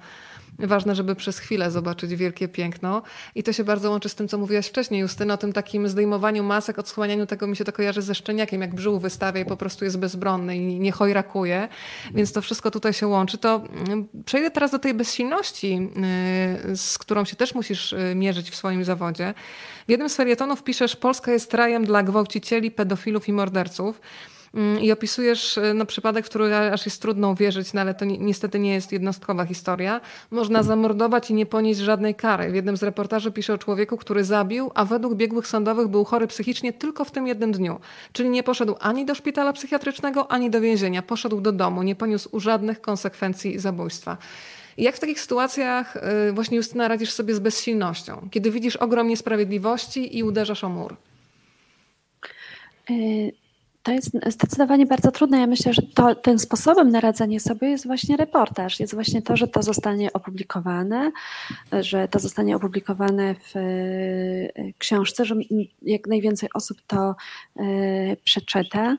Ważne, 0.59 0.95
żeby 0.95 1.15
przez 1.15 1.39
chwilę 1.39 1.71
zobaczyć 1.71 2.15
wielkie 2.15 2.47
piękno. 2.47 3.01
I 3.35 3.43
to 3.43 3.53
się 3.53 3.63
bardzo 3.63 3.89
łączy 3.89 4.09
z 4.09 4.15
tym, 4.15 4.27
co 4.27 4.37
mówiłaś 4.37 4.67
wcześniej, 4.67 5.01
Justyna, 5.01 5.33
o 5.33 5.37
tym 5.37 5.53
takim 5.53 5.87
zdejmowaniu 5.87 6.43
masek, 6.43 6.79
odsłanianiu 6.79 7.25
tego, 7.25 7.47
mi 7.47 7.55
się 7.55 7.63
to 7.63 7.71
kojarzy 7.71 8.01
ze 8.01 8.15
szczeniakiem, 8.15 8.61
jak 8.61 8.75
brzuch 8.75 9.01
wystawia 9.01 9.41
i 9.41 9.45
po 9.45 9.57
prostu 9.57 9.85
jest 9.85 9.99
bezbronny 9.99 10.57
i 10.57 10.79
nie 10.79 10.91
chojrakuje. 10.91 11.67
Więc 12.13 12.33
to 12.33 12.41
wszystko 12.41 12.71
tutaj 12.71 12.93
się 12.93 13.07
łączy. 13.07 13.37
To 13.37 13.55
mm, 13.55 14.07
przejdę 14.25 14.51
teraz 14.51 14.71
do 14.71 14.79
tej 14.79 14.93
bezsilności, 14.93 15.89
y, 16.71 16.77
z 16.77 16.97
którą 16.97 17.25
się 17.25 17.35
też 17.35 17.55
musisz 17.55 17.93
y, 17.93 18.13
mierzyć 18.15 18.51
w 18.51 18.55
swoim 18.55 18.83
zawodzie. 18.83 19.33
W 19.87 19.91
jednym 19.91 20.09
z 20.09 20.15
felietonów 20.15 20.63
piszesz, 20.63 20.95
Polska 20.95 21.31
jest 21.31 21.53
rajem 21.53 21.85
dla 21.85 22.03
gwałcicieli, 22.03 22.71
pedofilów 22.71 23.27
i 23.27 23.33
morderców. 23.33 24.01
Mm, 24.53 24.79
i 24.79 24.91
opisujesz 24.91 25.57
e, 25.57 25.73
no, 25.73 25.85
przypadek, 25.85 26.25
w 26.25 26.29
który 26.29 26.55
aż 26.55 26.85
jest 26.85 27.01
trudno 27.01 27.29
uwierzyć, 27.29 27.73
no, 27.73 27.81
ale 27.81 27.93
to 27.93 28.05
ni 28.05 28.19
niestety 28.19 28.59
nie 28.59 28.73
jest 28.73 28.91
jednostkowa 28.91 29.45
historia. 29.45 30.01
Można 30.31 30.63
zamordować 30.63 31.29
i 31.29 31.33
nie 31.33 31.45
ponieść 31.45 31.79
żadnej 31.79 32.15
kary. 32.15 32.51
W 32.51 32.55
jednym 32.55 32.77
z 32.77 32.83
reportaży 32.83 33.31
pisze 33.31 33.53
o 33.53 33.57
człowieku, 33.57 33.97
który 33.97 34.23
zabił, 34.23 34.71
a 34.75 34.85
według 34.85 35.15
biegłych 35.15 35.47
sądowych 35.47 35.87
był 35.87 36.05
chory 36.05 36.27
psychicznie 36.27 36.73
tylko 36.73 37.05
w 37.05 37.11
tym 37.11 37.27
jednym 37.27 37.51
dniu. 37.51 37.79
Czyli 38.13 38.29
nie 38.29 38.43
poszedł 38.43 38.75
ani 38.79 39.05
do 39.05 39.15
szpitala 39.15 39.53
psychiatrycznego, 39.53 40.31
ani 40.31 40.49
do 40.49 40.61
więzienia. 40.61 41.01
Poszedł 41.01 41.41
do 41.41 41.51
domu, 41.51 41.83
nie 41.83 41.95
poniósł 41.95 42.39
żadnych 42.39 42.81
konsekwencji 42.81 43.59
zabójstwa. 43.59 44.17
Jak 44.77 44.95
w 44.95 44.99
takich 44.99 45.21
sytuacjach 45.21 45.97
e, 45.97 46.31
właśnie 46.31 46.57
Justyna 46.57 46.87
radzisz 46.87 47.11
sobie 47.11 47.35
z 47.35 47.39
bezsilnością, 47.39 48.27
kiedy 48.31 48.51
widzisz 48.51 48.75
ogrom 48.75 49.07
niesprawiedliwości 49.07 50.17
i 50.17 50.23
uderzasz 50.23 50.63
o 50.63 50.69
mur? 50.69 50.95
To 53.83 53.91
jest 53.91 54.11
zdecydowanie 54.27 54.85
bardzo 54.85 55.11
trudne. 55.11 55.39
Ja 55.39 55.47
myślę, 55.47 55.73
że 55.73 55.81
to, 55.81 56.15
tym 56.15 56.39
sposobem 56.39 56.89
na 56.89 56.99
radzenie 56.99 57.39
sobie 57.39 57.69
jest 57.69 57.87
właśnie 57.87 58.17
reportaż. 58.17 58.79
Jest 58.79 58.93
właśnie 58.93 59.21
to, 59.21 59.37
że 59.37 59.47
to 59.47 59.63
zostanie 59.63 60.13
opublikowane, 60.13 61.11
że 61.81 62.07
to 62.07 62.19
zostanie 62.19 62.55
opublikowane 62.55 63.35
w 63.35 63.55
e, 63.55 63.61
książce, 64.77 65.25
że 65.25 65.35
jak 65.81 66.07
najwięcej 66.07 66.49
osób 66.53 66.77
to 66.87 67.15
e, 67.59 67.63
przeczyta. 68.23 68.97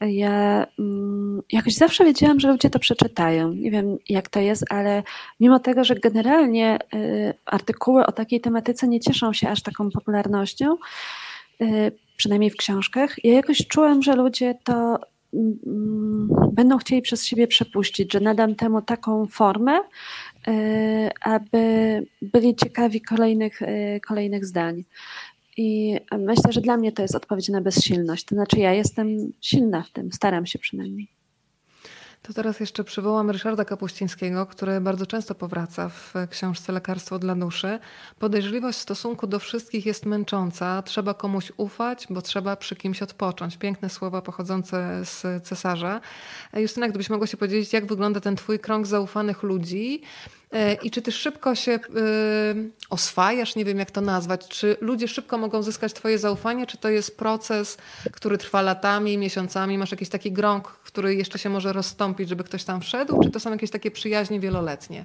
Ja 0.00 0.66
mm, 0.78 1.42
jakoś 1.52 1.74
zawsze 1.74 2.04
wiedziałam, 2.04 2.40
że 2.40 2.48
ludzie 2.48 2.70
to 2.70 2.78
przeczytają. 2.78 3.52
Nie 3.52 3.70
wiem, 3.70 3.98
jak 4.08 4.28
to 4.28 4.40
jest, 4.40 4.64
ale 4.72 5.02
mimo 5.40 5.58
tego, 5.58 5.84
że 5.84 5.94
generalnie 5.94 6.78
e, 6.94 7.34
artykuły 7.46 8.06
o 8.06 8.12
takiej 8.12 8.40
tematyce 8.40 8.88
nie 8.88 9.00
cieszą 9.00 9.32
się 9.32 9.48
aż 9.48 9.62
taką 9.62 9.90
popularnością, 9.90 10.76
przynajmniej 12.20 12.50
w 12.50 12.56
książkach, 12.56 13.24
ja 13.24 13.34
jakoś 13.34 13.58
czułam, 13.58 14.02
że 14.02 14.16
ludzie 14.16 14.54
to 14.64 14.98
mm, 15.34 16.28
będą 16.52 16.78
chcieli 16.78 17.02
przez 17.02 17.26
siebie 17.26 17.46
przepuścić, 17.46 18.12
że 18.12 18.20
nadam 18.20 18.54
temu 18.54 18.82
taką 18.82 19.26
formę, 19.26 19.80
aby 21.20 21.62
byli 22.22 22.54
ciekawi 22.56 23.00
kolejnych, 23.00 23.60
kolejnych 24.08 24.46
zdań. 24.46 24.84
I 25.56 25.96
myślę, 26.18 26.52
że 26.52 26.60
dla 26.60 26.76
mnie 26.76 26.92
to 26.92 27.02
jest 27.02 27.14
odpowiedź 27.14 27.48
na 27.48 27.60
bezsilność. 27.60 28.24
To 28.24 28.34
znaczy, 28.34 28.58
ja 28.58 28.72
jestem 28.72 29.32
silna 29.40 29.82
w 29.82 29.90
tym, 29.90 30.12
staram 30.12 30.46
się 30.46 30.58
przynajmniej. 30.58 31.19
To 32.22 32.32
teraz 32.32 32.60
jeszcze 32.60 32.84
przywołam 32.84 33.30
Ryszarda 33.30 33.64
Kapuścińskiego, 33.64 34.46
który 34.46 34.80
bardzo 34.80 35.06
często 35.06 35.34
powraca 35.34 35.88
w 35.88 36.14
książce 36.30 36.72
Lekarstwo 36.72 37.18
dla 37.18 37.34
duszy. 37.34 37.78
Podejrzliwość 38.18 38.78
w 38.78 38.82
stosunku 38.82 39.26
do 39.26 39.38
wszystkich 39.38 39.86
jest 39.86 40.06
męcząca. 40.06 40.82
Trzeba 40.82 41.14
komuś 41.14 41.52
ufać, 41.56 42.06
bo 42.10 42.22
trzeba 42.22 42.56
przy 42.56 42.76
kimś 42.76 43.02
odpocząć. 43.02 43.56
Piękne 43.56 43.90
słowa 43.90 44.22
pochodzące 44.22 45.04
z 45.04 45.44
cesarza. 45.44 46.00
Justyna, 46.54 46.88
gdybyś 46.88 47.10
mogła 47.10 47.26
się 47.26 47.36
podzielić, 47.36 47.72
jak 47.72 47.86
wygląda 47.86 48.20
ten 48.20 48.36
twój 48.36 48.58
krąg 48.58 48.86
zaufanych 48.86 49.42
ludzi 49.42 50.02
I 50.82 50.90
czy 50.90 51.02
ty 51.02 51.12
szybko 51.12 51.54
się 51.54 51.72
y, 51.72 51.78
oswajasz, 52.90 53.56
nie 53.56 53.64
wiem 53.64 53.78
jak 53.78 53.90
to 53.90 54.00
nazwać, 54.00 54.48
czy 54.48 54.76
ludzie 54.80 55.08
szybko 55.08 55.38
mogą 55.38 55.62
zyskać 55.62 55.92
twoje 55.92 56.18
zaufanie, 56.18 56.66
czy 56.66 56.78
to 56.78 56.88
jest 56.88 57.16
proces, 57.16 57.78
który 58.12 58.38
trwa 58.38 58.62
latami, 58.62 59.18
miesiącami, 59.18 59.78
masz 59.78 59.90
jakiś 59.90 60.08
taki 60.08 60.32
grąg, 60.32 60.68
który 60.68 61.14
jeszcze 61.14 61.38
się 61.38 61.48
może 61.48 61.72
rozstąpić, 61.72 62.28
żeby 62.28 62.44
ktoś 62.44 62.64
tam 62.64 62.80
wszedł, 62.80 63.22
czy 63.22 63.30
to 63.30 63.40
są 63.40 63.50
jakieś 63.50 63.70
takie 63.70 63.90
przyjaźnie 63.90 64.40
wieloletnie? 64.40 65.04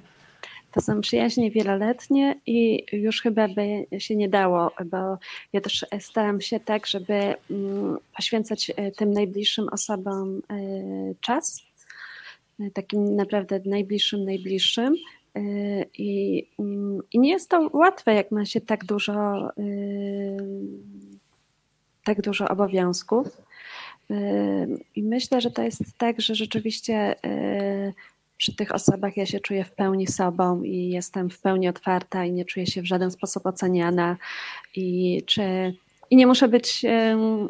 To 0.72 0.80
są 0.80 1.00
przyjaźnie 1.00 1.50
wieloletnie 1.50 2.40
i 2.46 2.84
już 2.92 3.22
chyba 3.22 3.48
by 3.48 3.86
się 4.00 4.16
nie 4.16 4.28
dało, 4.28 4.72
bo 4.84 5.18
ja 5.52 5.60
też 5.60 5.86
staram 6.00 6.40
się 6.40 6.60
tak, 6.60 6.86
żeby 6.86 7.34
mm, 7.50 7.96
poświęcać 8.16 8.72
e, 8.76 8.90
tym 8.90 9.12
najbliższym 9.12 9.68
osobom 9.68 10.42
e, 10.50 10.54
czas, 11.20 11.62
takim 12.74 13.16
naprawdę 13.16 13.60
najbliższym, 13.64 14.24
najbliższym, 14.24 14.94
I, 15.98 16.46
mm, 16.58 16.98
I, 17.12 17.18
nie 17.18 17.30
jest 17.30 17.50
to 17.50 17.70
łatwe, 17.72 18.14
jak 18.14 18.30
ma 18.30 18.44
się 18.44 18.60
tak 18.60 18.84
dużo, 18.84 19.48
y, 19.58 20.36
tak 22.04 22.22
dużo 22.22 22.48
obowiązków. 22.48 23.26
Y, 24.10 24.14
I 24.96 25.02
myślę, 25.02 25.40
że 25.40 25.50
to 25.50 25.62
jest 25.62 25.82
tak, 25.98 26.20
że 26.20 26.34
rzeczywiście 26.34 27.14
przy 28.36 28.56
tych 28.56 28.74
osobach 28.74 29.16
ja 29.16 29.26
się 29.26 29.40
czuję 29.40 29.64
w 29.64 29.72
pełni 29.72 30.06
sobą 30.06 30.62
i 30.62 30.88
jestem 30.88 31.30
w 31.30 31.40
pełni 31.40 31.68
otwarta 31.68 32.24
i 32.24 32.32
nie 32.32 32.44
czuję 32.44 32.66
się 32.66 32.82
w 32.82 32.86
żaden 32.86 33.10
sposób 33.10 33.46
oceniana. 33.46 34.16
I 34.74 35.22
czy 35.26 35.74
i 36.10 36.16
nie 36.16 36.26
muszę 36.26 36.48
być 36.48 36.84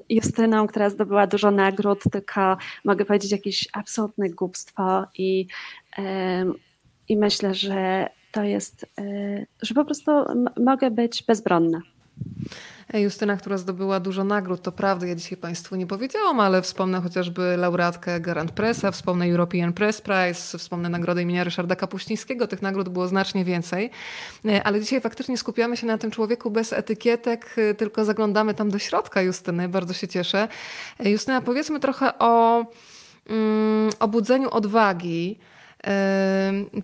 Justyną, 0.08 0.66
która 0.66 0.90
zdobyła 0.90 1.26
dużo 1.26 1.50
nagród, 1.50 2.02
tylko 2.12 2.56
mogę 2.84 3.04
powiedzieć 3.04 3.32
jakieś 3.32 3.68
absolutne 3.72 4.30
głupstwo 4.30 5.06
i 5.18 5.46
i 7.08 7.16
myślę, 7.16 7.54
że 7.54 8.08
to 8.32 8.42
jest, 8.42 8.86
y, 9.00 9.46
że 9.62 9.74
po 9.74 9.84
prostu 9.84 10.10
mogę 10.56 10.90
być 10.90 11.22
bezbronna. 11.22 11.80
Justyna, 12.94 13.36
która 13.36 13.58
zdobyła 13.58 14.00
dużo 14.00 14.24
nagród, 14.24 14.62
to 14.62 14.72
prawda, 14.72 15.06
ja 15.06 15.14
dzisiaj 15.14 15.38
Państwu 15.38 15.76
nie 15.76 15.86
powiedziałam, 15.86 16.40
ale 16.40 16.62
wspomnę 16.62 17.00
chociażby 17.00 17.56
laureatkę 17.56 18.20
Garant 18.20 18.52
Pressa, 18.52 18.90
wspomnę 18.90 19.26
European 19.26 19.72
Press 19.72 20.00
Prize, 20.00 20.58
wspomnę 20.58 20.88
nagrodę 20.88 21.22
imienia 21.22 21.44
Ryszarda 21.44 21.76
Kapuścińskiego, 21.76 22.46
tych 22.46 22.62
nagród 22.62 22.88
było 22.88 23.08
znacznie 23.08 23.44
więcej, 23.44 23.90
e, 24.44 24.62
ale 24.62 24.80
dzisiaj 24.80 25.00
faktycznie 25.00 25.38
skupiamy 25.38 25.76
się 25.76 25.86
na 25.86 25.98
tym 25.98 26.10
człowieku 26.10 26.50
bez 26.50 26.72
etykietek, 26.72 27.54
e, 27.56 27.74
tylko 27.74 28.04
zaglądamy 28.04 28.54
tam 28.54 28.70
do 28.70 28.78
środka 28.78 29.22
Justyny, 29.22 29.68
bardzo 29.68 29.94
się 29.94 30.08
cieszę. 30.08 30.48
E, 30.98 31.10
Justyna, 31.10 31.40
powiedzmy 31.40 31.80
trochę 31.80 32.18
o 32.18 32.64
mm, 33.28 33.90
obudzeniu 34.00 34.50
odwagi, 34.50 35.38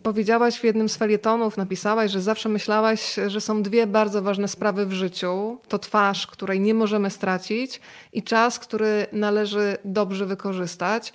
Powiedziałaś 0.02 0.58
w 0.58 0.64
jednym 0.64 0.88
z 0.88 0.96
felietonów, 0.96 1.56
napisałaś, 1.56 2.10
że 2.10 2.20
zawsze 2.20 2.48
myślałaś, 2.48 3.16
że 3.26 3.40
są 3.40 3.62
dwie 3.62 3.86
bardzo 3.86 4.22
ważne 4.22 4.48
sprawy 4.48 4.86
w 4.86 4.92
życiu. 4.92 5.58
To 5.68 5.78
twarz, 5.78 6.26
której 6.26 6.60
nie 6.60 6.74
możemy 6.74 7.10
stracić 7.10 7.80
i 8.12 8.22
czas, 8.22 8.58
który 8.58 9.06
należy 9.12 9.76
dobrze 9.84 10.26
wykorzystać. 10.26 11.12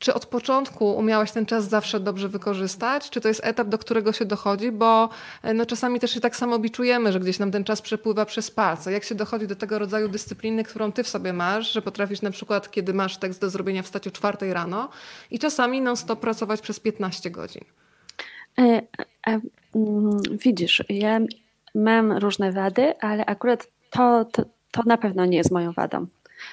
Czy 0.00 0.14
od 0.14 0.26
początku 0.26 0.96
umiałaś 0.96 1.32
ten 1.32 1.46
czas 1.46 1.68
zawsze 1.68 2.00
dobrze 2.00 2.28
wykorzystać? 2.28 3.10
Czy 3.10 3.20
to 3.20 3.28
jest 3.28 3.40
etap, 3.44 3.68
do 3.68 3.78
którego 3.78 4.12
się 4.12 4.24
dochodzi? 4.24 4.72
Bo 4.72 5.08
e, 5.42 5.54
no, 5.54 5.66
czasami 5.66 6.00
też 6.00 6.10
się 6.10 6.20
tak 6.20 6.36
samo 6.36 6.56
obiczujemy, 6.56 7.12
że 7.12 7.20
gdzieś 7.20 7.38
nam 7.38 7.50
ten 7.50 7.64
czas 7.64 7.82
przepływa 7.82 8.24
przez 8.24 8.50
palce. 8.50 8.92
Jak 8.92 9.04
się 9.04 9.14
dochodzi 9.14 9.46
do 9.46 9.56
tego 9.56 9.78
rodzaju 9.78 10.08
dyscypliny, 10.08 10.64
którą 10.64 10.92
ty 10.92 11.04
w 11.04 11.08
sobie 11.08 11.32
masz, 11.32 11.72
że 11.72 11.82
potrafisz 11.82 12.22
na 12.22 12.30
przykład, 12.30 12.70
kiedy 12.70 12.94
masz 12.94 13.16
tekst 13.16 13.40
do 13.40 13.50
zrobienia 13.50 13.82
wstać 13.82 14.06
o 14.06 14.10
czwartej 14.10 14.52
rano 14.52 14.88
i 15.30 15.38
czasami 15.38 15.80
non-stop 15.80 16.20
pracować 16.20 16.60
przez 16.60 16.80
15 16.80 17.30
godzin? 17.30 17.64
E, 18.58 18.62
e, 18.62 19.40
mm, 19.74 20.20
widzisz, 20.44 20.84
ja 20.88 21.20
mam 21.74 22.12
różne 22.12 22.52
wady, 22.52 23.00
ale 23.00 23.26
akurat 23.26 23.66
to, 23.90 24.24
to, 24.24 24.44
to 24.70 24.82
na 24.86 24.98
pewno 24.98 25.26
nie 25.26 25.36
jest 25.36 25.50
moją 25.50 25.72
wadą. 25.72 26.06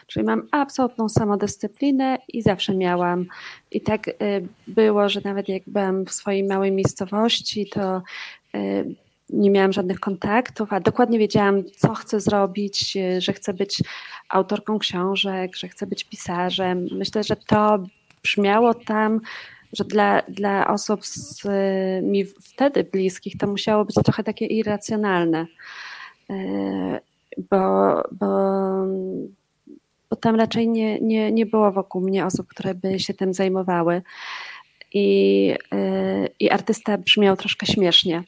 Czyli 0.07 0.25
mam 0.25 0.47
absolutną 0.51 1.09
samodyscyplinę 1.09 2.17
i 2.27 2.41
zawsze 2.41 2.75
miałam. 2.75 3.25
I 3.71 3.81
tak 3.81 4.07
y, 4.07 4.13
było, 4.67 5.09
że 5.09 5.21
nawet 5.23 5.49
jak 5.49 5.63
byłam 5.67 6.05
w 6.05 6.11
swojej 6.11 6.43
małej 6.43 6.71
miejscowości, 6.71 7.69
to 7.69 8.01
y, 8.55 8.95
nie 9.29 9.51
miałam 9.51 9.73
żadnych 9.73 9.99
kontaktów, 9.99 10.73
a 10.73 10.79
dokładnie 10.79 11.19
wiedziałam, 11.19 11.63
co 11.77 11.93
chcę 11.93 12.19
zrobić, 12.19 12.97
y, 12.97 13.21
że 13.21 13.33
chcę 13.33 13.53
być 13.53 13.83
autorką 14.29 14.79
książek, 14.79 15.55
że 15.55 15.67
chcę 15.67 15.87
być 15.87 16.03
pisarzem. 16.03 16.87
Myślę, 16.91 17.23
że 17.23 17.35
to 17.35 17.83
brzmiało 18.23 18.73
tam, 18.73 19.21
że 19.73 19.83
dla, 19.83 20.21
dla 20.21 20.67
osób 20.67 21.05
z, 21.05 21.43
mi 22.03 22.25
wtedy 22.25 22.83
bliskich 22.83 23.37
to 23.37 23.47
musiało 23.47 23.85
być 23.85 23.95
trochę 23.95 24.23
takie 24.23 24.45
irracjonalne. 24.45 25.45
Bo, 27.49 28.03
bo 28.11 28.27
bo 30.09 30.15
tam 30.15 30.35
raczej 30.35 30.69
nie, 30.69 30.99
nie, 30.99 31.31
nie 31.31 31.45
było 31.45 31.71
wokół 31.71 32.01
mnie 32.01 32.25
osób, 32.25 32.47
które 32.47 32.75
by 32.75 32.99
się 32.99 33.13
tym 33.13 33.33
zajmowały. 33.33 34.01
I, 34.93 35.47
yy, 35.71 36.29
i 36.39 36.49
artysta 36.49 36.97
brzmiał 36.97 37.37
troszkę 37.37 37.65
śmiesznie. 37.65 38.23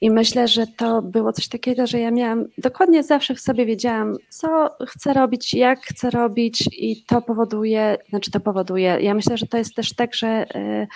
I 0.00 0.10
myślę, 0.10 0.48
że 0.48 0.66
to 0.66 1.02
było 1.02 1.32
coś 1.32 1.48
takiego, 1.48 1.86
że 1.86 1.98
ja 2.00 2.10
miałam 2.10 2.44
dokładnie 2.58 3.02
zawsze 3.02 3.34
w 3.34 3.40
sobie 3.40 3.66
wiedziałam, 3.66 4.16
co 4.28 4.70
chcę 4.86 5.12
robić, 5.12 5.54
jak 5.54 5.80
chcę 5.80 6.10
robić, 6.10 6.68
i 6.72 7.04
to 7.06 7.22
powoduje, 7.22 7.96
znaczy 8.08 8.30
to 8.30 8.40
powoduje. 8.40 8.98
Ja 9.00 9.14
myślę, 9.14 9.38
że 9.38 9.46
to 9.46 9.58
jest 9.58 9.74
też 9.74 9.94
tak, 9.94 10.14
że 10.14 10.46
yy, 10.54 10.86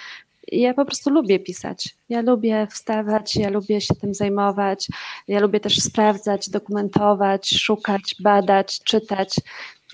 ja 0.53 0.75
po 0.75 0.85
prostu 0.85 1.11
lubię 1.11 1.39
pisać. 1.39 1.95
Ja 2.09 2.23
lubię 2.23 2.67
wstawać, 2.71 3.37
ja 3.37 3.51
lubię 3.51 3.81
się 3.81 3.95
tym 3.95 4.15
zajmować, 4.15 4.89
ja 5.29 5.41
lubię 5.41 5.61
też 5.61 5.79
sprawdzać, 5.79 6.51
dokumentować, 6.51 7.51
szukać, 7.51 8.15
badać, 8.21 8.81
czytać. 8.85 9.37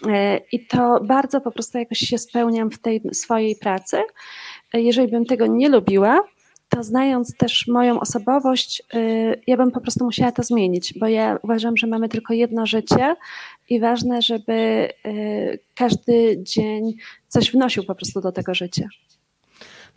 E, 0.07 0.40
I 0.53 0.66
to 0.66 1.01
bardzo 1.05 1.40
po 1.40 1.51
prostu 1.51 1.78
jakoś 1.78 1.99
się 1.99 2.18
spełniam 2.18 2.70
w 2.70 2.78
tej 2.78 3.03
swojej 3.12 3.57
pracy. 3.57 4.03
E, 4.72 4.80
jeżeli 4.80 5.09
bym 5.09 5.24
tego 5.24 5.46
nie 5.46 5.68
lubiła, 5.68 6.20
to 6.68 6.82
znając 6.82 7.36
też 7.36 7.66
moją 7.66 8.01
osobowość, 8.01 8.82
e, 8.94 9.01
ja 9.46 9.57
bym 9.57 9.70
po 9.70 9.80
prostu 9.80 10.05
musiała 10.05 10.32
to 10.32 10.42
zmienić, 10.42 10.94
bo 10.99 11.07
ja 11.07 11.38
uważam, 11.42 11.76
że 11.76 11.86
mamy 11.86 12.09
tylko 12.09 12.34
jedno 12.34 12.66
życie 12.66 13.16
i 13.68 13.80
ważne, 13.80 14.22
żeby 14.22 14.88
każdy 15.74 16.42
dzień 16.42 16.94
coś 17.28 17.53
wnosił 17.53 17.84
po 17.84 17.94
prostu 17.94 18.20
do 18.20 18.32
tego 18.32 18.55
życia. 18.55 18.88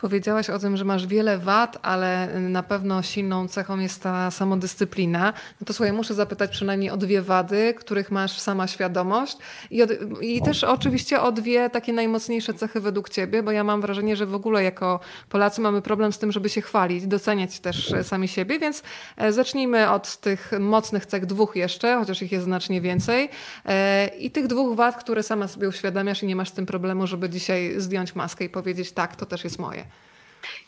Powiedziałaś 0.01 0.49
o 0.49 0.59
tym, 0.59 0.77
że 0.77 0.85
masz 0.85 1.07
wiele 1.07 1.37
wad, 1.37 1.77
ale 1.81 2.39
na 2.39 2.63
pewno 2.63 3.01
silną 3.01 3.47
cechą 3.47 3.79
jest 3.79 4.03
ta 4.03 4.31
samodyscyplina. 4.31 5.33
No 5.61 5.65
to 5.65 5.73
słuchaj, 5.73 5.93
muszę 5.93 6.13
zapytać 6.13 6.51
przynajmniej 6.51 6.89
o 6.89 6.97
dwie 6.97 7.21
wady, 7.21 7.73
których 7.73 8.11
masz 8.11 8.39
sama 8.39 8.67
świadomość 8.67 9.37
i, 9.71 9.83
od, 9.83 9.89
i 10.21 10.41
też 10.41 10.63
oczywiście 10.63 11.21
o 11.21 11.31
dwie 11.31 11.69
takie 11.69 11.93
najmocniejsze 11.93 12.53
cechy 12.53 12.81
według 12.81 13.09
ciebie, 13.09 13.43
bo 13.43 13.51
ja 13.51 13.63
mam 13.63 13.81
wrażenie, 13.81 14.15
że 14.15 14.25
w 14.25 14.35
ogóle 14.35 14.63
jako 14.63 14.99
Polacy 15.29 15.61
mamy 15.61 15.81
problem 15.81 16.13
z 16.13 16.19
tym, 16.19 16.31
żeby 16.31 16.49
się 16.49 16.61
chwalić, 16.61 17.07
doceniać 17.07 17.59
też 17.59 17.93
sami 18.03 18.27
siebie, 18.27 18.59
więc 18.59 18.83
e, 19.17 19.33
zacznijmy 19.33 19.89
od 19.89 20.17
tych 20.17 20.51
mocnych 20.59 21.05
cech 21.05 21.25
dwóch 21.25 21.55
jeszcze, 21.55 21.95
chociaż 21.95 22.21
ich 22.21 22.31
jest 22.31 22.45
znacznie 22.45 22.81
więcej 22.81 23.29
e, 23.65 24.07
i 24.07 24.31
tych 24.31 24.47
dwóch 24.47 24.75
wad, 24.75 24.95
które 24.97 25.23
sama 25.23 25.47
sobie 25.47 25.69
uświadamiasz 25.69 26.23
i 26.23 26.27
nie 26.27 26.35
masz 26.35 26.49
z 26.49 26.53
tym 26.53 26.65
problemu, 26.65 27.07
żeby 27.07 27.29
dzisiaj 27.29 27.73
zdjąć 27.77 28.15
maskę 28.15 28.45
i 28.45 28.49
powiedzieć 28.49 28.91
tak, 28.91 29.15
to 29.15 29.25
też 29.25 29.43
jest 29.43 29.59
moje. 29.59 29.90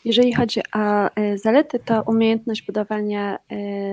Jeżeli 0.04 0.34
chodzi 0.34 0.60
o 0.74 1.10
e, 1.16 1.38
zalety, 1.38 1.78
to 1.78 2.02
umiejętność 2.02 2.62
budowania 2.62 3.34
e, 3.36 3.38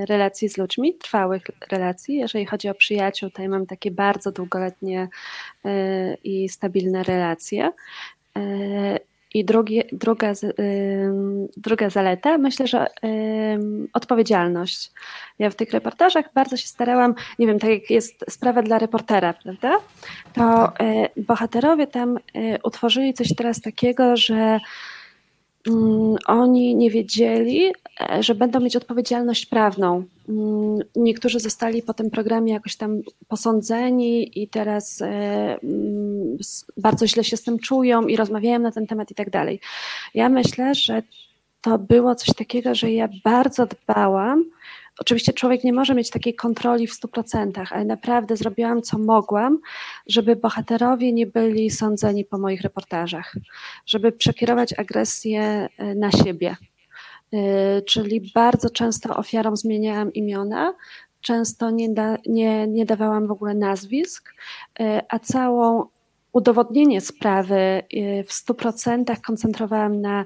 relacji 0.05 0.49
z 0.49 0.57
ludźmi, 0.57 0.95
trwałych 0.95 1.43
relacji. 1.71 2.15
Jeżeli 2.15 2.45
chodzi 2.45 2.69
o 2.69 2.73
przyjaciół, 2.73 3.29
ja 3.39 3.49
mam 3.49 3.65
takie 3.65 3.91
bardzo 3.91 4.31
długoletnie 4.31 5.07
e, 5.65 6.15
i 6.23 6.49
stabilne 6.49 7.03
relacje. 7.03 7.71
I 9.33 9.45
drugi, 9.45 9.83
druga, 9.91 10.33
druga 11.57 11.89
zaleta, 11.89 12.37
myślę, 12.37 12.67
że 12.67 12.87
odpowiedzialność. 13.93 14.91
Ja 15.39 15.49
w 15.49 15.55
tych 15.55 15.71
reportażach 15.71 16.25
bardzo 16.33 16.57
się 16.57 16.67
starałam, 16.67 17.15
nie 17.39 17.47
wiem, 17.47 17.59
tak 17.59 17.69
jak 17.69 17.89
jest 17.89 18.25
sprawa 18.29 18.61
dla 18.61 18.79
reportera, 18.79 19.33
prawda? 19.33 19.71
To 20.33 20.73
bohaterowie 21.17 21.87
tam 21.87 22.19
utworzyli 22.63 23.13
coś 23.13 23.35
teraz 23.35 23.61
takiego, 23.61 24.17
że 24.17 24.59
oni 26.27 26.75
nie 26.75 26.91
wiedzieli, 26.91 27.73
e, 27.99 28.23
że 28.23 28.35
będą 28.35 28.59
mieć 28.59 28.75
odpowiedzialność 28.75 29.45
prawną. 29.45 30.03
Mm, 30.29 30.79
niektórzy 30.95 31.39
zostali 31.39 31.83
po 31.83 31.93
tym 31.93 32.09
programie 32.09 32.53
jakoś 32.53 32.75
tam 32.75 33.01
posądzeni 33.27 34.41
i 34.43 34.47
teraz 34.47 35.01
e, 35.01 35.05
mm, 35.63 36.37
bardzo 36.77 37.07
źle 37.07 37.23
się 37.23 37.37
z 37.37 37.43
tym 37.43 37.59
czują 37.59 38.01
i 38.07 38.15
rozmawiają 38.15 38.59
na 38.59 38.71
ten 38.71 38.87
temat 38.87 39.11
i 39.11 39.15
tak 39.15 39.29
dalej. 39.29 39.59
Ja 40.13 40.29
myślę, 40.29 40.75
że 40.75 41.03
to 41.61 41.79
było 41.79 42.15
coś 42.15 42.35
takiego, 42.35 42.75
że 42.75 42.91
ja 42.91 43.09
bardzo 43.23 43.65
dbałam, 43.65 44.45
Oczywiście 44.99 45.33
człowiek 45.33 45.63
nie 45.63 45.73
może 45.73 45.95
mieć 45.95 46.09
takiej 46.09 46.35
kontroli 46.35 46.87
w 46.87 46.99
100%, 46.99 47.65
ale 47.71 47.85
naprawdę 47.85 48.37
zrobiłam 48.37 48.81
co 48.81 48.97
mogłam, 48.97 49.59
żeby 50.07 50.35
bohaterowie 50.35 51.13
nie 51.13 51.27
byli 51.27 51.69
sądzeni 51.69 52.25
po 52.25 52.37
moich 52.37 52.61
reportażach, 52.61 53.35
żeby 53.85 54.11
przekierować 54.11 54.73
agresję 54.79 55.41
e, 55.77 55.95
na 55.95 56.11
siebie. 56.11 56.55
E, 57.33 57.81
czyli 57.81 58.31
bardzo 58.35 58.69
często 58.69 59.17
ofiarom 59.17 59.57
zmieniałam 59.57 60.13
imiona, 60.13 60.73
często 61.21 61.69
nie, 61.69 61.89
da, 61.89 62.17
nie, 62.25 62.67
nie 62.67 62.85
dawałam 62.85 63.27
w 63.27 63.31
ogóle 63.31 63.53
nazwisk, 63.53 64.33
e, 64.79 65.01
a 65.09 65.19
całą 65.19 65.85
udowodnienie 66.31 67.01
sprawy 67.01 67.83
y, 67.93 68.23
w 68.27 68.31
100% 68.31 69.21
koncentrowałam 69.21 70.01
na 70.01 70.25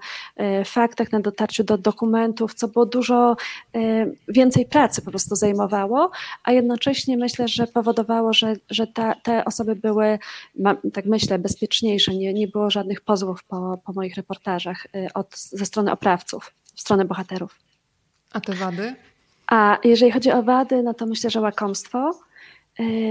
y, 0.61 0.65
faktach, 0.65 1.11
na 1.11 1.19
dotarciu 1.19 1.63
do 1.63 1.77
dokumentów, 1.77 2.53
co 2.53 2.67
było 2.67 2.85
dużo 2.85 3.35
y, 3.75 4.15
więcej 4.27 4.65
pracy 4.65 5.01
po 5.01 5.11
prostu 5.11 5.35
zajmowało, 5.35 6.11
a 6.43 6.51
jednocześnie 6.51 7.17
myślę, 7.17 7.47
że 7.47 7.67
powodowało, 7.67 8.33
że, 8.33 8.55
że 8.69 8.87
ta, 8.87 9.15
te 9.15 9.45
osoby 9.45 9.75
były, 9.75 10.19
tak 10.93 11.05
myślę, 11.05 11.39
bezpieczniejsze. 11.39 12.15
Nie, 12.15 12.33
nie 12.33 12.47
było 12.47 12.69
żadnych 12.69 13.01
pozwów 13.01 13.43
po, 13.43 13.77
po 13.85 13.93
moich 13.93 14.15
reportażach 14.15 14.87
od, 15.13 15.37
ze 15.37 15.65
strony 15.65 15.91
oprawców, 15.91 16.53
w 16.75 16.81
stronę 16.81 17.05
bohaterów. 17.05 17.59
A 18.33 18.41
te 18.41 18.53
wady? 18.53 18.95
A 19.47 19.77
jeżeli 19.83 20.11
chodzi 20.11 20.31
o 20.31 20.43
wady, 20.43 20.83
no 20.83 20.93
to 20.93 21.05
myślę, 21.05 21.29
że 21.29 21.41
łakomstwo 21.41 22.11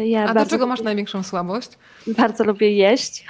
ja 0.06 0.24
A 0.24 0.34
do 0.34 0.46
czego 0.46 0.66
masz 0.66 0.82
największą 0.82 1.22
słabość? 1.22 1.70
Bardzo 2.06 2.44
lubię 2.44 2.72
jeść. 2.72 3.24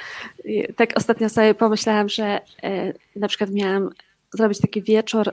Tak 0.77 0.93
ostatnio 0.97 1.29
sobie 1.29 1.55
pomyślałam, 1.55 2.09
że 2.09 2.41
e, 2.63 2.93
na 3.17 3.29
przykład 3.29 3.51
miałam 3.51 3.91
zrobić 4.35 4.61
taki 4.61 4.83
wieczór, 4.83 5.29
e, 5.29 5.33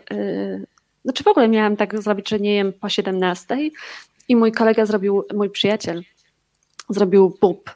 znaczy 1.04 1.24
w 1.24 1.28
ogóle 1.28 1.47
miałam 1.47 1.78
tak 1.78 2.02
zrobić, 2.02 2.30
że 2.30 2.39
nie 2.39 2.56
jem 2.56 2.74
po 2.74 2.89
17 2.89 3.58
i 4.28 4.36
mój 4.36 4.52
kolega 4.52 4.86
zrobił, 4.86 5.24
mój 5.34 5.49
przyjaciel 5.49 6.04
zrobił 6.89 7.38
bób 7.41 7.74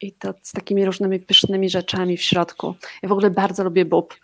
i 0.00 0.12
to 0.12 0.34
z 0.42 0.52
takimi 0.52 0.84
różnymi 0.84 1.20
pysznymi 1.20 1.70
rzeczami 1.70 2.16
w 2.16 2.22
środku. 2.22 2.74
Ja 3.02 3.08
w 3.08 3.12
ogóle 3.12 3.30
bardzo 3.30 3.64
lubię 3.64 3.84
bób. 3.84 4.16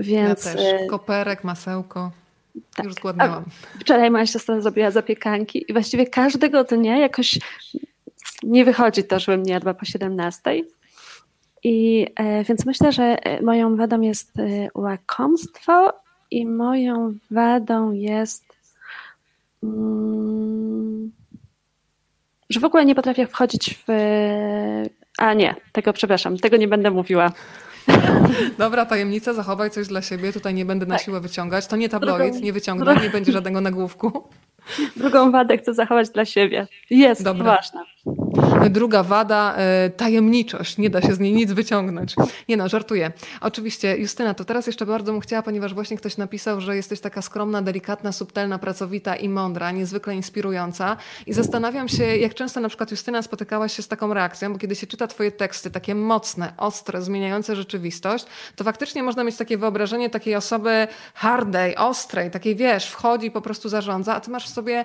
Więc... 0.00 0.44
Ja 0.44 0.52
też. 0.52 0.90
Koperek, 0.90 1.44
masełko. 1.44 2.10
Tak. 2.74 2.86
Już 2.86 2.94
zgładniałam. 2.94 3.44
wczoraj 3.80 4.10
moja 4.10 4.26
siostra 4.26 4.60
zrobiła 4.60 4.90
zapiekanki 4.90 5.64
i 5.68 5.72
właściwie 5.72 6.06
każdego 6.06 6.64
dnia 6.64 6.98
jakoś 6.98 7.38
nie 8.42 8.64
wychodzi 8.64 9.04
to, 9.04 9.18
żebym 9.18 9.42
nie 9.42 9.52
jadła 9.52 9.74
po 9.74 9.84
17. 9.84 10.40
I 11.62 12.06
e, 12.16 12.44
więc 12.44 12.66
myślę, 12.66 12.92
że 12.92 13.02
e, 13.04 13.42
moją 13.42 13.76
wadą 13.76 14.00
jest 14.00 14.38
e, 14.38 14.68
łakomstwo 14.74 15.92
i 16.30 16.46
moją 16.46 17.12
wadą 17.30 17.92
jest 17.92 18.44
mm, 19.62 21.12
że 22.50 22.60
w 22.60 22.64
ogóle 22.64 22.84
nie 22.84 22.94
potrafię 22.94 23.26
wchodzić 23.26 23.78
w 23.86 23.92
a 25.18 25.34
nie, 25.34 25.54
tego 25.72 25.92
przepraszam, 25.92 26.38
tego 26.38 26.56
nie 26.56 26.68
będę 26.68 26.90
mówiła. 26.90 27.32
Dobra, 28.58 28.86
tajemnica, 28.86 29.32
zachowaj 29.34 29.70
coś 29.70 29.88
dla 29.88 30.02
siebie. 30.02 30.32
Tutaj 30.32 30.54
nie 30.54 30.64
będę 30.64 30.86
na 30.86 30.94
tak. 30.94 31.04
siłę 31.04 31.20
wyciągać. 31.20 31.66
To 31.66 31.76
nie 31.76 31.88
tabloid, 31.88 32.42
nie 32.42 32.52
wyciągnę, 32.52 32.96
nie 33.02 33.10
będzie 33.10 33.32
żadnego 33.32 33.60
nagłówku. 33.60 34.24
Drugą 34.96 35.30
wadę 35.30 35.58
chcę 35.58 35.74
zachować 35.74 36.10
dla 36.10 36.24
siebie. 36.24 36.66
Jest 36.90 37.22
Dobra. 37.22 37.44
ważna. 37.44 37.84
Druga 38.70 39.02
wada, 39.02 39.54
e, 39.56 39.90
tajemniczość. 39.90 40.78
Nie 40.78 40.90
da 40.90 41.02
się 41.02 41.14
z 41.14 41.20
niej 41.20 41.32
nic 41.32 41.52
wyciągnąć. 41.52 42.14
Nie 42.48 42.56
no, 42.56 42.68
żartuję. 42.68 43.12
Oczywiście, 43.40 43.96
Justyna, 43.96 44.34
to 44.34 44.44
teraz 44.44 44.66
jeszcze 44.66 44.86
bardzo 44.86 45.12
bym 45.12 45.20
chciała, 45.20 45.42
ponieważ 45.42 45.74
właśnie 45.74 45.96
ktoś 45.96 46.16
napisał, 46.16 46.60
że 46.60 46.76
jesteś 46.76 47.00
taka 47.00 47.22
skromna, 47.22 47.62
delikatna, 47.62 48.12
subtelna, 48.12 48.58
pracowita 48.58 49.16
i 49.16 49.28
mądra, 49.28 49.70
niezwykle 49.70 50.14
inspirująca. 50.14 50.96
I 51.26 51.32
zastanawiam 51.32 51.88
się, 51.88 52.16
jak 52.16 52.34
często 52.34 52.60
na 52.60 52.68
przykład 52.68 52.90
Justyna 52.90 53.22
spotykałaś 53.22 53.76
się 53.76 53.82
z 53.82 53.88
taką 53.88 54.14
reakcją, 54.14 54.52
bo 54.52 54.58
kiedy 54.58 54.74
się 54.74 54.86
czyta 54.86 55.06
twoje 55.06 55.32
teksty, 55.32 55.70
takie 55.70 55.94
mocne, 55.94 56.52
ostre, 56.56 57.02
zmieniające 57.02 57.56
rzeczywistość, 57.56 58.26
to 58.56 58.64
faktycznie 58.64 59.02
można 59.02 59.24
mieć 59.24 59.36
takie 59.36 59.58
wyobrażenie 59.58 60.10
takiej 60.10 60.36
osoby 60.36 60.88
hardej, 61.14 61.76
ostrej, 61.76 62.30
takiej 62.30 62.56
wiesz, 62.56 62.86
wchodzi 62.86 63.30
po 63.30 63.40
prostu 63.40 63.68
zarządza, 63.68 64.14
a 64.14 64.20
ty 64.20 64.30
masz 64.30 64.46
w 64.46 64.52
sobie 64.54 64.84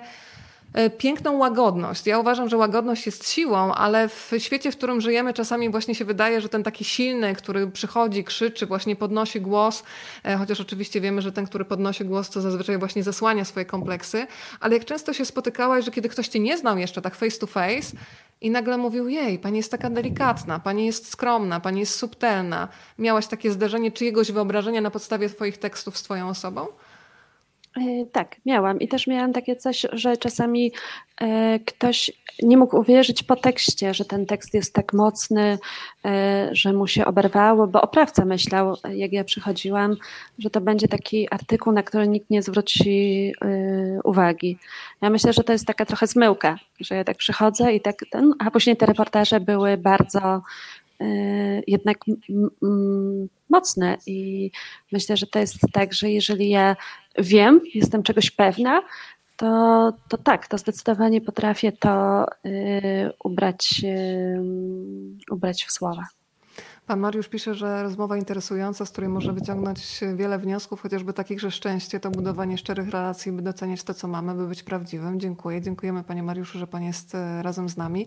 piękną 0.98 1.36
łagodność. 1.36 2.06
Ja 2.06 2.18
uważam, 2.18 2.48
że 2.48 2.56
łagodność 2.56 3.06
jest 3.06 3.28
siłą, 3.28 3.72
ale 3.74 4.08
w 4.08 4.32
świecie, 4.38 4.72
w 4.72 4.76
którym 4.76 5.00
żyjemy, 5.00 5.34
czasami 5.34 5.70
właśnie 5.70 5.94
się 5.94 6.04
wydaje, 6.04 6.40
że 6.40 6.48
ten 6.48 6.62
taki 6.62 6.84
silny, 6.84 7.34
który 7.34 7.66
przychodzi, 7.66 8.24
krzyczy, 8.24 8.66
właśnie 8.66 8.96
podnosi 8.96 9.40
głos, 9.40 9.82
e, 10.24 10.36
chociaż 10.36 10.60
oczywiście 10.60 11.00
wiemy, 11.00 11.22
że 11.22 11.32
ten, 11.32 11.46
który 11.46 11.64
podnosi 11.64 12.04
głos, 12.04 12.30
to 12.30 12.40
zazwyczaj 12.40 12.78
właśnie 12.78 13.02
zasłania 13.02 13.44
swoje 13.44 13.66
kompleksy, 13.66 14.26
ale 14.60 14.74
jak 14.74 14.84
często 14.84 15.12
się 15.12 15.24
spotykałaś, 15.24 15.84
że 15.84 15.90
kiedy 15.90 16.08
ktoś 16.08 16.28
cię 16.28 16.40
nie 16.40 16.58
znał 16.58 16.78
jeszcze 16.78 17.02
tak 17.02 17.14
face 17.14 17.38
to 17.38 17.46
face 17.46 17.96
i 18.40 18.50
nagle 18.50 18.78
mówił, 18.78 19.08
jej, 19.08 19.38
pani 19.38 19.56
jest 19.56 19.70
taka 19.70 19.90
delikatna, 19.90 20.58
pani 20.58 20.86
jest 20.86 21.10
skromna, 21.10 21.60
pani 21.60 21.80
jest 21.80 21.94
subtelna. 21.94 22.68
Miałaś 22.98 23.26
takie 23.26 23.52
zderzenie 23.52 23.92
czyjegoś 23.92 24.32
wyobrażenia 24.32 24.80
na 24.80 24.90
podstawie 24.90 25.28
twoich 25.28 25.58
tekstów 25.58 25.98
z 25.98 26.02
twoją 26.02 26.28
osobą? 26.28 26.66
E, 27.78 28.06
tak, 28.06 28.36
miałam 28.46 28.80
i 28.80 28.88
też 28.88 29.06
miałam 29.06 29.32
takie 29.32 29.56
coś, 29.56 29.86
że 29.92 30.16
czasami 30.16 30.72
e, 31.20 31.58
ktoś 31.58 32.12
nie 32.42 32.56
mógł 32.56 32.76
uwierzyć 32.76 33.22
po 33.22 33.36
tekście, 33.36 33.94
że 33.94 34.04
ten 34.04 34.26
tekst 34.26 34.54
jest 34.54 34.74
tak 34.74 34.92
mocny, 34.92 35.58
e, 36.04 36.48
że 36.52 36.72
mu 36.72 36.86
się 36.86 37.04
oberwało, 37.04 37.66
bo 37.66 37.82
oprawca 37.82 38.24
myślał, 38.24 38.76
jak 38.94 39.12
ja 39.12 39.24
przychodziłam, 39.24 39.96
że 40.38 40.50
to 40.50 40.60
będzie 40.60 40.88
taki 40.88 41.34
artykuł, 41.34 41.72
na 41.72 41.82
który 41.82 42.08
nikt 42.08 42.30
nie 42.30 42.42
zwróci 42.42 43.32
uwagi. 44.04 44.58
Ja 45.02 45.10
myślę, 45.10 45.32
że 45.32 45.44
to 45.44 45.52
jest 45.52 45.66
taka 45.66 45.86
trochę 45.86 46.06
zmyłka, 46.06 46.58
że 46.80 46.94
ja 46.94 47.04
tak 47.04 47.16
przychodzę 47.16 47.72
i 47.72 47.80
tak, 47.80 48.04
a 48.38 48.50
później 48.50 48.76
te 48.76 48.86
reportaże 48.86 49.40
były 49.40 49.76
bardzo 49.76 50.42
jednak 51.66 51.98
mocne 53.48 53.98
i 54.06 54.50
myślę, 54.92 55.16
że 55.16 55.26
to 55.26 55.38
jest 55.38 55.56
tak, 55.72 55.92
że 55.92 56.10
jeżeli 56.10 56.48
ja 56.48 56.76
wiem, 57.18 57.60
jestem 57.74 58.02
czegoś 58.02 58.30
pewna, 58.30 58.82
to, 59.36 59.92
to 60.08 60.16
tak, 60.16 60.46
to 60.46 60.58
zdecydowanie 60.58 61.20
potrafię 61.20 61.72
to 61.72 62.24
y, 62.46 63.12
ubrać, 63.24 63.80
y, 63.84 64.40
ubrać 65.30 65.64
w 65.64 65.72
słowa. 65.72 66.02
Pan 66.88 67.00
Mariusz 67.00 67.28
pisze, 67.28 67.54
że 67.54 67.82
rozmowa 67.82 68.16
interesująca, 68.16 68.86
z 68.86 68.90
której 68.90 69.10
może 69.10 69.32
wyciągnąć 69.32 70.00
wiele 70.14 70.38
wniosków, 70.38 70.80
chociażby 70.80 71.12
takich, 71.12 71.40
że 71.40 71.50
szczęście 71.50 72.00
to 72.00 72.10
budowanie 72.10 72.58
szczerych 72.58 72.90
relacji, 72.90 73.32
by 73.32 73.42
doceniać 73.42 73.82
to, 73.82 73.94
co 73.94 74.08
mamy, 74.08 74.34
by 74.34 74.46
być 74.46 74.62
prawdziwym. 74.62 75.20
Dziękuję. 75.20 75.60
Dziękujemy 75.60 76.04
Panie 76.04 76.22
Mariuszu, 76.22 76.58
że 76.58 76.66
Pan 76.66 76.82
jest 76.82 77.14
e, 77.14 77.42
razem 77.42 77.68
z 77.68 77.76
nami. 77.76 78.06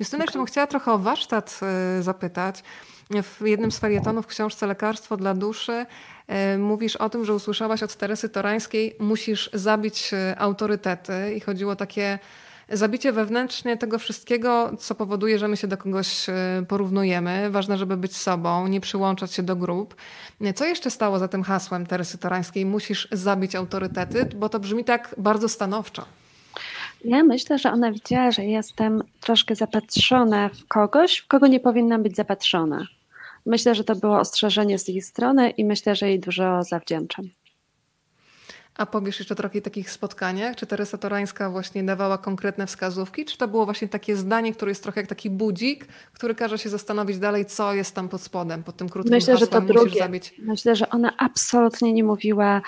Justyna, 0.00 0.24
jeszcze 0.24 0.38
bym 0.38 0.46
chciała 0.46 0.66
trochę 0.66 0.92
o 0.92 0.98
warsztat 0.98 1.60
e, 1.62 2.02
zapytać. 2.02 2.62
W 3.10 3.46
jednym 3.46 3.72
z 3.72 3.78
felietonów 3.78 4.24
w 4.24 4.28
książce 4.28 4.66
Lekarstwo 4.66 5.16
dla 5.16 5.34
duszy 5.34 5.86
e, 6.26 6.58
mówisz 6.58 6.96
o 6.96 7.10
tym, 7.10 7.24
że 7.24 7.34
usłyszałaś 7.34 7.82
od 7.82 7.96
Teresy 7.96 8.28
Torańskiej 8.28 8.96
musisz 9.00 9.50
zabić 9.52 10.10
autorytety 10.36 11.34
i 11.36 11.40
chodziło 11.40 11.72
o 11.72 11.76
takie 11.76 12.18
zabicie 12.72 13.12
wewnętrznie 13.12 13.76
tego 13.76 13.98
wszystkiego, 13.98 14.76
co 14.78 14.94
powoduje, 14.94 15.38
że 15.38 15.48
my 15.48 15.56
się 15.56 15.66
do 15.66 15.76
kogoś 15.76 16.28
e, 16.28 16.34
porównujemy. 16.68 17.50
Ważne, 17.50 17.78
żeby 17.78 17.96
być 17.96 18.16
sobą, 18.16 18.66
nie 18.66 18.80
przyłączać 18.80 19.32
się 19.32 19.42
do 19.42 19.56
grup. 19.56 19.94
Co 20.54 20.64
jeszcze 20.64 20.90
stało 20.90 21.18
za 21.18 21.28
tym 21.28 21.42
hasłem 21.42 21.86
Teresy 21.86 22.18
Torańskiej? 22.18 22.66
Musisz 22.66 23.08
zabić 23.12 23.54
autorytety, 23.54 24.28
bo 24.36 24.48
to 24.48 24.60
brzmi 24.60 24.84
tak 24.84 25.14
bardzo 25.18 25.48
stanowczo. 25.48 26.04
Ja 27.04 27.24
myślę, 27.24 27.58
że 27.58 27.72
ona 27.72 27.92
widziała, 27.92 28.30
że 28.30 28.44
jestem 28.44 29.02
troszkę 29.20 29.54
zapatrzona 29.54 30.48
w 30.48 30.66
kogoś, 30.66 31.18
w 31.18 31.26
kogo 31.26 31.46
nie 31.46 31.60
powinnam 31.60 32.02
być 32.02 32.16
zapatrzona. 32.16 32.86
Myślę, 33.48 33.74
że 33.74 33.84
to 33.84 33.96
było 33.96 34.18
ostrzeżenie 34.18 34.78
z 34.78 34.88
jej 34.88 35.02
strony 35.02 35.50
i 35.50 35.64
myślę, 35.64 35.96
że 35.96 36.08
jej 36.08 36.20
dużo 36.20 36.62
zawdzięczam. 36.62 37.28
A 38.78 38.86
powiesz 38.86 39.18
jeszcze 39.18 39.34
trochę 39.34 39.60
takich 39.60 39.90
spotkaniach? 39.90 40.56
Czy 40.56 40.66
Teresa 40.66 40.98
Torańska 40.98 41.50
właśnie 41.50 41.84
dawała 41.84 42.18
konkretne 42.18 42.66
wskazówki? 42.66 43.24
Czy 43.24 43.38
to 43.38 43.48
było 43.48 43.64
właśnie 43.64 43.88
takie 43.88 44.16
zdanie, 44.16 44.52
które 44.52 44.70
jest 44.70 44.82
trochę 44.82 45.00
jak 45.00 45.08
taki 45.08 45.30
budzik, 45.30 45.86
który 46.12 46.34
każe 46.34 46.58
się 46.58 46.68
zastanowić 46.68 47.18
dalej, 47.18 47.46
co 47.46 47.74
jest 47.74 47.94
tam 47.94 48.08
pod 48.08 48.22
spodem, 48.22 48.62
pod 48.62 48.76
tym 48.76 48.88
krótkim 48.88 49.14
Myślę, 49.14 49.34
hasłem, 49.34 49.50
że 49.50 49.60
to 49.60 49.60
drugie. 49.60 50.00
Zabić... 50.00 50.34
Myślę, 50.38 50.76
że 50.76 50.90
ona 50.90 51.12
absolutnie 51.16 51.92
nie 51.92 52.04
mówiła 52.04 52.62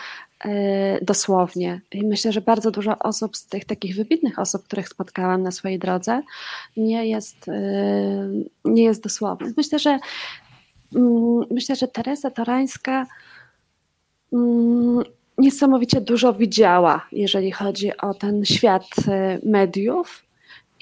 e, 0.44 1.04
dosłownie. 1.04 1.80
I 1.92 2.06
myślę, 2.06 2.32
że 2.32 2.40
bardzo 2.40 2.70
dużo 2.70 2.98
osób 2.98 3.36
z 3.36 3.46
tych 3.46 3.64
takich 3.64 3.96
wybitnych 3.96 4.38
osób, 4.38 4.64
których 4.64 4.88
spotkałam 4.88 5.42
na 5.42 5.50
swojej 5.50 5.78
drodze, 5.78 6.22
nie 6.76 7.06
jest, 7.08 7.48
e, 7.48 7.52
nie 8.64 8.84
jest 8.84 9.02
dosłownie. 9.02 9.52
Myślę, 9.56 9.78
że 9.78 9.98
myślę, 11.50 11.76
że 11.76 11.88
Teresa 11.88 12.30
Torańska 12.30 13.06
mm, 14.32 15.02
niesamowicie 15.38 16.00
dużo 16.00 16.34
widziała, 16.34 17.06
jeżeli 17.12 17.52
chodzi 17.52 17.96
o 17.96 18.14
ten 18.14 18.44
świat 18.44 18.86
e, 19.08 19.38
mediów. 19.44 20.24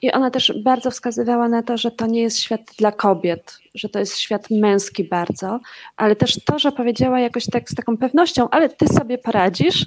I 0.03 0.13
ona 0.13 0.31
też 0.31 0.53
bardzo 0.65 0.91
wskazywała 0.91 1.49
na 1.49 1.63
to, 1.63 1.77
że 1.77 1.91
to 1.91 2.07
nie 2.07 2.23
jest 2.23 2.39
świat 2.39 2.61
dla 2.79 2.93
kobiet, 2.93 3.59
że 3.75 3.89
to 3.89 3.99
jest 3.99 4.19
świat 4.19 4.51
męski 4.51 5.05
bardzo, 5.05 5.61
ale 5.97 6.17
też 6.17 6.45
to, 6.45 6.59
że 6.59 6.73
powiedziała 6.73 7.21
jakoś 7.21 7.47
tak 7.47 7.71
z 7.71 7.75
taką 7.75 7.97
pewnością, 7.97 8.51
ale 8.51 8.69
ty 8.69 8.89
sobie 8.89 9.19
poradzisz, 9.19 9.87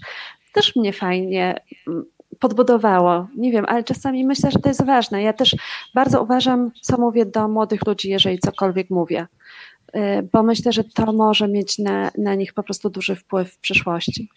też 0.54 0.76
mnie 0.76 0.94
fajnie 0.94 1.56
mm, 1.88 2.06
podbudowało. 2.40 3.28
Nie 3.38 3.52
wiem, 3.52 3.66
ale 3.68 3.84
czasami 3.84 4.26
myślę, 4.26 4.52
że 4.52 4.60
to 4.60 4.70
jest 4.70 4.86
ważne. 4.86 5.24
Ja 5.24 5.34
też 5.34 5.56
bardzo 5.96 6.24
uważam, 6.24 6.72
co 6.82 6.98
mówię 6.98 7.26
do 7.26 7.48
młodych 7.48 7.88
ludzi, 7.88 8.10
jeżeli 8.10 8.40
cokolwiek 8.40 8.90
mówię, 8.90 9.28
bo 10.34 10.44
myślę, 10.44 10.74
że 10.74 10.84
to 10.84 11.14
może 11.14 11.48
mieć 11.48 11.80
na, 11.80 12.12
na 12.18 12.36
nich 12.36 12.54
po 12.54 12.64
prostu 12.64 12.90
duży 12.90 13.16
wpływ 13.16 13.54
w 13.54 13.60
przyszłości. 13.60 14.30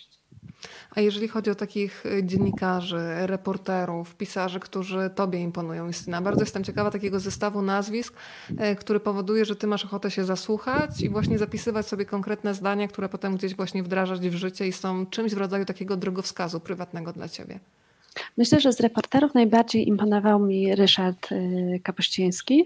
A 0.94 1.00
jeżeli 1.00 1.28
chodzi 1.28 1.50
o 1.50 1.55
takich 1.55 2.07
y, 2.07 2.24
dziennikarzy, 2.24 2.98
reporterów, 3.26 4.14
pisarzy, 4.14 4.61
którzy 4.61 5.11
Tobie 5.14 5.40
imponują, 5.40 5.86
Justyna, 5.86 6.22
bardzo 6.22 6.40
jestem 6.40 6.64
ciekawa 6.64 6.90
takiego 6.90 7.20
zestawu 7.20 7.62
nazwisk, 7.62 8.14
y, 8.50 8.76
który 8.76 9.00
powoduje, 9.00 9.44
że 9.44 9.57
Ty 9.57 9.66
masz 9.66 9.84
ochotę 9.84 10.11
się 10.11 10.24
zasłuchać 10.24 11.00
i 11.00 11.09
właśnie 11.09 11.38
zapisywać 11.38 11.86
sobie 11.86 12.05
konkretne 12.05 12.55
zdania, 12.55 12.88
które 12.88 13.09
potem 13.09 13.36
gdzieś 13.36 13.55
właśnie 13.55 13.82
wdrażać 13.82 14.28
w 14.28 14.34
życie 14.34 14.68
i 14.68 14.72
są 14.72 15.07
czymś 15.07 15.34
w 15.34 15.38
rodzaju 15.38 15.64
takiego 15.64 15.96
drogowskazu 15.96 16.61
prywatnego 16.61 17.12
dla 17.12 17.28
Ciebie. 17.28 17.61
Myślę, 18.36 18.60
że 18.60 18.72
z 18.72 18.80
reporterów 18.80 19.34
najbardziej 19.34 19.88
imponował 19.88 20.40
mi 20.40 20.74
Ryszard 20.74 21.32
y, 21.32 21.80
Kapuściński 21.82 22.64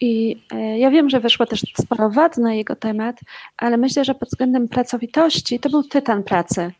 i 0.00 0.42
ja 0.78 0.90
wiem, 0.90 1.10
że 1.10 1.20
wyszło 1.20 1.46
też 1.46 1.60
sporo 1.80 2.10
wad 2.10 2.36
na 2.36 2.54
jego 2.54 2.76
temat, 2.76 3.20
ale 3.56 3.76
myślę, 3.76 4.04
że 4.04 4.14
pod 4.14 4.28
względem 4.28 4.68
pracowitości 4.68 5.60
to 5.60 5.70
był 5.70 5.82
tytan 5.82 6.22
pracy. 6.22 6.72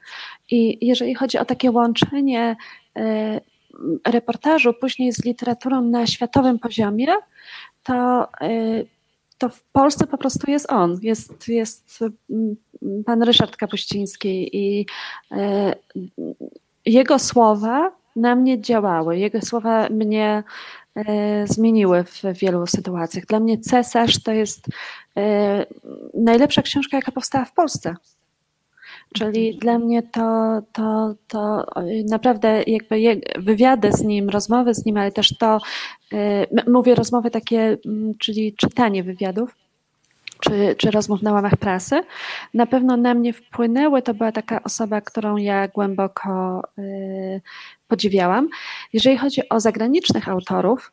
I 0.50 0.86
jeżeli 0.86 1.14
chodzi 1.14 1.38
o 1.38 1.44
takie 1.44 1.70
łączenie 1.70 2.56
e, 2.96 3.40
reportażu 4.06 4.74
później 4.74 5.12
z 5.12 5.24
literaturą 5.24 5.82
na 5.82 6.06
światowym 6.06 6.58
poziomie, 6.58 7.06
to, 7.82 8.28
to 9.38 9.48
w 9.48 9.62
Polsce 9.62 10.06
po 10.06 10.18
prostu 10.18 10.50
jest 10.50 10.72
on. 10.72 10.98
Jest, 11.02 11.48
jest 11.48 12.00
pan 13.06 13.22
Ryszard 13.22 13.56
Kapuściński 13.56 14.56
i 14.56 14.86
jego 16.86 17.18
słowa 17.18 17.92
na 18.16 18.34
mnie 18.34 18.60
działały. 18.60 19.18
Jego 19.18 19.40
słowa 19.40 19.88
mnie 19.88 20.42
zmieniły 21.44 22.04
w 22.04 22.22
wielu 22.40 22.66
sytuacjach. 22.66 23.26
Dla 23.26 23.40
mnie 23.40 23.58
Cesarz 23.58 24.22
to 24.22 24.32
jest 24.32 24.66
najlepsza 26.14 26.62
książka, 26.62 26.96
jaka 26.96 27.12
powstała 27.12 27.44
w 27.44 27.52
Polsce. 27.52 27.94
Czyli 29.14 29.46
mhm. 29.46 29.60
dla 29.60 29.78
mnie 29.78 30.02
to, 30.02 30.58
to, 30.72 31.14
to 31.28 31.66
naprawdę 32.08 32.62
jakby 32.66 33.20
wywiady 33.38 33.92
z 33.92 34.02
nim, 34.02 34.30
rozmowy 34.30 34.74
z 34.74 34.86
nim, 34.86 34.96
ale 34.96 35.12
też 35.12 35.36
to, 35.38 35.58
mówię 36.66 36.94
rozmowy 36.94 37.30
takie, 37.30 37.78
czyli 38.18 38.54
czytanie 38.54 39.02
wywiadów, 39.02 39.54
czy, 40.40 40.74
czy 40.78 40.90
rozmów 40.90 41.22
na 41.22 41.32
łamach 41.32 41.56
prasy, 41.56 42.02
na 42.54 42.66
pewno 42.66 42.96
na 42.96 43.14
mnie 43.14 43.32
wpłynęły. 43.32 44.02
To 44.02 44.14
była 44.14 44.32
taka 44.32 44.62
osoba, 44.62 45.00
którą 45.00 45.36
ja 45.36 45.68
głęboko 45.68 46.62
podziwiałam. 47.88 48.48
Jeżeli 48.92 49.16
chodzi 49.18 49.48
o 49.48 49.60
zagranicznych 49.60 50.28
autorów, 50.28 50.92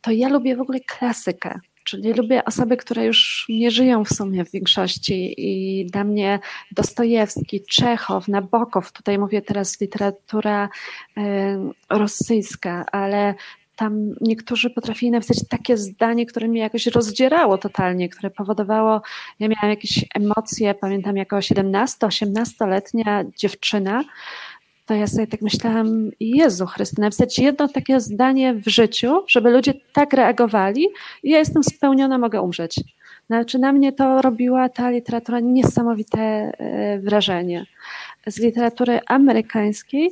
to 0.00 0.10
ja 0.10 0.28
lubię 0.28 0.56
w 0.56 0.60
ogóle 0.60 0.80
klasykę. 0.80 1.60
Czyli 1.84 2.12
lubię 2.12 2.44
osoby, 2.44 2.76
które 2.76 3.04
już 3.04 3.46
nie 3.48 3.70
żyją 3.70 4.04
w 4.04 4.08
sumie 4.08 4.44
w 4.44 4.50
większości 4.50 5.34
i 5.38 5.86
dla 5.86 6.04
mnie 6.04 6.38
Dostojewski, 6.72 7.64
Czechow, 7.70 8.28
Nabokow, 8.28 8.92
tutaj 8.92 9.18
mówię 9.18 9.42
teraz 9.42 9.80
literatura 9.80 10.68
y, 11.18 11.20
rosyjska, 11.90 12.84
ale 12.92 13.34
tam 13.76 14.14
niektórzy 14.20 14.70
potrafili 14.70 15.10
napisać 15.10 15.38
takie 15.48 15.76
zdanie, 15.76 16.26
które 16.26 16.48
mnie 16.48 16.60
jakoś 16.60 16.86
rozdzierało 16.86 17.58
totalnie, 17.58 18.08
które 18.08 18.30
powodowało, 18.30 19.02
ja 19.40 19.48
miałam 19.48 19.70
jakieś 19.70 20.04
emocje, 20.14 20.74
pamiętam 20.74 21.16
jako 21.16 21.36
17-18-letnia 21.36 23.24
dziewczyna, 23.36 24.04
to 24.86 24.94
ja 24.94 25.06
sobie 25.06 25.26
tak 25.26 25.42
myślałam, 25.42 26.10
Jezu 26.20 26.66
Chryste, 26.66 27.02
napisać 27.02 27.38
jedno 27.38 27.68
takie 27.68 28.00
zdanie 28.00 28.54
w 28.54 28.68
życiu, 28.68 29.24
żeby 29.28 29.50
ludzie 29.50 29.74
tak 29.92 30.12
reagowali 30.12 30.86
i 31.22 31.30
ja 31.30 31.38
jestem 31.38 31.64
spełniona, 31.64 32.18
mogę 32.18 32.40
umrzeć. 32.40 32.80
Znaczy 33.26 33.58
na 33.58 33.72
mnie 33.72 33.92
to 33.92 34.22
robiła 34.22 34.68
ta 34.68 34.90
literatura 34.90 35.40
niesamowite 35.40 36.18
e, 36.18 36.98
wrażenie. 36.98 37.66
Z 38.26 38.38
literatury 38.38 39.00
amerykańskiej 39.06 40.10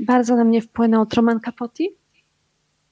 bardzo 0.00 0.36
na 0.36 0.44
mnie 0.44 0.60
wpłynął 0.60 1.06
Truman 1.06 1.40
Capote 1.40 1.84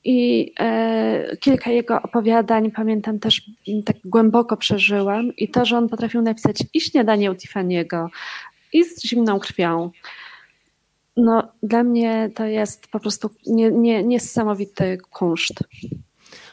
i 0.05 0.53
e, 0.61 1.37
kilka 1.37 1.71
jego 1.71 2.03
opowiadań 2.03 2.71
pamiętam 2.71 3.19
też 3.19 3.43
tak 3.85 3.97
głęboko 4.05 4.57
przeżyłam 4.57 5.37
i 5.37 5.49
to, 5.49 5.65
że 5.65 5.79
on 5.79 5.89
potrafił 5.89 6.23
napisać 6.23 6.57
i 6.75 6.81
śniadanie 6.81 7.31
u 7.31 7.35
Tiffany'ego 7.35 8.07
i 8.73 8.85
z 8.85 9.05
zimną 9.05 9.41
krwią, 9.41 9.91
no, 11.17 11.53
dla 11.63 11.83
mnie 11.83 12.31
to 12.35 12.45
jest 12.45 12.87
po 12.87 13.01
prostu 13.01 13.31
nie, 13.47 13.71
nie, 13.71 14.05
niesamowity 14.05 14.99
kunszt. 15.11 15.55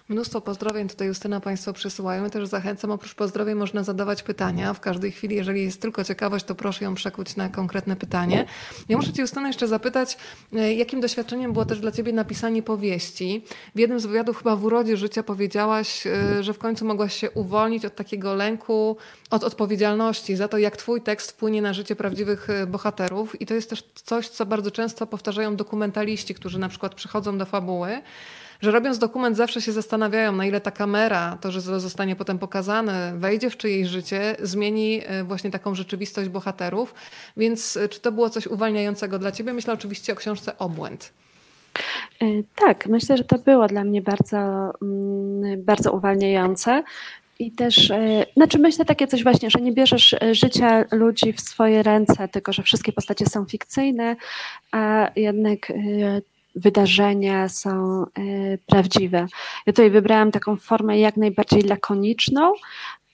Mnóstwo 0.10 0.42
pozdrowień 0.42 0.90
tutaj 0.90 1.08
Justyna 1.08 1.40
Państwo 1.40 1.74
przysyłają. 1.74 2.30
też 2.30 2.48
zachęcam, 2.48 2.92
oprócz 2.92 3.16
pozdrowień 3.16 3.56
można 3.56 3.84
zadawać 3.84 4.24
pytania 4.24 4.74
w 4.74 4.80
każdej 4.80 5.12
chwili. 5.12 5.36
Jeżeli 5.36 5.64
jest 5.64 5.82
tylko 5.82 6.04
ciekawość, 6.04 6.46
to 6.46 6.56
proszę 6.56 6.86
ją 6.86 6.96
przekuć 6.96 7.36
na 7.36 7.50
konkretne 7.50 7.96
pytanie. 7.96 8.46
Ja 8.90 8.98
muszę 8.98 9.14
Cię 9.14 9.22
Justyna 9.22 9.48
jeszcze 9.48 9.68
zapytać, 9.68 10.18
e, 10.54 10.74
jakim 10.74 11.02
doświadczeniem 11.02 11.54
było 11.54 11.66
też 11.66 11.80
dla 11.80 11.92
Ciebie 11.92 12.14
napisanie 12.14 12.64
powieści? 12.64 13.46
W 13.76 13.80
jednym 13.80 14.00
z 14.00 14.06
wywiadów 14.06 14.38
chyba 14.38 14.56
w 14.56 14.66
urodzie 14.66 14.98
życia 14.98 15.24
powiedziałaś, 15.24 16.08
e, 16.08 16.44
że 16.44 16.54
w 16.54 16.58
końcu 16.58 16.86
mogłaś 16.86 17.16
się 17.16 17.32
uwolnić 17.32 17.86
od 17.86 17.96
takiego 17.96 18.36
lęku, 18.36 18.98
od 19.30 19.44
odpowiedzialności 19.44 20.36
za 20.36 20.48
to, 20.48 20.58
jak 20.58 20.78
Twój 20.78 21.02
tekst 21.02 21.32
wpłynie 21.32 21.62
na 21.62 21.74
życie 21.74 21.96
prawdziwych 21.96 22.50
e, 22.50 22.68
bohaterów. 22.68 23.42
I 23.42 23.46
to 23.46 23.54
jest 23.54 23.70
też 23.70 23.84
coś, 23.96 24.30
co 24.30 24.46
bardzo 24.46 24.72
często 24.72 25.08
powtarzają 25.08 25.56
dokumentaliści, 25.56 26.34
którzy 26.34 26.60
na 26.60 26.70
przykład 26.70 26.96
przychodzą 26.96 27.38
do 27.38 27.46
fabuły 27.46 28.02
że 28.62 28.72
robiąc 28.72 29.00
dokument 29.00 29.38
zawsze 29.38 29.62
się 29.62 29.72
zastanawiają, 29.72 30.32
na 30.32 30.46
ile 30.46 30.62
ta 30.62 30.72
kamera, 30.72 31.38
to, 31.42 31.52
że 31.52 31.62
zostanie 31.62 32.16
potem 32.16 32.40
pokazane, 32.40 33.14
wejdzie 33.18 33.50
w 33.50 33.58
czyjeś 33.58 33.88
życie, 33.88 34.36
zmieni 34.40 35.02
e, 35.06 35.24
właśnie 35.24 35.52
taką 35.52 35.76
rzeczywistość 35.76 36.30
bohaterów. 36.30 36.94
Więc 37.38 37.78
e, 37.78 37.90
czy 37.90 38.00
to 38.00 38.12
było 38.12 38.30
coś 38.30 38.48
uwalniającego 38.48 39.20
dla 39.20 39.32
ciebie? 39.32 39.54
Myślę 39.54 39.74
oczywiście 39.74 40.14
o 40.14 40.16
książce 40.16 40.58
Obłęd. 40.58 41.14
E, 42.22 42.26
tak, 42.56 42.88
myślę, 42.88 43.18
że 43.18 43.24
to 43.24 43.38
było 43.38 43.68
dla 43.68 43.84
mnie 43.84 44.02
bardzo, 44.02 44.38
mm, 44.82 45.64
bardzo 45.64 45.92
uwalniające. 45.92 46.84
I 47.42 47.52
też, 47.52 47.92
znaczy 48.36 48.60
myślę 48.60 48.86
takie 48.86 49.08
coś 49.08 49.24
właśnie, 49.24 49.50
że 49.50 49.60
nie 49.62 49.72
bierzesz 49.72 50.16
życia 50.32 50.86
ludzi 50.92 51.34
w 51.34 51.42
swoje 51.42 51.84
ręce, 51.84 52.28
tylko 52.28 52.54
że 52.54 52.64
wszystkie 52.64 52.92
postacie 52.92 53.26
są 53.26 53.46
fikcyjne, 53.46 54.16
a 54.72 55.12
jednak 55.16 55.72
wydarzenia 56.60 57.50
są 57.50 58.04
e, 58.04 58.58
prawdziwe. 58.66 59.18
Ja 59.66 59.74
tutaj 59.74 59.90
wybrałam 59.90 60.32
taką 60.32 60.56
formę 60.56 61.00
jak 61.00 61.18
najbardziej 61.18 61.62
lakoniczną 61.62 62.54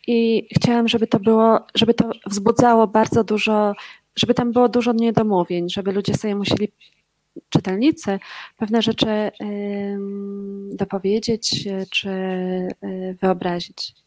i 0.07 0.47
chciałam, 0.55 0.87
żeby 0.87 1.07
to 1.07 1.19
było, 1.19 1.59
żeby 1.75 1.93
to 1.93 2.11
wzbudzało 2.25 2.87
bardzo 2.87 3.23
dużo, 3.23 3.73
żeby 4.15 4.33
tam 4.33 4.51
było 4.51 4.69
dużo 4.69 4.93
niedomówień, 4.93 5.69
żeby 5.69 5.91
ludzie 5.91 6.13
sobie 6.13 6.35
musieli 6.35 6.71
czytelnicy 7.49 8.19
pewne 8.57 8.81
rzeczy 8.81 9.31
dopowiedzieć 10.71 11.67
czy 11.91 12.09
e, 12.09 12.67
wyobrazić. 13.21 14.04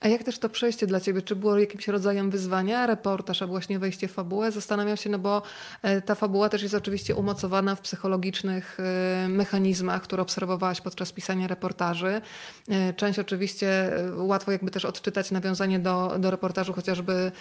A 0.00 0.08
jak 0.08 0.22
też 0.22 0.38
to 0.38 0.48
przejście 0.48 0.86
dla 0.86 1.00
Ciebie? 1.00 1.22
Czy 1.22 1.36
było 1.36 1.58
jakimś 1.58 1.88
rodzajem 1.88 2.30
wyzwania, 2.30 2.86
reportaż, 2.86 3.42
a 3.42 3.46
właśnie 3.46 3.78
wejście 3.78 4.08
w 4.08 4.12
fabułę? 4.12 4.52
Zastanawiam 4.52 4.96
się, 4.96 5.10
no 5.10 5.18
bo 5.18 5.42
e, 5.82 6.02
ta 6.02 6.14
fabuła 6.14 6.48
też 6.48 6.62
jest 6.62 6.74
oczywiście 6.74 7.14
umocowana 7.14 7.74
w 7.74 7.80
psychologicznych 7.80 8.78
e, 8.80 9.28
mechanizmach, 9.28 10.02
które 10.02 10.22
obserwowałaś 10.22 10.80
podczas 10.80 11.12
pisania 11.12 11.48
reportaży. 11.48 12.20
E, 12.68 12.92
część 12.94 13.18
oczywiście 13.18 13.92
łatwo 14.16 14.52
jakby 14.52 14.70
też 14.70 14.84
odczytać 14.84 15.30
nawiązanie 15.30 15.78
do, 15.78 16.14
do 16.18 16.30
reportażu, 16.30 16.72
chociażby 16.72 17.32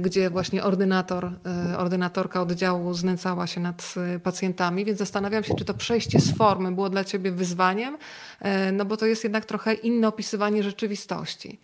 gdzie 0.00 0.30
właśnie 0.30 0.64
ordynator, 0.64 1.32
ordynatorka 1.78 2.42
oddziału 2.42 2.94
znęcała 2.94 3.46
się 3.46 3.60
nad 3.60 3.94
pacjentami, 4.22 4.84
więc 4.84 4.98
zastanawiam 4.98 5.44
się, 5.44 5.54
czy 5.54 5.64
to 5.64 5.74
przejście 5.74 6.20
z 6.20 6.36
formy 6.36 6.72
było 6.72 6.90
dla 6.90 7.04
Ciebie 7.04 7.32
wyzwaniem, 7.32 7.98
no 8.72 8.84
bo 8.84 8.96
to 8.96 9.06
jest 9.06 9.24
jednak 9.24 9.44
trochę 9.44 9.74
inne 9.74 10.08
opisywanie 10.08 10.62
rzeczywistości. 10.62 11.58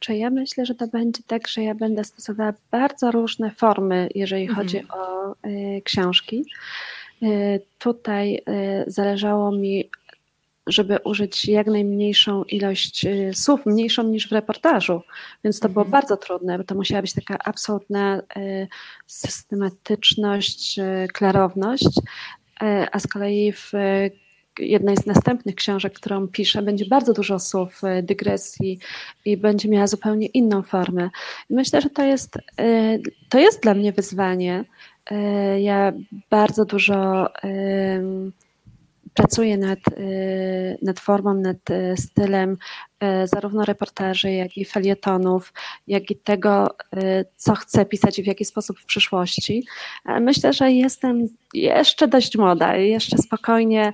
Czy 0.00 0.16
ja 0.16 0.30
myślę, 0.30 0.66
że 0.66 0.74
to 0.74 0.86
będzie 0.86 1.22
tak, 1.26 1.48
że 1.48 1.62
ja 1.62 1.74
będę 1.74 2.04
stosowała 2.04 2.52
bardzo 2.70 3.10
różne 3.10 3.50
formy, 3.50 4.08
jeżeli 4.14 4.42
mhm. 4.42 4.56
chodzi 4.56 4.88
o 4.88 5.32
y, 5.32 5.82
książki. 5.84 6.44
Y, 7.22 7.60
tutaj 7.78 8.34
y, 8.34 8.42
zależało 8.86 9.52
mi 9.52 9.90
żeby 10.68 10.98
użyć 11.04 11.48
jak 11.48 11.66
najmniejszą 11.66 12.44
ilość 12.44 13.06
słów, 13.34 13.66
mniejszą 13.66 14.02
niż 14.02 14.28
w 14.28 14.32
reportażu. 14.32 15.02
Więc 15.44 15.60
to 15.60 15.68
było 15.68 15.84
mhm. 15.84 16.02
bardzo 16.02 16.16
trudne, 16.16 16.58
bo 16.58 16.64
to 16.64 16.74
musiała 16.74 17.02
być 17.02 17.12
taka 17.12 17.38
absolutna 17.44 18.22
systematyczność, 19.06 20.80
klarowność. 21.12 21.88
A 22.92 22.98
z 22.98 23.06
kolei 23.06 23.52
w 23.52 23.72
jednej 24.58 24.96
z 24.96 25.06
następnych 25.06 25.54
książek, 25.54 25.92
którą 25.92 26.28
piszę, 26.28 26.62
będzie 26.62 26.86
bardzo 26.86 27.12
dużo 27.12 27.38
słów, 27.38 27.84
e, 27.84 28.02
dygresji 28.02 28.78
i 29.24 29.36
będzie 29.36 29.68
miała 29.68 29.86
zupełnie 29.86 30.26
inną 30.26 30.62
formę. 30.62 31.10
Myślę, 31.50 31.80
że 31.80 31.90
to 31.90 32.02
jest, 32.02 32.36
e, 32.58 32.98
to 33.28 33.38
jest 33.38 33.62
dla 33.62 33.74
mnie 33.74 33.92
wyzwanie. 33.92 34.64
E, 35.10 35.60
ja 35.60 35.92
bardzo 36.30 36.64
dużo 36.64 37.28
pracuję 39.14 39.58
nad, 39.58 39.78
nad 40.82 41.00
formą, 41.00 41.34
nad 41.34 41.56
stylem 41.96 42.56
zarówno 43.24 43.64
reportaży, 43.64 44.32
jak 44.32 44.56
i 44.56 44.64
felietonów, 44.64 45.52
jak 45.86 46.10
i 46.10 46.16
tego, 46.16 46.76
co 47.36 47.54
chcę 47.54 47.84
pisać 47.84 48.18
i 48.18 48.22
w 48.22 48.26
jaki 48.26 48.44
sposób 48.44 48.78
w 48.80 48.84
przyszłości. 48.84 49.66
Myślę, 50.20 50.52
że 50.52 50.72
jestem 50.72 51.28
jeszcze 51.54 52.08
dość 52.08 52.36
młoda 52.36 52.76
i 52.76 52.88
jeszcze 52.88 53.18
spokojnie 53.18 53.92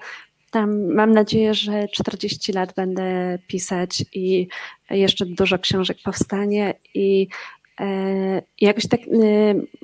tam 0.52 0.94
mam 0.94 1.12
nadzieję, 1.12 1.54
że 1.54 1.88
40 1.88 2.52
lat 2.52 2.74
będę 2.74 3.38
pisać 3.46 4.04
i 4.12 4.48
jeszcze 4.90 5.26
dużo 5.26 5.58
książek 5.58 5.98
powstanie 6.04 6.74
i 6.94 7.28
e, 7.80 8.42
jakoś 8.60 8.88
tak 8.88 9.00
e, 9.00 9.04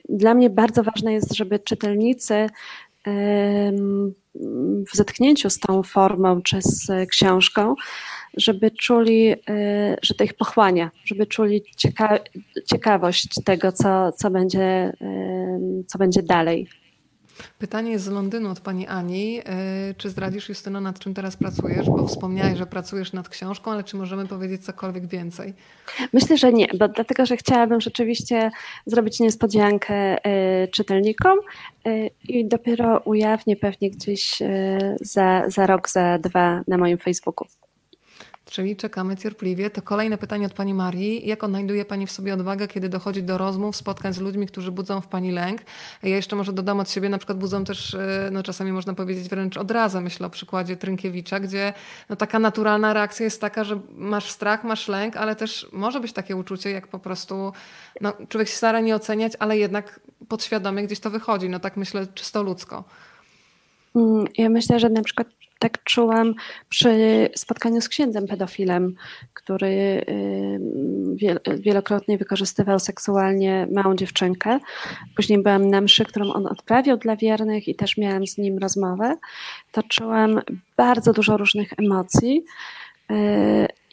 dla 0.09 0.35
mnie 0.35 0.51
bardzo 0.51 0.83
ważne 0.83 1.13
jest, 1.13 1.35
żeby 1.35 1.59
czytelnicy 1.59 2.35
e, 2.35 2.49
w 4.93 4.97
zetknięciu 4.97 5.51
z 5.51 5.59
tą 5.59 5.83
formą 5.83 6.43
czy 6.43 6.63
z 6.63 7.09
książką, 7.11 7.75
żeby 8.37 8.71
czuli, 8.71 9.35
że 10.03 10.15
to 10.15 10.25
ich 10.25 10.35
pochłania, 10.35 10.91
żeby 11.05 11.27
czuli 11.27 11.63
cieka 11.77 12.19
ciekawość 12.67 13.29
tego, 13.45 13.73
co, 13.73 14.13
co, 14.13 14.31
będzie, 14.31 14.93
co 15.87 15.99
będzie 15.99 16.23
dalej. 16.23 16.69
Pytanie 17.59 17.99
z 17.99 18.09
Londynu 18.09 18.51
od 18.51 18.61
pani 18.61 18.87
Ani. 18.87 19.39
E, 19.39 19.43
czy 19.97 20.11
zdradzisz, 20.11 20.49
Justyno, 20.49 20.81
nad 20.81 20.99
czym 20.99 21.15
teraz 21.15 21.37
pracujesz? 21.37 21.87
Bo 21.87 22.07
wspomniałeś, 22.07 22.59
że 22.59 22.67
pracujesz 22.67 23.13
nad 23.13 23.29
książką, 23.29 23.71
ale 23.71 23.85
czy 23.85 23.97
możemy 23.97 24.27
powiedzieć 24.27 24.65
cokolwiek 24.65 25.07
więcej? 25.07 25.55
Myślę, 26.13 26.37
że 26.37 26.53
nie, 26.53 26.67
bo 26.79 26.89
dlatego, 26.89 27.27
że 27.27 27.37
chciałabym 27.37 27.81
rzeczywiście 27.81 28.51
zrobić 28.87 29.21
niespodziankę 29.21 29.95
e, 29.95 30.69
czytelnikom 30.69 31.39
e, 31.87 32.07
i 32.29 32.49
dopiero 32.49 32.99
ujawnię 32.99 33.57
pewnie 33.57 33.91
gdzieś 33.91 34.39
za, 35.01 35.43
za 35.47 35.67
rok, 35.67 35.91
za 35.91 36.19
dwa 36.19 36.63
na 36.69 36.79
moim 36.79 36.99
Facebooku. 36.99 37.47
Czyli 38.51 38.77
czekamy 38.77 39.17
cierpliwie. 39.17 39.71
To 39.71 39.83
kolejne 39.83 40.19
pytanie 40.19 40.47
od 40.47 40.53
Pani 40.53 40.75
Marii. 40.75 41.29
Jak 41.29 41.45
odnajduje 41.45 41.85
Pani 41.85 42.07
w 42.07 42.11
sobie 42.11 42.35
odwagę, 42.35 42.69
kiedy 42.69 42.89
dochodzi 42.89 43.23
do 43.23 43.39
rozmów, 43.39 43.77
spotkań 43.77 44.13
z 44.15 44.19
ludźmi, 44.19 44.47
którzy 44.47 44.73
budzą 44.73 45.01
w 45.01 45.07
Pani 45.07 45.33
lęk? 45.33 45.61
Ja 46.03 46.09
jeszcze 46.17 46.37
może 46.37 46.53
dodam 46.53 46.81
od 46.81 46.91
siebie, 46.91 47.09
na 47.09 47.19
przykład 47.19 47.39
budzą 47.39 47.65
też, 47.65 47.95
e, 47.95 48.29
no 48.33 48.43
czasami 48.43 48.73
można 48.73 48.95
powiedzieć 48.95 49.29
wręcz 49.29 49.57
od 49.57 49.71
razu, 49.71 50.01
myślę 50.01 50.27
o 50.27 50.31
przykładzie 50.31 50.77
Trynkiewicza, 50.77 51.41
gdzie 51.41 51.73
no 52.09 52.17
taka 52.17 52.39
naturalna 52.39 52.93
reakcja 52.93 53.25
jest 53.25 53.41
taka, 53.41 53.65
że 53.65 53.81
masz 53.97 54.31
strach, 54.31 54.65
masz 54.65 54.89
lęk, 54.89 55.17
ale 55.17 55.37
też 55.37 55.69
może 55.73 56.01
być 56.01 56.13
takie 56.13 56.37
uczucie, 56.37 56.71
jak 56.71 56.89
po 56.89 56.99
prostu 56.99 57.53
no, 58.01 58.13
człowiek 58.29 58.49
się 58.49 58.57
stara 58.57 58.81
nie 58.81 58.95
oceniać, 58.95 59.33
ale 59.39 59.59
jednak 59.59 60.01
podświadomie 60.29 60.83
gdzieś 60.83 61.01
to 61.01 61.11
wychodzi. 61.11 61.49
No 61.49 61.61
tak 61.61 61.77
myślę 61.77 62.07
czysto 62.15 62.43
ludzko. 62.43 62.85
Mm, 63.97 64.25
ja 64.39 64.49
myślę, 64.49 64.81
że 64.81 64.89
na 64.89 65.03
przykład 65.03 65.29
tak 65.59 65.85
czułam 65.85 66.35
przy 66.69 67.29
spotkaniu 67.37 67.81
z 67.81 67.89
księdzem 67.89 68.27
pedofilem, 68.27 68.95
który 69.35 69.67
y, 69.67 71.59
wielokrotnie 71.59 72.19
wykorzystywał 72.19 72.79
seksualnie 72.79 73.69
małą 73.73 73.97
dziewczynkę. 73.97 74.59
Później 75.17 75.43
byłam 75.43 75.71
na 75.71 75.81
mszy, 75.81 76.05
którą 76.05 76.33
on 76.33 76.47
odprawiał 76.47 76.97
dla 76.97 77.17
wiernych 77.17 77.69
i 77.69 77.75
też 77.75 77.97
miałam 77.97 78.27
z 78.27 78.39
nim 78.39 78.59
rozmowę. 78.59 79.17
To 79.73 79.83
czułam 79.83 80.41
bardzo 80.77 81.13
dużo 81.13 81.37
różnych 81.37 81.73
emocji. 81.79 82.45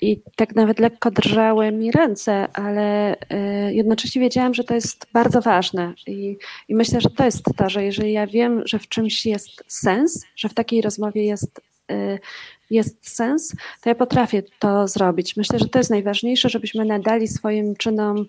I 0.02 0.22
tak 0.36 0.56
nawet 0.56 0.80
lekko 0.80 1.12
drżały 1.12 1.72
mi 1.72 1.91
ręce, 1.91 2.48
ale 2.54 3.16
y, 3.16 3.74
jednocześnie 3.74 4.22
wiedziałam, 4.22 4.54
że 4.54 4.64
to 4.64 4.74
jest 4.74 5.08
bardzo 5.14 5.41
ważne. 5.41 5.93
I, 6.08 6.38
I, 6.68 6.76
myślę, 6.76 7.02
że 7.02 7.10
to 7.10 7.26
jest 7.26 7.43
to, 7.58 7.70
że 7.70 7.84
jeżeli 7.84 8.14
ja 8.14 8.28
wiem, 8.28 8.62
że 8.66 8.80
w 8.80 8.88
czymś 8.88 9.26
jest 9.26 9.64
sens, 9.68 10.26
że 10.36 10.50
w 10.50 10.54
takiej 10.54 10.82
rozmowie 10.82 11.24
jest, 11.24 11.62
y, 11.91 12.20
jest 12.70 13.10
sens, 13.10 13.56
to 13.82 13.89
ja 13.89 13.96
potrafię 13.96 14.43
to 14.60 14.88
zrobić. 14.88 15.38
Myślę, 15.38 15.60
że 15.60 15.70
to 15.70 15.80
jest 15.80 15.89
najważniejsze, 15.89 16.50
żebyśmy 16.50 16.86
nadali 16.86 17.28
swoim 17.28 17.76
czynom 17.76 18.26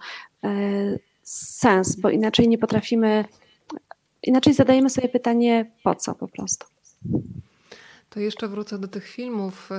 sens, 1.23 1.97
bo 1.97 2.11
inaczej 2.11 2.49
nie 2.49 2.59
potrafimy, 2.59 3.25
inaczej 4.23 4.55
zadajemy 4.55 4.91
sobie 4.91 5.09
pytanie, 5.09 5.71
po 5.83 5.95
co 5.95 6.15
po 6.15 6.29
prostu. 6.29 6.67
To 8.17 8.21
jeszcze 8.21 8.49
wrócę 8.49 8.79
do 8.79 8.89
tych 8.89 9.09
filmów, 9.09 9.73
e, 9.73 9.75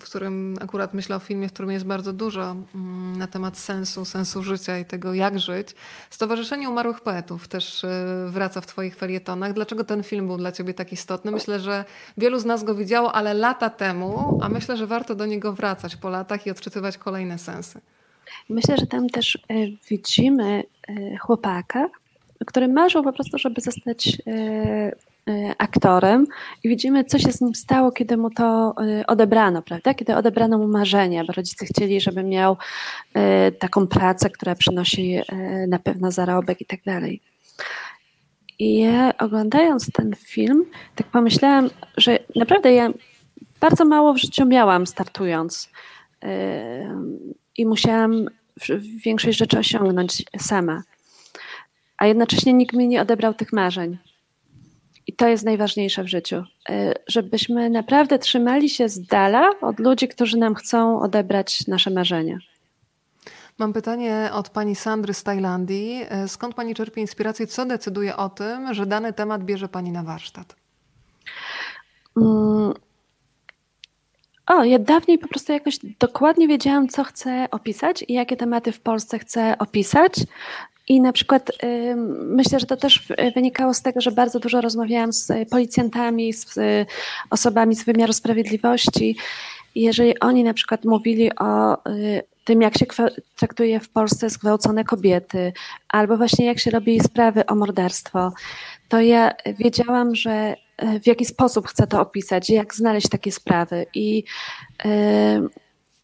w 0.00 0.04
którym 0.04 0.56
akurat 0.60 0.94
myślę 0.94 1.16
o 1.16 1.18
filmie, 1.18 1.48
w 1.48 1.52
którym 1.52 1.70
jest 1.70 1.86
bardzo 1.86 2.12
dużo 2.12 2.56
mm, 2.74 3.18
na 3.18 3.26
temat 3.26 3.58
sensu, 3.58 4.04
sensu 4.04 4.42
życia 4.42 4.78
i 4.78 4.84
tego, 4.84 5.14
jak 5.14 5.38
żyć. 5.38 5.68
Stowarzyszenie 6.10 6.70
Umarłych 6.70 7.00
Poetów 7.00 7.48
też 7.48 7.84
e, 7.84 8.26
wraca 8.28 8.60
w 8.60 8.66
Twoich 8.66 8.96
felietonach. 8.96 9.52
Dlaczego 9.52 9.84
ten 9.84 10.02
film 10.02 10.26
był 10.26 10.36
dla 10.36 10.52
Ciebie 10.52 10.74
tak 10.74 10.92
istotny? 10.92 11.30
Myślę, 11.30 11.60
że 11.60 11.84
wielu 12.18 12.38
z 12.38 12.44
nas 12.44 12.64
go 12.64 12.74
widziało, 12.74 13.12
ale 13.12 13.34
lata 13.34 13.70
temu, 13.70 14.38
a 14.42 14.48
myślę, 14.48 14.76
że 14.76 14.86
warto 14.86 15.14
do 15.14 15.26
niego 15.26 15.52
wracać 15.52 15.96
po 15.96 16.10
latach 16.10 16.46
i 16.46 16.50
odczytywać 16.50 16.98
kolejne 16.98 17.38
sensy. 17.38 17.80
Myślę, 18.48 18.76
że 18.76 18.86
tam 18.86 19.08
też 19.08 19.36
e, 19.36 19.54
widzimy 19.88 20.62
chłopaka, 21.20 21.88
który 22.46 22.68
marzył 22.68 23.02
po 23.02 23.12
prostu, 23.12 23.38
żeby 23.38 23.60
zostać 23.60 24.22
aktorem 25.58 26.26
i 26.64 26.68
widzimy, 26.68 27.04
co 27.04 27.18
się 27.18 27.32
z 27.32 27.40
nim 27.40 27.54
stało, 27.54 27.92
kiedy 27.92 28.16
mu 28.16 28.30
to 28.30 28.74
e, 29.00 29.06
odebrano, 29.06 29.62
prawda? 29.62 29.94
Kiedy 29.94 30.16
odebrano 30.16 30.58
mu 30.58 30.68
marzenia, 30.68 31.24
bo 31.24 31.32
rodzice 31.32 31.66
chcieli, 31.66 32.00
żeby 32.00 32.22
miał 32.24 32.56
e, 33.14 33.52
taką 33.52 33.86
pracę, 33.86 34.30
która 34.30 34.54
przynosi 34.54 35.20
na 35.68 35.78
pewno 35.78 36.10
zarobek 36.10 36.60
i 36.60 36.66
tak 36.66 36.82
dalej. 36.84 37.20
I 38.58 38.78
ja 38.78 39.18
oglądając 39.18 39.92
ten 39.92 40.14
film, 40.16 40.64
tak 40.94 41.06
pomyślałam, 41.06 41.70
że 41.96 42.18
naprawdę 42.36 42.72
ja 42.72 42.90
bardzo 43.60 43.84
mało 43.84 44.14
w 44.14 44.18
życiu 44.18 44.46
miałam 44.46 44.86
startując 44.86 45.70
i 47.56 47.66
musiałam 47.66 48.28
większość 49.04 49.38
rzeczy 49.38 49.58
osiągnąć 49.58 50.24
sama. 50.38 50.82
A 51.98 52.06
jednocześnie 52.06 52.52
nikt 52.52 52.76
mi 52.76 52.88
nie 52.88 53.02
odebrał 53.02 53.34
tych 53.34 53.52
marzeń. 53.52 53.98
I 55.06 55.12
to 55.12 55.28
jest 55.28 55.44
najważniejsze 55.44 56.04
w 56.04 56.08
życiu, 56.08 56.44
e, 56.68 56.94
żebyśmy 57.06 57.70
naprawdę 57.70 58.18
trzymali 58.18 58.68
się 58.68 58.88
z 58.88 59.06
dala 59.06 59.50
od 59.60 59.78
ludzi, 59.78 60.08
którzy 60.08 60.38
nam 60.38 60.54
chcą 60.54 61.00
odebrać 61.00 61.66
nasze 61.66 61.90
marzenia. 61.90 62.38
Mam 63.58 63.72
pytanie 63.72 64.30
od 64.32 64.48
pani 64.48 64.74
Sandry 64.74 65.14
z 65.14 65.22
Tajlandii. 65.22 66.04
E, 66.08 66.28
skąd 66.28 66.54
pani 66.54 66.74
czerpie 66.74 67.00
inspirację? 67.00 67.46
Co 67.46 67.64
decyduje 67.64 68.16
o 68.16 68.28
tym, 68.28 68.74
że 68.74 68.86
dany 68.86 69.12
temat 69.12 69.44
bierze 69.44 69.68
pani 69.68 69.92
na 69.92 70.02
warsztat? 70.02 70.56
Mm. 72.16 72.72
O, 74.46 74.64
ja 74.64 74.78
dawniej 74.78 75.18
po 75.18 75.28
prostu 75.28 75.52
jakoś 75.52 75.78
dokładnie 75.98 76.48
wiedziałam, 76.48 76.88
co 76.88 77.04
chcę 77.04 77.48
opisać 77.50 78.04
i 78.08 78.12
jakie 78.12 78.36
tematy 78.36 78.72
w 78.72 78.80
Polsce 78.80 79.18
chcę 79.18 79.58
opisać. 79.58 80.12
I 80.88 81.00
na 81.00 81.12
przykład 81.12 81.50
y, 81.50 81.94
myślę, 82.26 82.60
że 82.60 82.66
to 82.66 82.76
też 82.76 83.08
wynikało 83.34 83.74
z 83.74 83.82
tego, 83.82 84.00
że 84.00 84.12
bardzo 84.12 84.40
dużo 84.40 84.60
rozmawiałam 84.60 85.12
z 85.12 85.32
policjantami, 85.50 86.32
z 86.32 86.56
y, 86.56 86.86
osobami 87.30 87.76
z 87.76 87.84
wymiaru 87.84 88.12
sprawiedliwości. 88.12 89.16
Jeżeli 89.74 90.20
oni 90.20 90.44
na 90.44 90.54
przykład 90.54 90.84
mówili 90.84 91.30
o, 91.38 91.74
y, 91.90 92.22
tym, 92.44 92.62
jak 92.62 92.78
się 92.78 92.86
traktuje 93.36 93.80
w 93.80 93.88
Polsce 93.88 94.30
zgwałcone 94.30 94.84
kobiety, 94.84 95.52
albo 95.88 96.16
właśnie 96.16 96.46
jak 96.46 96.58
się 96.58 96.70
robi 96.70 97.00
sprawy 97.00 97.46
o 97.46 97.54
morderstwo, 97.54 98.32
to 98.88 99.00
ja 99.00 99.32
wiedziałam, 99.58 100.14
że 100.14 100.56
w 101.02 101.06
jaki 101.06 101.24
sposób 101.24 101.66
chcę 101.66 101.86
to 101.86 102.00
opisać, 102.00 102.50
jak 102.50 102.74
znaleźć 102.74 103.08
takie 103.08 103.32
sprawy. 103.32 103.86
I 103.94 104.24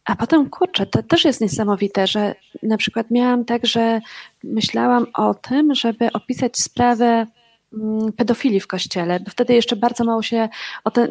a 0.09 0.15
potem, 0.15 0.49
kurczę, 0.49 0.85
to 0.85 1.03
też 1.03 1.25
jest 1.25 1.41
niesamowite, 1.41 2.07
że 2.07 2.35
na 2.63 2.77
przykład 2.77 3.11
miałam 3.11 3.45
tak, 3.45 3.65
że 3.65 4.01
myślałam 4.43 5.05
o 5.13 5.33
tym, 5.33 5.75
żeby 5.75 6.11
opisać 6.11 6.57
sprawę 6.57 7.27
mm, 7.73 8.13
pedofilii 8.13 8.59
w 8.59 8.67
kościele, 8.67 9.19
bo 9.19 9.31
wtedy 9.31 9.53
jeszcze 9.53 9.75
bardzo 9.75 10.03
mało 10.03 10.21
się 10.21 10.49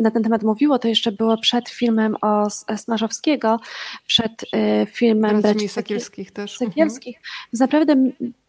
na 0.00 0.10
ten 0.10 0.22
temat 0.22 0.42
mówiło, 0.42 0.78
to 0.78 0.88
jeszcze 0.88 1.12
było 1.12 1.36
przed 1.38 1.68
filmem 1.68 2.16
o 2.22 2.50
Smarzowskiego, 2.76 3.60
przed 4.06 4.42
y, 4.42 4.86
filmem 4.86 5.42
braci 5.42 5.68
Sekielskich 5.68 6.30
też. 6.30 6.56
Sekielskich. 6.56 7.16
Mhm. 7.16 7.48
Naprawdę 7.52 7.94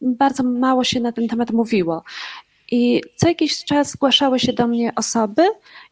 bardzo 0.02 0.44
mało 0.44 0.84
się 0.84 1.00
na 1.00 1.12
ten 1.12 1.28
temat 1.28 1.52
mówiło. 1.52 2.04
I 2.72 3.02
co 3.16 3.28
jakiś 3.28 3.64
czas 3.64 3.92
zgłaszały 3.92 4.40
się 4.40 4.54
do 4.54 4.68
mnie 4.68 4.96
osoby, 4.96 5.44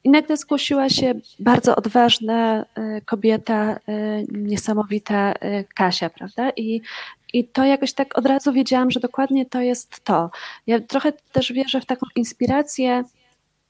i 0.03 0.09
nagle 0.09 0.37
zgłosiła 0.37 0.89
się 0.89 1.13
bardzo 1.39 1.75
odważna 1.75 2.65
e, 2.75 3.01
kobieta, 3.01 3.79
e, 3.87 4.23
niesamowita 4.31 5.33
e, 5.33 5.63
Kasia, 5.63 6.09
prawda? 6.09 6.49
I, 6.49 6.81
I 7.33 7.47
to 7.47 7.65
jakoś 7.65 7.93
tak 7.93 8.17
od 8.17 8.25
razu 8.25 8.53
wiedziałam, 8.53 8.91
że 8.91 8.99
dokładnie 8.99 9.45
to 9.45 9.61
jest 9.61 10.03
to. 10.03 10.31
Ja 10.67 10.79
trochę 10.79 11.13
też 11.31 11.53
wierzę 11.53 11.81
w 11.81 11.85
taką 11.85 12.05
inspirację, 12.15 13.03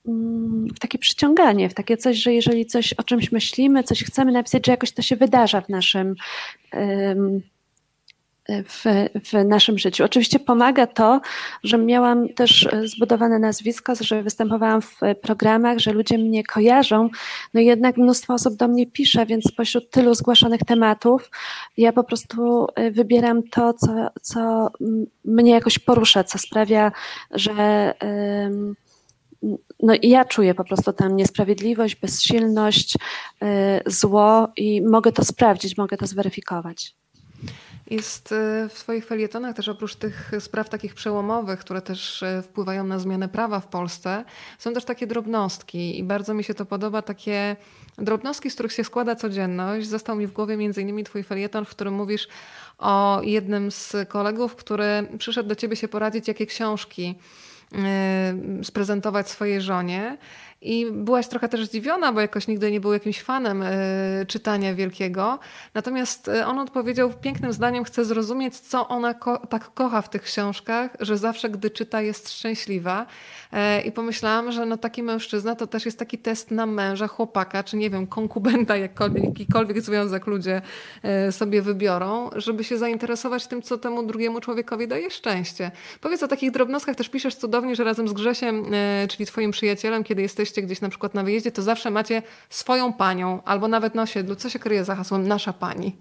mm, 0.08 0.68
w 0.76 0.80
takie 0.80 0.98
przyciąganie, 0.98 1.70
w 1.70 1.74
takie 1.74 1.98
coś, 1.98 2.18
że 2.18 2.34
jeżeli 2.34 2.66
coś 2.66 2.94
o 2.94 3.04
czymś 3.04 3.32
myślimy, 3.32 3.84
coś 3.84 4.04
chcemy 4.04 4.32
napisać, 4.32 4.66
że 4.66 4.72
jakoś 4.72 4.92
to 4.92 5.02
się 5.02 5.16
wydarza 5.16 5.62
w 5.62 5.70
naszym 5.70 6.16
w, 8.50 8.84
w 9.26 9.46
naszym 9.46 9.78
życiu. 9.78 10.04
Oczywiście 10.04 10.40
pomaga 10.40 10.88
to, 10.88 11.22
że 11.64 11.78
miałam 11.78 12.30
też 12.30 12.68
zbudowane 12.86 13.40
nazwisko, 13.40 13.94
że 14.02 14.24
występowałam 14.24 14.82
w 14.82 15.00
programach, 15.22 15.80
że 15.80 15.94
ludzie 15.94 16.18
mnie 16.18 16.44
kojarzą, 16.44 17.10
no 17.54 17.62
i 17.62 17.66
jednak 17.66 17.98
mnóstwo 17.98 18.34
osób 18.34 18.56
do 18.56 18.68
mnie 18.68 18.88
pisze, 18.88 19.26
więc 19.26 19.46
spośród 19.46 19.90
tylu 19.90 20.14
zgłaszanych 20.14 20.62
tematów 20.68 21.30
ja 21.78 21.94
po 21.94 22.04
prostu 22.04 22.68
y, 22.80 22.92
wybieram 22.92 23.44
to, 23.44 23.74
co, 23.74 24.10
co 24.22 24.70
mnie 25.26 25.52
jakoś 25.52 25.80
porusza, 25.80 26.24
co 26.24 26.38
sprawia, 26.38 26.92
że 27.32 27.94
no 29.84 29.94
ja 30.02 30.26
czuję 30.26 30.56
po 30.56 30.64
prostu 30.64 30.94
tam 30.94 31.16
niesprawiedliwość, 31.16 31.96
bezsilność, 31.96 32.96
y, 32.96 33.48
zło 33.86 34.48
i 34.56 34.82
mogę 34.82 35.12
to 35.12 35.26
sprawdzić, 35.26 35.78
mogę 35.78 35.98
to 35.98 36.08
zweryfikować. 36.08 36.97
Jest 37.92 38.32
e, 38.32 38.70
w 38.70 38.78
swoich 38.78 39.06
felietonach 39.06 39.56
też 39.56 39.70
oprócz 39.70 39.96
tych 39.96 40.32
spraw 40.40 40.70
takich 40.70 40.94
przełomowych, 40.94 41.60
które 41.60 41.82
też 41.82 42.24
e, 42.24 42.42
wpływają 42.42 42.84
na 42.84 43.00
zmianę 43.00 43.30
prawa 43.30 43.60
w 43.60 43.68
Polsce, 43.68 44.26
są 44.60 44.74
też 44.74 44.86
takie 44.86 45.08
drobnostki 45.08 46.00
i 46.00 46.04
bardzo 46.04 46.34
mi 46.34 46.44
się 46.44 46.54
to 46.54 46.66
podoba, 46.66 47.02
takie 47.02 47.56
drobnostki, 47.98 48.50
z 48.50 48.54
których 48.54 48.74
się 48.74 48.84
składa 48.84 49.16
codzienność. 49.16 49.88
Został 49.88 50.16
mi 50.16 50.28
w 50.28 50.32
głowie 50.32 50.58
między 50.58 50.82
innymi 50.82 51.04
twój 51.04 51.24
felieton, 51.24 51.66
w 51.66 51.70
którym 51.70 51.94
mówisz 51.94 52.28
o 52.78 53.22
jednym 53.24 53.72
z 53.72 53.96
kolegów, 54.08 54.56
który 54.56 55.08
przyszedł 55.18 55.50
do 55.50 55.56
ciebie 55.56 55.76
się 55.76 55.88
poradzić, 55.88 56.28
jakie 56.28 56.46
książki 56.46 57.16
e, 57.76 58.64
sprezentować 58.64 59.30
swojej 59.30 59.62
żonie. 59.62 60.18
I 60.62 60.86
byłaś 60.92 61.28
trochę 61.28 61.50
też 61.50 61.66
zdziwiona, 61.66 62.14
bo 62.14 62.22
jakoś 62.22 62.48
nigdy 62.48 62.72
nie 62.72 62.80
był 62.80 62.94
jakimś 62.94 63.22
fanem 63.22 63.62
y, 63.62 64.26
czytania 64.28 64.76
wielkiego. 64.76 65.40
Natomiast 65.74 66.28
e, 66.28 66.48
on 66.48 66.60
odpowiedział 66.60 67.14
pięknym 67.22 67.54
zdaniem: 67.54 67.84
Chcę 67.84 68.06
zrozumieć, 68.06 68.60
co 68.60 68.88
ona 68.88 69.14
ko 69.14 69.38
tak 69.38 69.74
kocha 69.74 70.02
w 70.02 70.10
tych 70.10 70.22
książkach, 70.22 70.92
że 71.00 71.18
zawsze, 71.18 71.50
gdy 71.50 71.70
czyta, 71.70 72.02
jest 72.02 72.34
szczęśliwa. 72.34 73.06
Y, 73.54 73.82
I 73.82 73.92
pomyślałam, 73.92 74.52
że 74.52 74.66
no 74.66 74.78
taki 74.78 75.04
mężczyzna 75.04 75.56
to 75.56 75.68
też 75.68 75.86
jest 75.86 76.00
taki 76.00 76.18
test 76.18 76.52
na 76.52 76.66
męża, 76.66 77.08
chłopaka, 77.08 77.64
czy 77.64 77.78
nie 77.78 77.90
wiem, 77.90 78.08
konkubenta, 78.08 78.78
jakikolwiek 78.78 79.82
związek 79.82 80.28
ludzie 80.28 80.62
sobie 81.32 81.62
wybiorą, 81.62 82.30
żeby 82.36 82.64
się 82.64 82.78
zainteresować 82.78 83.48
tym, 83.48 83.62
co 83.62 83.78
temu 83.78 84.04
drugiemu 84.04 84.40
człowiekowi 84.40 84.88
daje 84.88 85.12
szczęście. 85.12 85.72
Powiedz 86.02 86.24
o 86.24 86.28
takich 86.28 86.52
drobnostkach, 86.52 86.96
też 86.96 87.10
piszesz 87.10 87.36
cudownie, 87.36 87.76
że 87.76 87.84
razem 87.84 88.08
z 88.08 88.14
Grzesiem, 88.14 88.66
czyli 89.10 89.26
twoim 89.26 89.52
przyjacielem, 89.52 90.04
kiedy 90.04 90.22
jesteś 90.22 90.47
jesteście 90.48 90.62
gdzieś 90.62 90.82
na 90.82 90.90
przykład 90.90 91.14
na 91.14 91.24
wyjeździe, 91.24 91.52
to 91.52 91.62
zawsze 91.62 91.90
macie 91.90 92.22
swoją 92.50 92.94
panią 92.94 93.44
albo 93.44 93.68
nawet 93.68 93.96
na 93.96 94.02
osiedlu. 94.02 94.36
Co 94.36 94.50
się 94.50 94.60
kryje 94.60 94.84
za 94.84 94.96
hasłem 94.96 95.28
nasza 95.28 95.54
pani? 95.54 95.96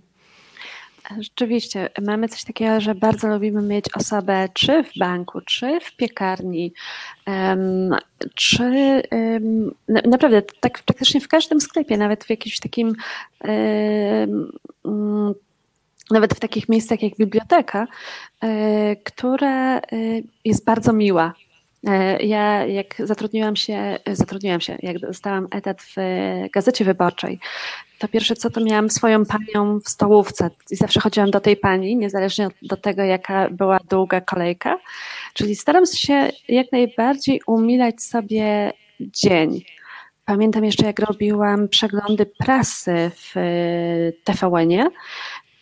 Rzeczywiście, 1.21 1.89
mamy 2.03 2.29
coś 2.29 2.45
takiego, 2.45 2.81
że 2.81 2.95
bardzo 2.95 3.29
lubimy 3.29 3.63
mieć 3.63 3.85
osobę 3.97 4.49
czy 4.55 4.85
w 4.85 4.99
banku, 4.99 5.41
czy 5.41 5.81
w 5.81 5.97
piekarni, 5.97 6.73
czy 8.35 9.03
naprawdę 9.89 10.43
tak 10.61 10.83
praktycznie 10.83 11.21
w 11.21 11.29
każdym 11.29 11.61
sklepie, 11.61 11.97
nawet 11.97 12.25
w 12.25 12.31
jakimś 12.31 12.61
takim 12.61 12.93
um, 13.45 15.35
nawet 16.11 16.35
w 16.35 16.41
takich 16.41 16.69
miejscach 16.69 17.03
jak 17.03 17.17
biblioteka, 17.17 17.87
e, 18.41 18.97
która 18.97 19.79
e, 19.79 19.83
jest 20.45 20.65
bardzo 20.65 20.93
miła 20.93 21.35
ja 22.21 22.67
jak 22.67 22.95
zatrudniłam 22.99 23.57
się, 23.57 23.99
zatrudniłam 24.13 24.61
się, 24.61 24.79
jak 24.83 24.99
dostałam 24.99 25.49
etat 25.51 25.83
w 25.83 25.97
Gazecie 26.53 26.85
Wyborczej, 26.85 27.41
to 27.99 28.09
pierwsze 28.09 28.35
co 28.35 28.51
to 28.51 28.61
miałam 28.61 28.91
swoją 28.91 29.25
panią 29.27 29.81
w 29.81 29.89
stołówce 29.89 30.51
i 30.71 30.77
zawsze 30.77 31.01
chodziłam 31.01 31.31
do 31.31 31.41
tej 31.41 31.57
pani, 31.57 31.97
niezależnie 31.97 32.49
od 32.71 32.83
tego 32.83 33.03
jaka 33.03 33.51
była 33.51 33.79
długa 33.91 34.21
kolejka, 34.21 34.79
czyli 35.35 35.57
staram 35.57 35.87
się 35.87 36.31
jak 36.49 36.73
najbardziej 36.73 37.41
umilać 37.47 38.03
sobie 38.03 38.73
dzień. 39.01 39.61
Pamiętam 40.25 40.65
jeszcze 40.65 40.87
jak 40.87 40.99
robiłam 40.99 41.69
przeglądy 41.69 42.27
prasy 42.27 43.11
w 43.15 43.35
TVN-ie 44.25 44.87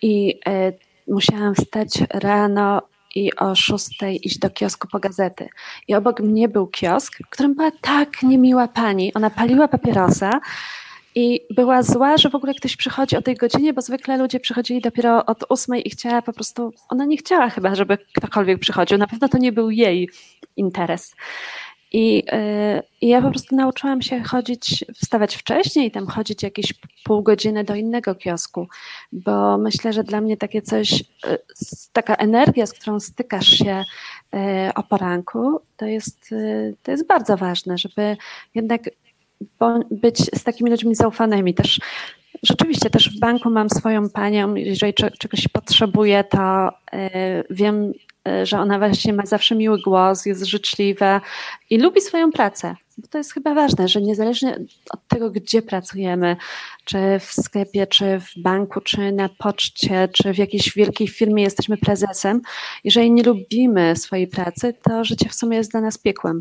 i 0.03 0.41
e, 0.47 0.73
musiałam 1.09 1.55
wstać 1.55 1.91
rano 2.11 2.83
i 3.15 3.37
o 3.37 3.55
szóstej 3.55 4.27
iść 4.27 4.39
do 4.39 4.51
kiosku 4.51 4.89
po 4.93 4.99
gazety. 4.99 5.49
I 5.89 5.95
obok 5.95 6.21
mnie 6.21 6.49
był 6.49 6.67
kiosk, 6.67 7.19
w 7.27 7.29
którym 7.29 7.55
była 7.55 7.71
tak 7.81 8.23
niemiła 8.23 8.69
pani. 8.69 9.15
Ona 9.15 9.31
paliła 9.31 9.69
papierosa 9.69 10.31
i 11.15 11.41
była 11.51 11.83
zła, 11.83 12.17
że 12.17 12.31
w 12.31 12.35
ogóle 12.35 12.55
ktoś 12.55 12.77
przychodzi 12.77 13.17
o 13.17 13.23
tej 13.23 13.35
godzinie, 13.35 13.73
bo 13.73 13.83
zwykle 13.83 14.17
ludzie 14.19 14.41
przychodzili 14.41 14.81
dopiero 14.81 15.27
od 15.27 15.45
ósmej 15.49 15.89
i 15.89 15.91
chciała 15.91 16.23
po 16.23 16.33
prostu, 16.33 16.73
ona 16.89 17.05
nie 17.05 17.17
chciała 17.17 17.51
chyba, 17.51 17.75
żeby 17.75 17.99
ktokolwiek 18.15 18.59
przychodził. 18.59 18.99
Na 18.99 19.07
pewno 19.07 19.29
to 19.29 19.39
nie 19.39 19.53
był 19.53 19.71
jej 19.71 20.11
interes. 20.57 21.15
I, 21.95 22.15
yy, 22.17 22.83
I, 23.01 23.09
ja 23.09 23.23
po 23.23 23.31
prostu 23.31 23.57
nauczyłam 23.57 24.03
się 24.03 24.23
chodzić, 24.23 24.85
wstawać 24.95 25.37
wcześniej, 25.37 25.91
tam 25.91 26.07
chodzić 26.07 26.43
jakieś 26.43 26.75
pół 27.05 27.23
godziny 27.23 27.65
do 27.65 27.75
innego 27.75 28.15
kiosku, 28.15 28.69
bo 29.13 29.59
myślę, 29.59 29.93
że 29.93 30.05
dla 30.05 30.21
mnie 30.21 30.37
takie 30.37 30.63
coś, 30.63 30.91
yy, 30.91 31.39
taka 31.93 32.15
energia, 32.15 32.67
z 32.67 32.73
którą 32.73 33.01
stykasz 33.01 33.47
się 33.47 33.85
yy, 34.33 34.41
o 34.75 34.83
poranku, 34.83 35.61
to 35.77 35.87
jest, 35.87 36.35
to 36.83 36.91
jest 36.91 37.07
bardzo 37.07 37.37
ważne, 37.37 37.79
żeby 37.79 38.17
jednak 38.55 38.91
być 39.91 40.19
z 40.19 40.45
takimi 40.45 40.71
ludźmi 40.71 40.95
zaufanymi. 40.95 41.55
Też 41.55 41.81
rzeczywiście 42.43 42.91
też 42.91 43.17
w 43.17 43.21
banku 43.21 43.51
mam 43.51 43.71
swoją 43.71 44.11
panią, 44.11 44.55
jeżeli 44.55 44.95
czegoś 44.95 45.49
potrzebuję, 45.49 46.25
to 46.25 46.71
wiem, 47.51 47.93
że 48.43 48.59
ona 48.59 48.79
właśnie 48.79 49.13
ma 49.13 49.27
zawsze 49.27 49.55
miły 49.55 49.79
głos, 49.83 50.27
jest 50.27 50.45
życzliwa 50.45 51.21
i 51.71 51.79
lubi 51.79 52.01
swoją 52.01 52.31
pracę. 52.31 52.77
Bo 52.99 53.09
to 53.09 53.19
jest 53.19 53.33
chyba 53.33 53.55
ważne, 53.55 53.89
że 53.89 54.03
niezależnie 54.03 54.59
od 54.91 55.09
tego, 55.09 55.31
gdzie 55.31 55.63
pracujemy, 55.63 56.37
czy 56.85 56.99
w 57.21 57.33
sklepie, 57.33 57.87
czy 57.87 58.21
w 58.21 58.43
banku, 58.43 58.81
czy 58.81 59.13
na 59.13 59.29
poczcie, 59.29 60.09
czy 60.13 60.35
w 60.35 60.39
jakiejś 60.39 60.75
wielkiej 60.75 61.09
firmie 61.09 61.43
jesteśmy 61.43 61.77
prezesem, 61.77 62.41
jeżeli 62.85 63.11
nie 63.11 63.23
lubimy 63.23 63.97
swojej 63.97 64.27
pracy, 64.27 64.75
to 64.83 65.05
życie 65.05 65.29
w 65.29 65.35
sumie 65.35 65.57
jest 65.57 65.71
dla 65.71 65.81
nas 65.81 65.99
piekłem. 65.99 66.39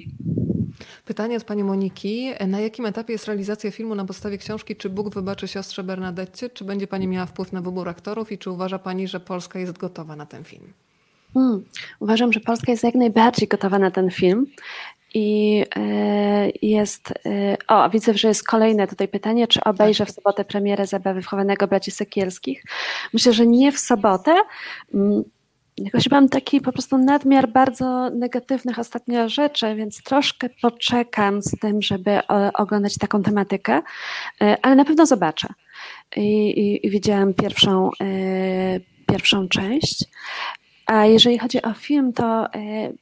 Pytanie 1.05 1.37
od 1.37 1.43
pani 1.43 1.63
Moniki. 1.63 2.31
Na 2.47 2.59
jakim 2.59 2.85
etapie 2.85 3.13
jest 3.13 3.25
realizacja 3.25 3.71
filmu 3.71 3.95
na 3.95 4.05
podstawie 4.05 4.37
książki 4.37 4.75
Czy 4.75 4.89
Bóg 4.89 5.13
wybaczy 5.13 5.47
siostrze 5.47 5.83
Bernadette? 5.83 6.49
Czy 6.49 6.63
będzie 6.65 6.87
pani 6.87 7.07
miała 7.07 7.25
wpływ 7.25 7.51
na 7.51 7.61
wybór 7.61 7.89
aktorów 7.89 8.31
i 8.31 8.37
czy 8.37 8.51
uważa 8.51 8.79
pani, 8.79 9.07
że 9.07 9.19
Polska 9.19 9.59
jest 9.59 9.77
gotowa 9.77 10.15
na 10.15 10.25
ten 10.25 10.43
film? 10.43 10.73
Hmm. 11.33 11.63
Uważam, 11.99 12.33
że 12.33 12.39
Polska 12.39 12.71
jest 12.71 12.83
jak 12.83 12.95
najbardziej 12.95 13.47
gotowa 13.47 13.79
na 13.79 13.91
ten 13.91 14.11
film. 14.11 14.45
I 15.13 15.63
e, 15.75 16.49
jest. 16.61 17.13
E, 17.25 17.57
o, 17.67 17.89
widzę, 17.89 18.13
że 18.13 18.27
jest 18.27 18.47
kolejne 18.47 18.87
tutaj 18.87 19.07
pytanie, 19.07 19.47
czy 19.47 19.63
obejrzę 19.63 20.05
w 20.05 20.11
sobotę 20.11 20.45
premierę 20.45 20.87
zabawy 20.87 21.21
wchowanego 21.21 21.67
braci 21.67 21.91
Sekielskich. 21.91 22.63
Myślę, 23.13 23.33
że 23.33 23.47
nie 23.47 23.71
w 23.71 23.79
sobotę. 23.79 24.35
Mm, 24.93 25.23
jakoś 25.77 26.09
mam 26.11 26.29
taki 26.29 26.61
po 26.61 26.71
prostu 26.71 26.97
nadmiar 26.97 27.49
bardzo 27.49 28.09
negatywnych 28.09 28.79
ostatnio 28.79 29.29
rzeczy, 29.29 29.75
więc 29.75 30.03
troszkę 30.03 30.49
poczekam 30.61 31.41
z 31.41 31.59
tym, 31.59 31.81
żeby 31.81 32.27
oglądać 32.53 32.97
taką 32.97 33.23
tematykę, 33.23 33.81
e, 34.41 34.57
ale 34.61 34.75
na 34.75 34.85
pewno 34.85 35.05
zobaczę. 35.05 35.47
I, 36.15 36.49
i, 36.49 36.87
i 36.87 36.89
widziałam 36.89 37.33
pierwszą 37.33 37.89
pierwszą 39.07 39.47
część. 39.47 40.05
A 40.85 41.05
jeżeli 41.05 41.39
chodzi 41.39 41.61
o 41.61 41.73
film, 41.73 42.13
to 42.13 42.47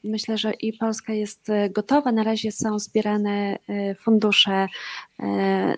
myślę, 0.04 0.38
że 0.38 0.52
i 0.52 0.72
Polska 0.72 1.12
jest 1.12 1.48
gotowa. 1.70 2.12
Na 2.12 2.22
razie 2.22 2.52
są 2.52 2.78
zbierane 2.78 3.58
fundusze 3.98 4.66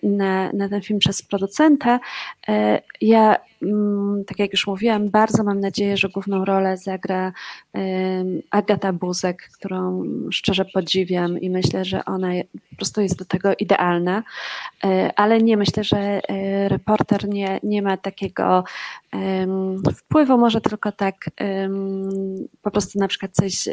na, 0.03 0.53
na 0.53 0.69
ten 0.69 0.83
film 0.83 0.99
przez 0.99 1.23
producenta. 1.23 2.01
Ja 3.01 3.39
Mm, 3.65 4.25
tak 4.25 4.39
jak 4.39 4.53
już 4.53 4.67
mówiłam, 4.67 5.11
bardzo 5.11 5.45
mam 5.45 5.61
nadzieję, 5.61 5.97
że 5.97 6.09
główną 6.09 6.45
rolę 6.45 6.77
zagra 6.77 7.33
Agata 8.51 8.93
Buzek, 8.93 9.49
którą 9.59 10.03
szczerze 10.31 10.65
podziwiam 10.65 11.41
i 11.41 11.51
myślę, 11.51 11.85
że 11.85 12.05
ona 12.05 12.29
po 12.71 12.77
prostu 12.77 13.01
jest 13.01 13.19
do 13.19 13.25
tego 13.25 13.53
idealna, 13.59 14.23
e, 14.85 15.11
ale 15.17 15.39
nie 15.39 15.57
myślę, 15.57 15.85
że 15.85 15.99
e, 15.99 16.69
reporter 16.69 17.29
nie, 17.29 17.61
nie 17.63 17.83
ma 17.83 17.97
takiego 17.97 18.65
wpływu, 19.97 20.39
może 20.39 20.61
tylko 20.61 20.93
tak 20.93 21.15
po 22.63 22.71
prostu 22.71 22.99
na 22.99 23.09
przykład 23.09 23.33
coś 23.33 23.69
e, 23.69 23.73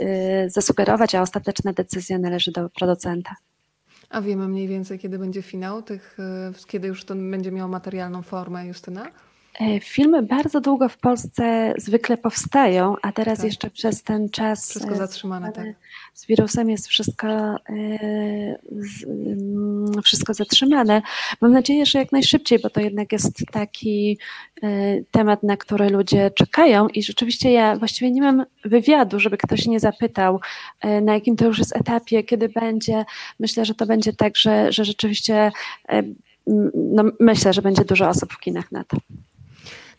zasugerować, 0.50 1.16
a 1.16 1.22
ostateczna 1.22 1.74
decyzja 1.74 2.20
należy 2.20 2.52
do 2.52 2.70
producenta. 2.70 3.36
A 4.12 4.22
wiemy 4.22 4.48
mniej 4.48 4.68
więcej, 4.68 5.00
kiedy 5.00 5.20
będzie 5.20 5.42
finał, 5.42 5.82
tych, 5.82 6.18
kiedy 6.68 6.88
już 6.88 7.06
to 7.06 7.16
będzie 7.16 7.52
miało 7.52 7.70
materialną 7.70 8.22
formę, 8.22 8.68
Justyna? 8.68 9.12
E, 9.62 9.80
filmy 9.80 10.24
bardzo 10.24 10.62
długo 10.62 10.90
w 10.90 10.98
Polsce 10.98 11.74
zwykle 11.78 12.18
powstają, 12.18 12.96
a 13.02 13.12
teraz 13.12 13.38
tak. 13.38 13.46
jeszcze 13.46 13.70
przez 13.70 14.04
ten 14.04 14.30
czas. 14.30 14.70
Wszystko 14.70 14.94
e, 14.94 14.98
zatrzymane, 14.98 15.52
tak. 15.52 15.66
Z 16.14 16.26
wirusem 16.26 16.70
jest 16.70 16.88
wszystko, 16.88 17.28
e, 17.28 17.58
mm, 19.08 19.92
wszystko 20.04 20.34
zatrzymane. 20.34 21.02
Mam 21.42 21.52
nadzieję, 21.52 21.86
że 21.86 22.00
jak 22.00 22.12
najszybciej, 22.12 22.60
bo 22.60 22.70
to 22.70 22.82
jednak 22.82 23.12
jest 23.12 23.44
taki 23.52 24.18
temat, 25.12 25.44
na 25.44 25.58
który 25.58 25.90
ludzie 25.90 26.32
czekają. 26.32 26.88
I 26.88 27.04
rzeczywiście 27.04 27.52
ja 27.52 27.76
właściwie 27.76 28.12
nie 28.12 28.22
mam 28.22 28.46
wywiadu, 28.66 29.20
żeby 29.20 29.38
ktoś 29.38 29.66
nie 29.66 29.80
zapytał, 29.80 30.40
na 31.02 31.14
jakim 31.14 31.36
to 31.36 31.46
już 31.46 31.60
jest 31.60 31.76
etapie, 31.76 32.24
kiedy 32.24 32.50
będzie. 32.50 33.06
Myślę, 33.40 33.66
że 33.66 33.76
to 33.76 33.86
będzie 33.86 34.14
tak, 34.14 34.38
że, 34.38 34.72
że 34.72 34.86
rzeczywiście. 34.86 35.52
No, 36.74 37.04
myślę, 37.20 37.54
że 37.54 37.62
będzie 37.62 37.86
dużo 37.86 38.10
osób 38.10 38.34
w 38.34 38.40
kinach 38.40 38.72
na 38.72 38.84
to. 38.84 38.98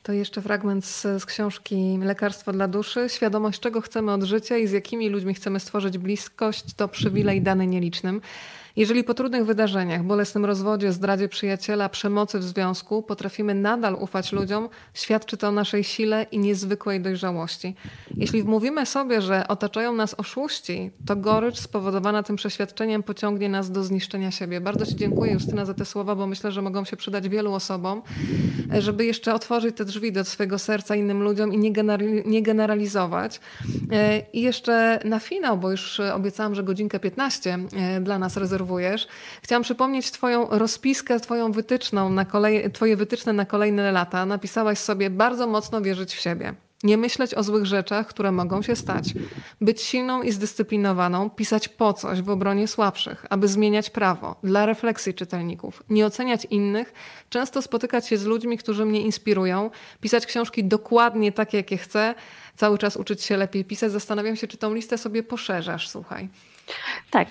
To 0.02 0.12
jeszcze 0.12 0.42
fragment 0.42 0.84
z, 0.84 1.02
z, 1.02 1.26
książki 1.26 1.98
Lekarstwo 2.02 2.52
dla 2.52 2.68
duszy. 2.68 3.08
Świadomość, 3.08 3.60
czego 3.60 3.80
chcemy 3.80 4.12
od 4.12 4.22
życia 4.22 4.56
i 4.56 4.66
z 4.66 4.72
jakimi 4.72 5.08
ludźmi 5.08 5.34
chcemy 5.34 5.60
stworzyć 5.60 5.98
bliskość, 5.98 6.64
to 6.76 6.88
przywilej 6.88 7.42
dany 7.42 7.66
nielicznym. 7.66 8.20
Jeżeli 8.76 9.04
po 9.04 9.14
trudnych 9.14 9.46
wydarzeniach, 9.46 10.04
bolesnym 10.04 10.44
rozwodzie, 10.44 10.92
zdradzie 10.92 11.28
przyjaciela, 11.28 11.88
przemocy 11.88 12.38
w 12.38 12.42
związku 12.42 13.02
potrafimy 13.02 13.54
nadal 13.54 13.94
ufać 13.94 14.32
ludziom, 14.32 14.68
świadczy 14.94 15.36
to 15.36 15.48
o 15.48 15.52
naszej 15.52 15.84
sile 15.84 16.26
i 16.30 16.38
niezwykłej 16.38 17.00
dojrzałości. 17.00 17.74
Jeśli 18.16 18.42
wmówimy 18.42 18.86
sobie, 18.86 19.22
że 19.22 19.48
otaczają 19.48 19.92
nas 19.92 20.14
oszuści, 20.14 20.90
to 21.06 21.16
gorycz 21.16 21.58
spowodowana 21.58 22.22
tym 22.22 22.36
przeświadczeniem 22.36 23.02
pociągnie 23.02 23.48
nas 23.48 23.70
do 23.70 23.84
zniszczenia 23.84 24.30
siebie. 24.30 24.60
Bardzo 24.60 24.86
Ci 24.86 24.96
dziękuję, 24.96 25.32
Justyna, 25.32 25.64
za 25.64 25.74
te 25.74 25.84
słowa, 25.84 26.14
bo 26.14 26.26
myślę, 26.26 26.52
że 26.52 26.62
mogą 26.62 26.84
się 26.84 26.96
przydać 26.96 27.28
wielu 27.28 27.52
osobom, 27.52 28.02
żeby 28.78 29.04
jeszcze 29.04 29.34
otworzyć 29.34 29.76
te 29.76 29.84
drzwi 29.84 30.12
do 30.12 30.24
swojego 30.24 30.58
serca 30.58 30.96
innym 30.96 31.22
ludziom 31.22 31.54
i 31.54 31.72
nie 32.26 32.42
generalizować. 32.42 33.40
E, 33.92 34.22
I 34.32 34.42
jeszcze 34.42 35.00
na 35.04 35.18
finał, 35.18 35.58
bo 35.58 35.70
już 35.70 36.00
obiecałam, 36.00 36.54
że 36.54 36.62
godzinkę 36.62 37.00
15 37.00 37.58
e, 37.72 38.00
dla 38.00 38.18
nas 38.18 38.36
rezerwujemy 38.36 38.61
obserwujesz. 38.62 39.08
Chciałam 39.42 39.62
przypomnieć 39.62 40.10
Twoją 40.10 40.46
rozpiskę, 40.50 41.20
Twoją 41.20 41.52
wytyczną 41.52 42.10
na 42.10 42.24
kolej, 42.24 42.72
Twoje 42.72 42.96
wytyczne 42.96 43.32
na 43.32 43.44
kolejne 43.44 43.92
lata. 43.92 44.26
Napisałaś 44.26 44.78
sobie 44.78 45.10
bardzo 45.10 45.46
mocno 45.46 45.82
wierzyć 45.82 46.14
w 46.14 46.20
siebie. 46.20 46.54
Nie 46.82 46.96
myśleć 46.96 47.34
o 47.34 47.42
złych 47.42 47.66
rzeczach, 47.66 48.06
które 48.06 48.32
mogą 48.32 48.62
się 48.62 48.76
stać. 48.76 49.14
Być 49.60 49.82
silną 49.82 50.22
i 50.22 50.32
zdyscyplinowaną, 50.32 51.30
pisać 51.30 51.68
po 51.68 51.92
coś 51.92 52.22
w 52.22 52.30
obronie 52.30 52.68
słabszych, 52.68 53.26
aby 53.30 53.48
zmieniać 53.48 53.90
prawo, 53.90 54.36
dla 54.42 54.66
refleksji 54.66 55.14
czytelników, 55.14 55.82
nie 55.90 56.06
oceniać 56.06 56.44
innych, 56.50 56.92
często 57.30 57.62
spotykać 57.62 58.08
się 58.08 58.16
z 58.16 58.24
ludźmi, 58.24 58.58
którzy 58.58 58.84
mnie 58.84 59.00
inspirują, 59.00 59.70
pisać 60.00 60.26
książki 60.26 60.64
dokładnie 60.64 61.32
takie, 61.32 61.56
jakie 61.56 61.78
chcę, 61.78 62.14
cały 62.56 62.78
czas 62.78 62.96
uczyć 62.96 63.22
się 63.22 63.36
lepiej 63.36 63.64
pisać. 63.64 63.92
Zastanawiam 63.92 64.36
się, 64.36 64.46
czy 64.46 64.56
tą 64.56 64.74
listę 64.74 64.98
sobie 64.98 65.22
poszerzasz, 65.22 65.88
słuchaj. 65.88 66.28
Tak, 67.10 67.28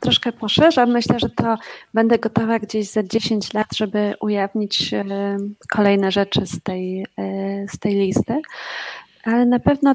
troszkę 0.00 0.32
poszerzam. 0.32 0.90
Myślę, 0.90 1.20
że 1.20 1.30
to 1.30 1.56
będę 1.94 2.18
gotowa 2.18 2.58
gdzieś 2.58 2.90
za 2.90 3.02
10 3.02 3.54
lat, 3.54 3.66
żeby 3.76 4.14
ujawnić 4.20 4.90
kolejne 5.70 6.12
rzeczy 6.12 6.46
z 6.46 6.62
tej, 6.62 7.06
e, 7.18 7.66
z 7.68 7.78
tej 7.78 7.94
listy. 7.94 8.42
Ale 9.24 9.46
na 9.46 9.58
pewno 9.58 9.94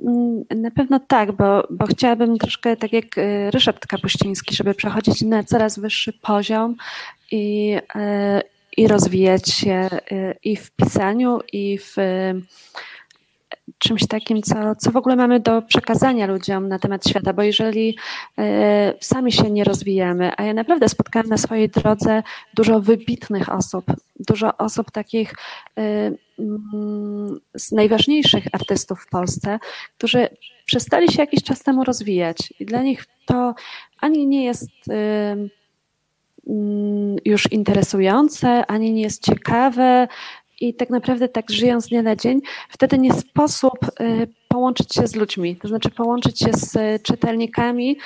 mm, 0.00 0.44
na 0.56 0.70
pewno 0.70 1.00
tak, 1.00 1.32
bo, 1.32 1.66
bo 1.70 1.86
chciałabym 1.86 2.38
troszkę 2.38 2.76
tak 2.76 2.92
jak 2.92 3.18
e, 3.18 3.50
Ryszard 3.50 3.86
Kapuściński, 3.86 4.54
żeby 4.54 4.74
przechodzić 4.74 5.22
na 5.22 5.44
coraz 5.44 5.78
wyższy 5.78 6.12
poziom 6.12 6.76
i, 7.30 7.76
e, 7.94 8.42
i 8.76 8.88
rozwijać 8.88 9.50
się 9.50 9.88
i 10.44 10.56
w 10.56 10.70
pisaniu, 10.70 11.40
i 11.52 11.78
w 11.78 11.96
czymś 13.78 14.06
takim, 14.06 14.42
co, 14.42 14.74
co 14.74 14.90
w 14.90 14.96
ogóle 14.96 15.16
mamy 15.16 15.40
do 15.40 15.62
przekazania 15.62 16.26
ludziom 16.26 16.68
na 16.68 16.78
temat 16.78 17.08
świata, 17.08 17.32
bo 17.32 17.42
jeżeli 17.42 17.96
e, 18.38 18.94
sami 19.00 19.32
się 19.32 19.50
nie 19.50 19.64
rozwijamy, 19.64 20.32
a 20.36 20.42
ja 20.42 20.54
naprawdę 20.54 20.88
spotkałam 20.88 21.28
na 21.28 21.36
swojej 21.36 21.68
drodze 21.68 22.22
dużo 22.54 22.80
wybitnych 22.80 23.52
osób, 23.52 23.84
dużo 24.20 24.56
osób 24.56 24.90
takich 24.90 25.34
mm, 25.76 27.40
z 27.56 27.72
najważniejszych 27.72 28.44
artystów 28.52 29.02
w 29.02 29.08
Polsce, 29.08 29.58
którzy 29.98 30.28
przestali 30.64 31.12
się 31.12 31.22
jakiś 31.22 31.42
czas 31.42 31.62
temu 31.62 31.84
rozwijać. 31.84 32.54
I 32.60 32.66
dla 32.66 32.82
nich 32.82 33.04
to 33.26 33.54
ani 34.00 34.26
nie 34.26 34.44
jest 34.44 34.70
e, 34.90 35.36
mm, 36.46 37.16
już 37.24 37.52
interesujące, 37.52 38.66
ani 38.66 38.92
nie 38.92 39.02
jest 39.02 39.24
ciekawe, 39.24 40.08
i 40.60 40.74
tak 40.74 40.90
naprawdę 40.90 41.28
tak 41.28 41.50
żyjąc 41.50 41.88
dnia 41.88 42.02
na 42.02 42.16
dzień, 42.16 42.40
wtedy 42.68 42.98
nie 42.98 43.12
sposób 43.12 43.78
y, 44.00 44.28
połączyć 44.48 44.94
się 44.94 45.06
z 45.06 45.14
ludźmi, 45.14 45.56
to 45.56 45.68
znaczy 45.68 45.90
połączyć 45.90 46.38
się 46.38 46.52
z 46.52 46.76
y, 46.76 47.00
czytelnikami, 47.02 47.96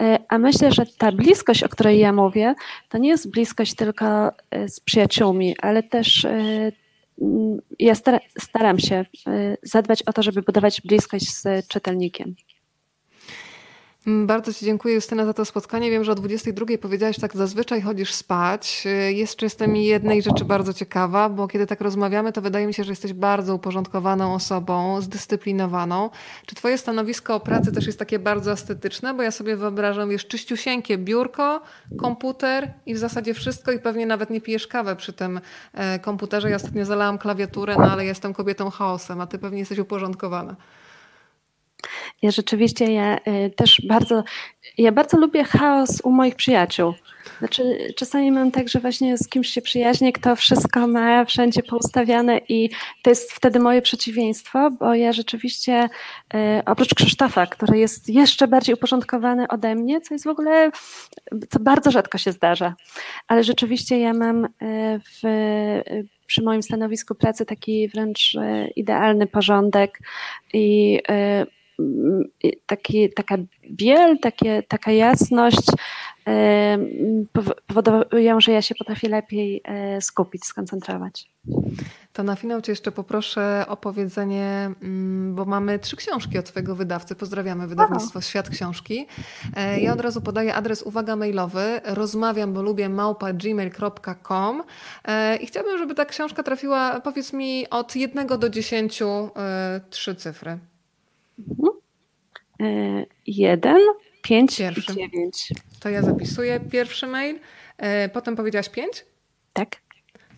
y, 0.00 0.04
a 0.28 0.38
myślę, 0.38 0.72
że 0.72 0.86
ta 0.98 1.12
bliskość, 1.12 1.62
o 1.62 1.68
której 1.68 1.98
ja 1.98 2.12
mówię, 2.12 2.54
to 2.88 2.98
nie 2.98 3.08
jest 3.08 3.30
bliskość 3.30 3.74
tylko 3.74 4.32
z 4.66 4.80
przyjaciółmi, 4.80 5.56
ale 5.62 5.82
też 5.82 6.24
mm, 6.24 7.60
ja 7.78 7.94
staram 8.38 8.78
się 8.78 9.04
zadbać 9.62 10.02
o 10.02 10.12
to, 10.12 10.22
żeby 10.22 10.42
budować 10.42 10.80
bliskość 10.80 11.34
z 11.34 11.68
czytelnikiem. 11.68 12.34
Mm, 14.06 14.26
bardzo 14.26 14.52
Ci 14.52 14.64
dziękuję 14.64 14.94
Justyna 14.94 15.24
za 15.24 15.34
to 15.34 15.44
spotkanie. 15.44 15.90
Wiem, 15.90 16.04
że 16.04 16.12
o 16.12 16.14
22 16.14 16.66
powiedziałaś 16.78 17.16
tak 17.18 17.36
zazwyczaj 17.36 17.82
chodzisz 17.82 18.14
spać. 18.14 18.84
Y, 18.86 19.12
jeszcze 19.12 19.46
jestem 19.46 19.76
jednej 19.76 20.22
rzeczy 20.22 20.44
bardzo 20.44 20.72
ciekawa, 20.72 21.28
bo 21.28 21.48
kiedy 21.48 21.66
tak 21.66 21.80
rozmawiamy, 21.80 22.32
to 22.32 22.42
wydaje 22.42 22.66
mi 22.66 22.74
się, 22.74 22.84
że 22.84 22.92
jesteś 22.92 23.12
bardzo 23.12 23.54
uporządkowaną 23.54 24.34
osobą, 24.34 25.00
zdyscyplinowaną. 25.00 26.10
Czy 26.46 26.54
Twoje 26.54 26.78
stanowisko 26.78 27.34
o 27.34 27.40
pracy 27.40 27.72
też 27.72 27.86
jest 27.86 27.98
takie 27.98 28.18
bardzo 28.18 28.52
estetyczne? 28.52 29.14
Bo 29.14 29.22
ja 29.22 29.30
sobie 29.30 29.56
wyobrażam, 29.56 30.10
wiesz, 30.10 30.26
czyściusieńkie 30.26 30.98
biurko, 30.98 31.62
komputer 31.98 32.72
i 32.86 32.94
w 32.94 32.98
zasadzie 32.98 33.34
wszystko 33.34 33.72
i 33.72 33.78
pewnie 33.78 34.06
nawet 34.06 34.30
nie 34.30 34.40
pijesz 34.40 34.66
kawę 34.66 34.96
przy 34.96 35.12
tym 35.12 35.40
e, 35.72 35.98
komputerze. 35.98 36.50
Ja 36.50 36.56
ostatnio 36.56 36.84
zalałam 36.84 37.18
klawiaturę, 37.18 37.76
no 37.78 37.92
ale 37.92 38.04
jestem 38.04 38.34
kobietą 38.34 38.70
chaosem, 38.70 39.20
a 39.20 39.26
Ty 39.26 39.38
pewnie 39.38 39.58
jesteś 39.58 39.78
uporządkowana. 39.78 40.56
Ja 42.22 42.30
rzeczywiście 42.30 42.92
ja 42.92 43.18
y, 43.18 43.50
też 43.56 43.82
bardzo, 43.88 44.24
ja 44.78 44.92
bardzo 44.92 45.18
lubię 45.18 45.44
chaos 45.44 46.00
u 46.04 46.10
moich 46.10 46.34
przyjaciół. 46.34 46.94
Znaczy, 47.38 47.92
czasami 47.96 48.32
mam 48.32 48.50
tak, 48.50 48.68
że 48.68 48.80
właśnie 48.80 49.18
z 49.18 49.28
kimś 49.28 49.48
się 49.48 49.62
przyjaźnię, 49.62 50.12
kto 50.12 50.36
wszystko 50.36 50.86
ma 50.86 51.24
wszędzie 51.24 51.62
poustawiane 51.62 52.40
i 52.48 52.70
to 53.02 53.10
jest 53.10 53.32
wtedy 53.32 53.58
moje 53.58 53.82
przeciwieństwo, 53.82 54.70
bo 54.70 54.94
ja 54.94 55.12
rzeczywiście, 55.12 55.88
y, 56.34 56.38
oprócz 56.66 56.94
Krzysztofa, 56.94 57.46
który 57.46 57.78
jest 57.78 58.08
jeszcze 58.08 58.48
bardziej 58.48 58.74
uporządkowany 58.74 59.48
ode 59.48 59.74
mnie, 59.74 60.00
co 60.00 60.14
jest 60.14 60.24
w 60.24 60.28
ogóle, 60.28 60.70
co 61.50 61.60
bardzo 61.60 61.90
rzadko 61.90 62.18
się 62.18 62.32
zdarza, 62.32 62.74
ale 63.28 63.44
rzeczywiście 63.44 63.98
ja 63.98 64.12
mam 64.12 64.44
y, 64.44 64.48
w, 64.98 65.22
przy 66.26 66.42
moim 66.42 66.62
stanowisku 66.62 67.14
pracy 67.14 67.46
taki 67.46 67.88
wręcz 67.88 68.36
idealny 68.76 69.26
porządek 69.26 69.98
i 70.52 71.00
taki, 72.66 73.12
taka 73.12 73.36
biel, 73.70 74.18
takie, 74.18 74.62
taka 74.62 74.92
jasność 74.92 75.66
powodują, 77.66 78.40
że 78.40 78.52
ja 78.52 78.62
się 78.62 78.74
potrafię 78.74 79.08
lepiej 79.08 79.60
e, 79.64 80.00
skupić, 80.00 80.44
skoncentrować. 80.44 81.30
To 82.12 82.22
na 82.22 82.36
finał 82.36 82.60
Cię 82.60 82.72
jeszcze 82.72 82.92
poproszę 82.92 83.64
o 83.68 83.76
powiedzenie, 83.76 84.70
mm, 84.82 85.34
bo 85.34 85.44
mamy 85.44 85.78
trzy 85.78 85.96
książki 85.96 86.38
od 86.38 86.46
Twojego 86.46 86.74
wydawcy. 86.74 87.14
Pozdrawiamy 87.14 87.66
wydawnictwo 87.66 88.20
Świat 88.20 88.50
Książki. 88.50 89.06
E, 89.56 89.80
ja 89.80 89.92
od 89.92 90.00
razu 90.00 90.20
podaję 90.20 90.54
adres 90.54 90.82
uwaga 90.82 91.16
mailowy 91.16 91.80
rozmawiam, 91.84 92.52
bo 92.52 92.62
lubię 92.62 92.88
małpa 92.88 93.32
gmail.com 93.32 94.62
e, 95.04 95.36
i 95.36 95.46
chciałabym, 95.46 95.78
żeby 95.78 95.94
ta 95.94 96.04
książka 96.04 96.42
trafiła, 96.42 97.00
powiedz 97.00 97.32
mi, 97.32 97.70
od 97.70 97.96
jednego 97.96 98.38
do 98.38 98.48
dziesięciu 98.48 99.30
e, 99.36 99.80
trzy 99.90 100.14
cyfry. 100.14 100.58
Mhm. 101.38 103.04
Jeden, 103.26 103.80
pięć 104.22 104.56
Pierwszy. 104.56 104.92
i 104.92 104.94
dziewięć. 104.94 105.52
To 105.80 105.88
ja 105.88 106.02
zapisuję 106.02 106.60
pierwszy 106.60 107.06
mail. 107.06 107.38
Potem 108.12 108.36
powiedziałaś 108.36 108.68
pięć? 108.68 109.04
Tak 109.52 109.76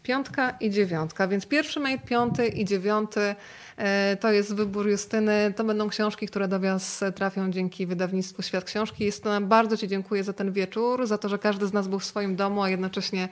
piątka 0.07 0.51
i 0.61 0.70
dziewiątka, 0.70 1.28
więc 1.28 1.47
pierwszy 1.47 1.80
mail, 1.80 1.99
piąty 1.99 2.47
i 2.49 2.64
dziewiąty 2.64 3.34
e, 3.76 4.16
to 4.16 4.32
jest 4.32 4.55
wybór 4.55 4.88
Justyny. 4.88 5.53
To 5.57 5.64
będą 5.64 5.88
książki, 5.88 6.26
które 6.26 6.49
do 6.49 6.61
Was 6.61 7.05
trafią 7.14 7.51
dzięki 7.51 7.86
wydawnictwu 7.86 8.42
Świat 8.42 8.64
Książki. 8.64 9.05
Justyna, 9.07 9.40
bardzo 9.40 9.76
Ci 9.76 9.88
dziękuję 9.88 10.24
za 10.24 10.32
ten 10.32 10.52
wieczór, 10.52 11.06
za 11.06 11.18
to, 11.18 11.28
że 11.28 11.39
każdy 11.39 11.66
z 11.66 11.73
nas 11.73 11.89
był 11.89 11.98
w 11.98 12.05
swoim 12.05 12.36
domu, 12.36 12.62
a 12.62 12.70
jednocześnie 12.70 13.23
e, 13.24 13.28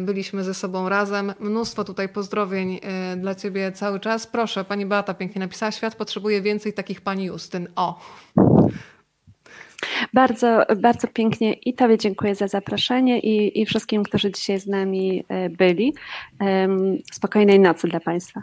byliśmy 0.00 0.44
ze 0.44 0.54
sobą 0.54 0.88
razem. 0.88 1.32
Mnóstwo 1.40 1.84
tutaj 1.84 2.08
pozdrowień 2.08 2.80
e, 2.82 3.16
dla 3.16 3.34
Ciebie 3.34 3.72
cały 3.72 4.00
czas. 4.00 4.26
Proszę, 4.26 4.64
Pani 4.64 4.86
Beata 4.86 5.14
pięknie 5.14 5.40
napisała, 5.40 5.72
świat 5.72 5.94
potrzebuje 5.94 6.42
więcej 6.42 6.72
takich 6.72 7.00
Pani 7.00 7.24
Justyn. 7.24 7.68
O! 7.76 8.00
Bardzo, 10.12 10.62
bardzo 10.76 11.08
pięknie 11.08 11.52
i 11.52 11.74
Tobie 11.74 11.98
dziękuję 11.98 12.34
za 12.34 12.48
zaproszenie 12.48 13.20
i, 13.20 13.60
i 13.60 13.66
wszystkim, 13.66 14.02
którzy 14.02 14.32
dzisiaj 14.32 14.60
z 14.60 14.66
nami 14.66 15.24
e, 15.28 15.50
byli. 15.50 15.94
Spokojnej 17.12 17.60
nocy 17.60 17.88
dla 17.88 18.00
Państwa. 18.00 18.42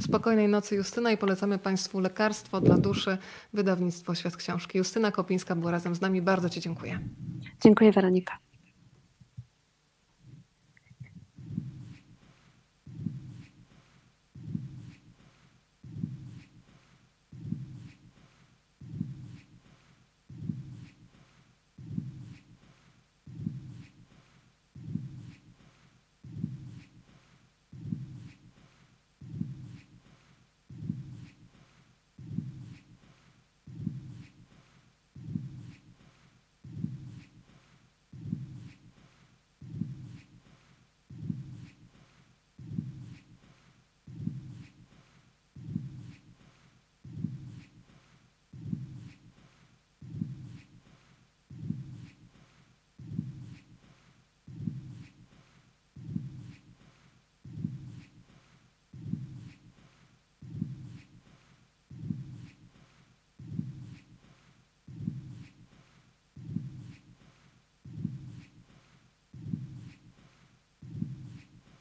Spokojnej 0.00 0.48
nocy 0.48 0.76
Justyna 0.76 1.12
i 1.12 1.16
polecamy 1.16 1.58
Państwu 1.58 2.00
Lekarstwo 2.00 2.60
dla 2.60 2.76
duszy, 2.76 3.18
wydawnictwo 3.52 4.14
Świat 4.14 4.36
Książki. 4.36 4.78
Justyna 4.78 5.12
Kopińska 5.12 5.56
była 5.56 5.70
razem 5.70 5.94
z 5.94 6.00
nami. 6.00 6.22
Bardzo 6.22 6.50
Ci 6.50 6.60
dziękuję. 6.60 6.98
Dziękuję 7.60 7.92
Weronika. 7.92 8.38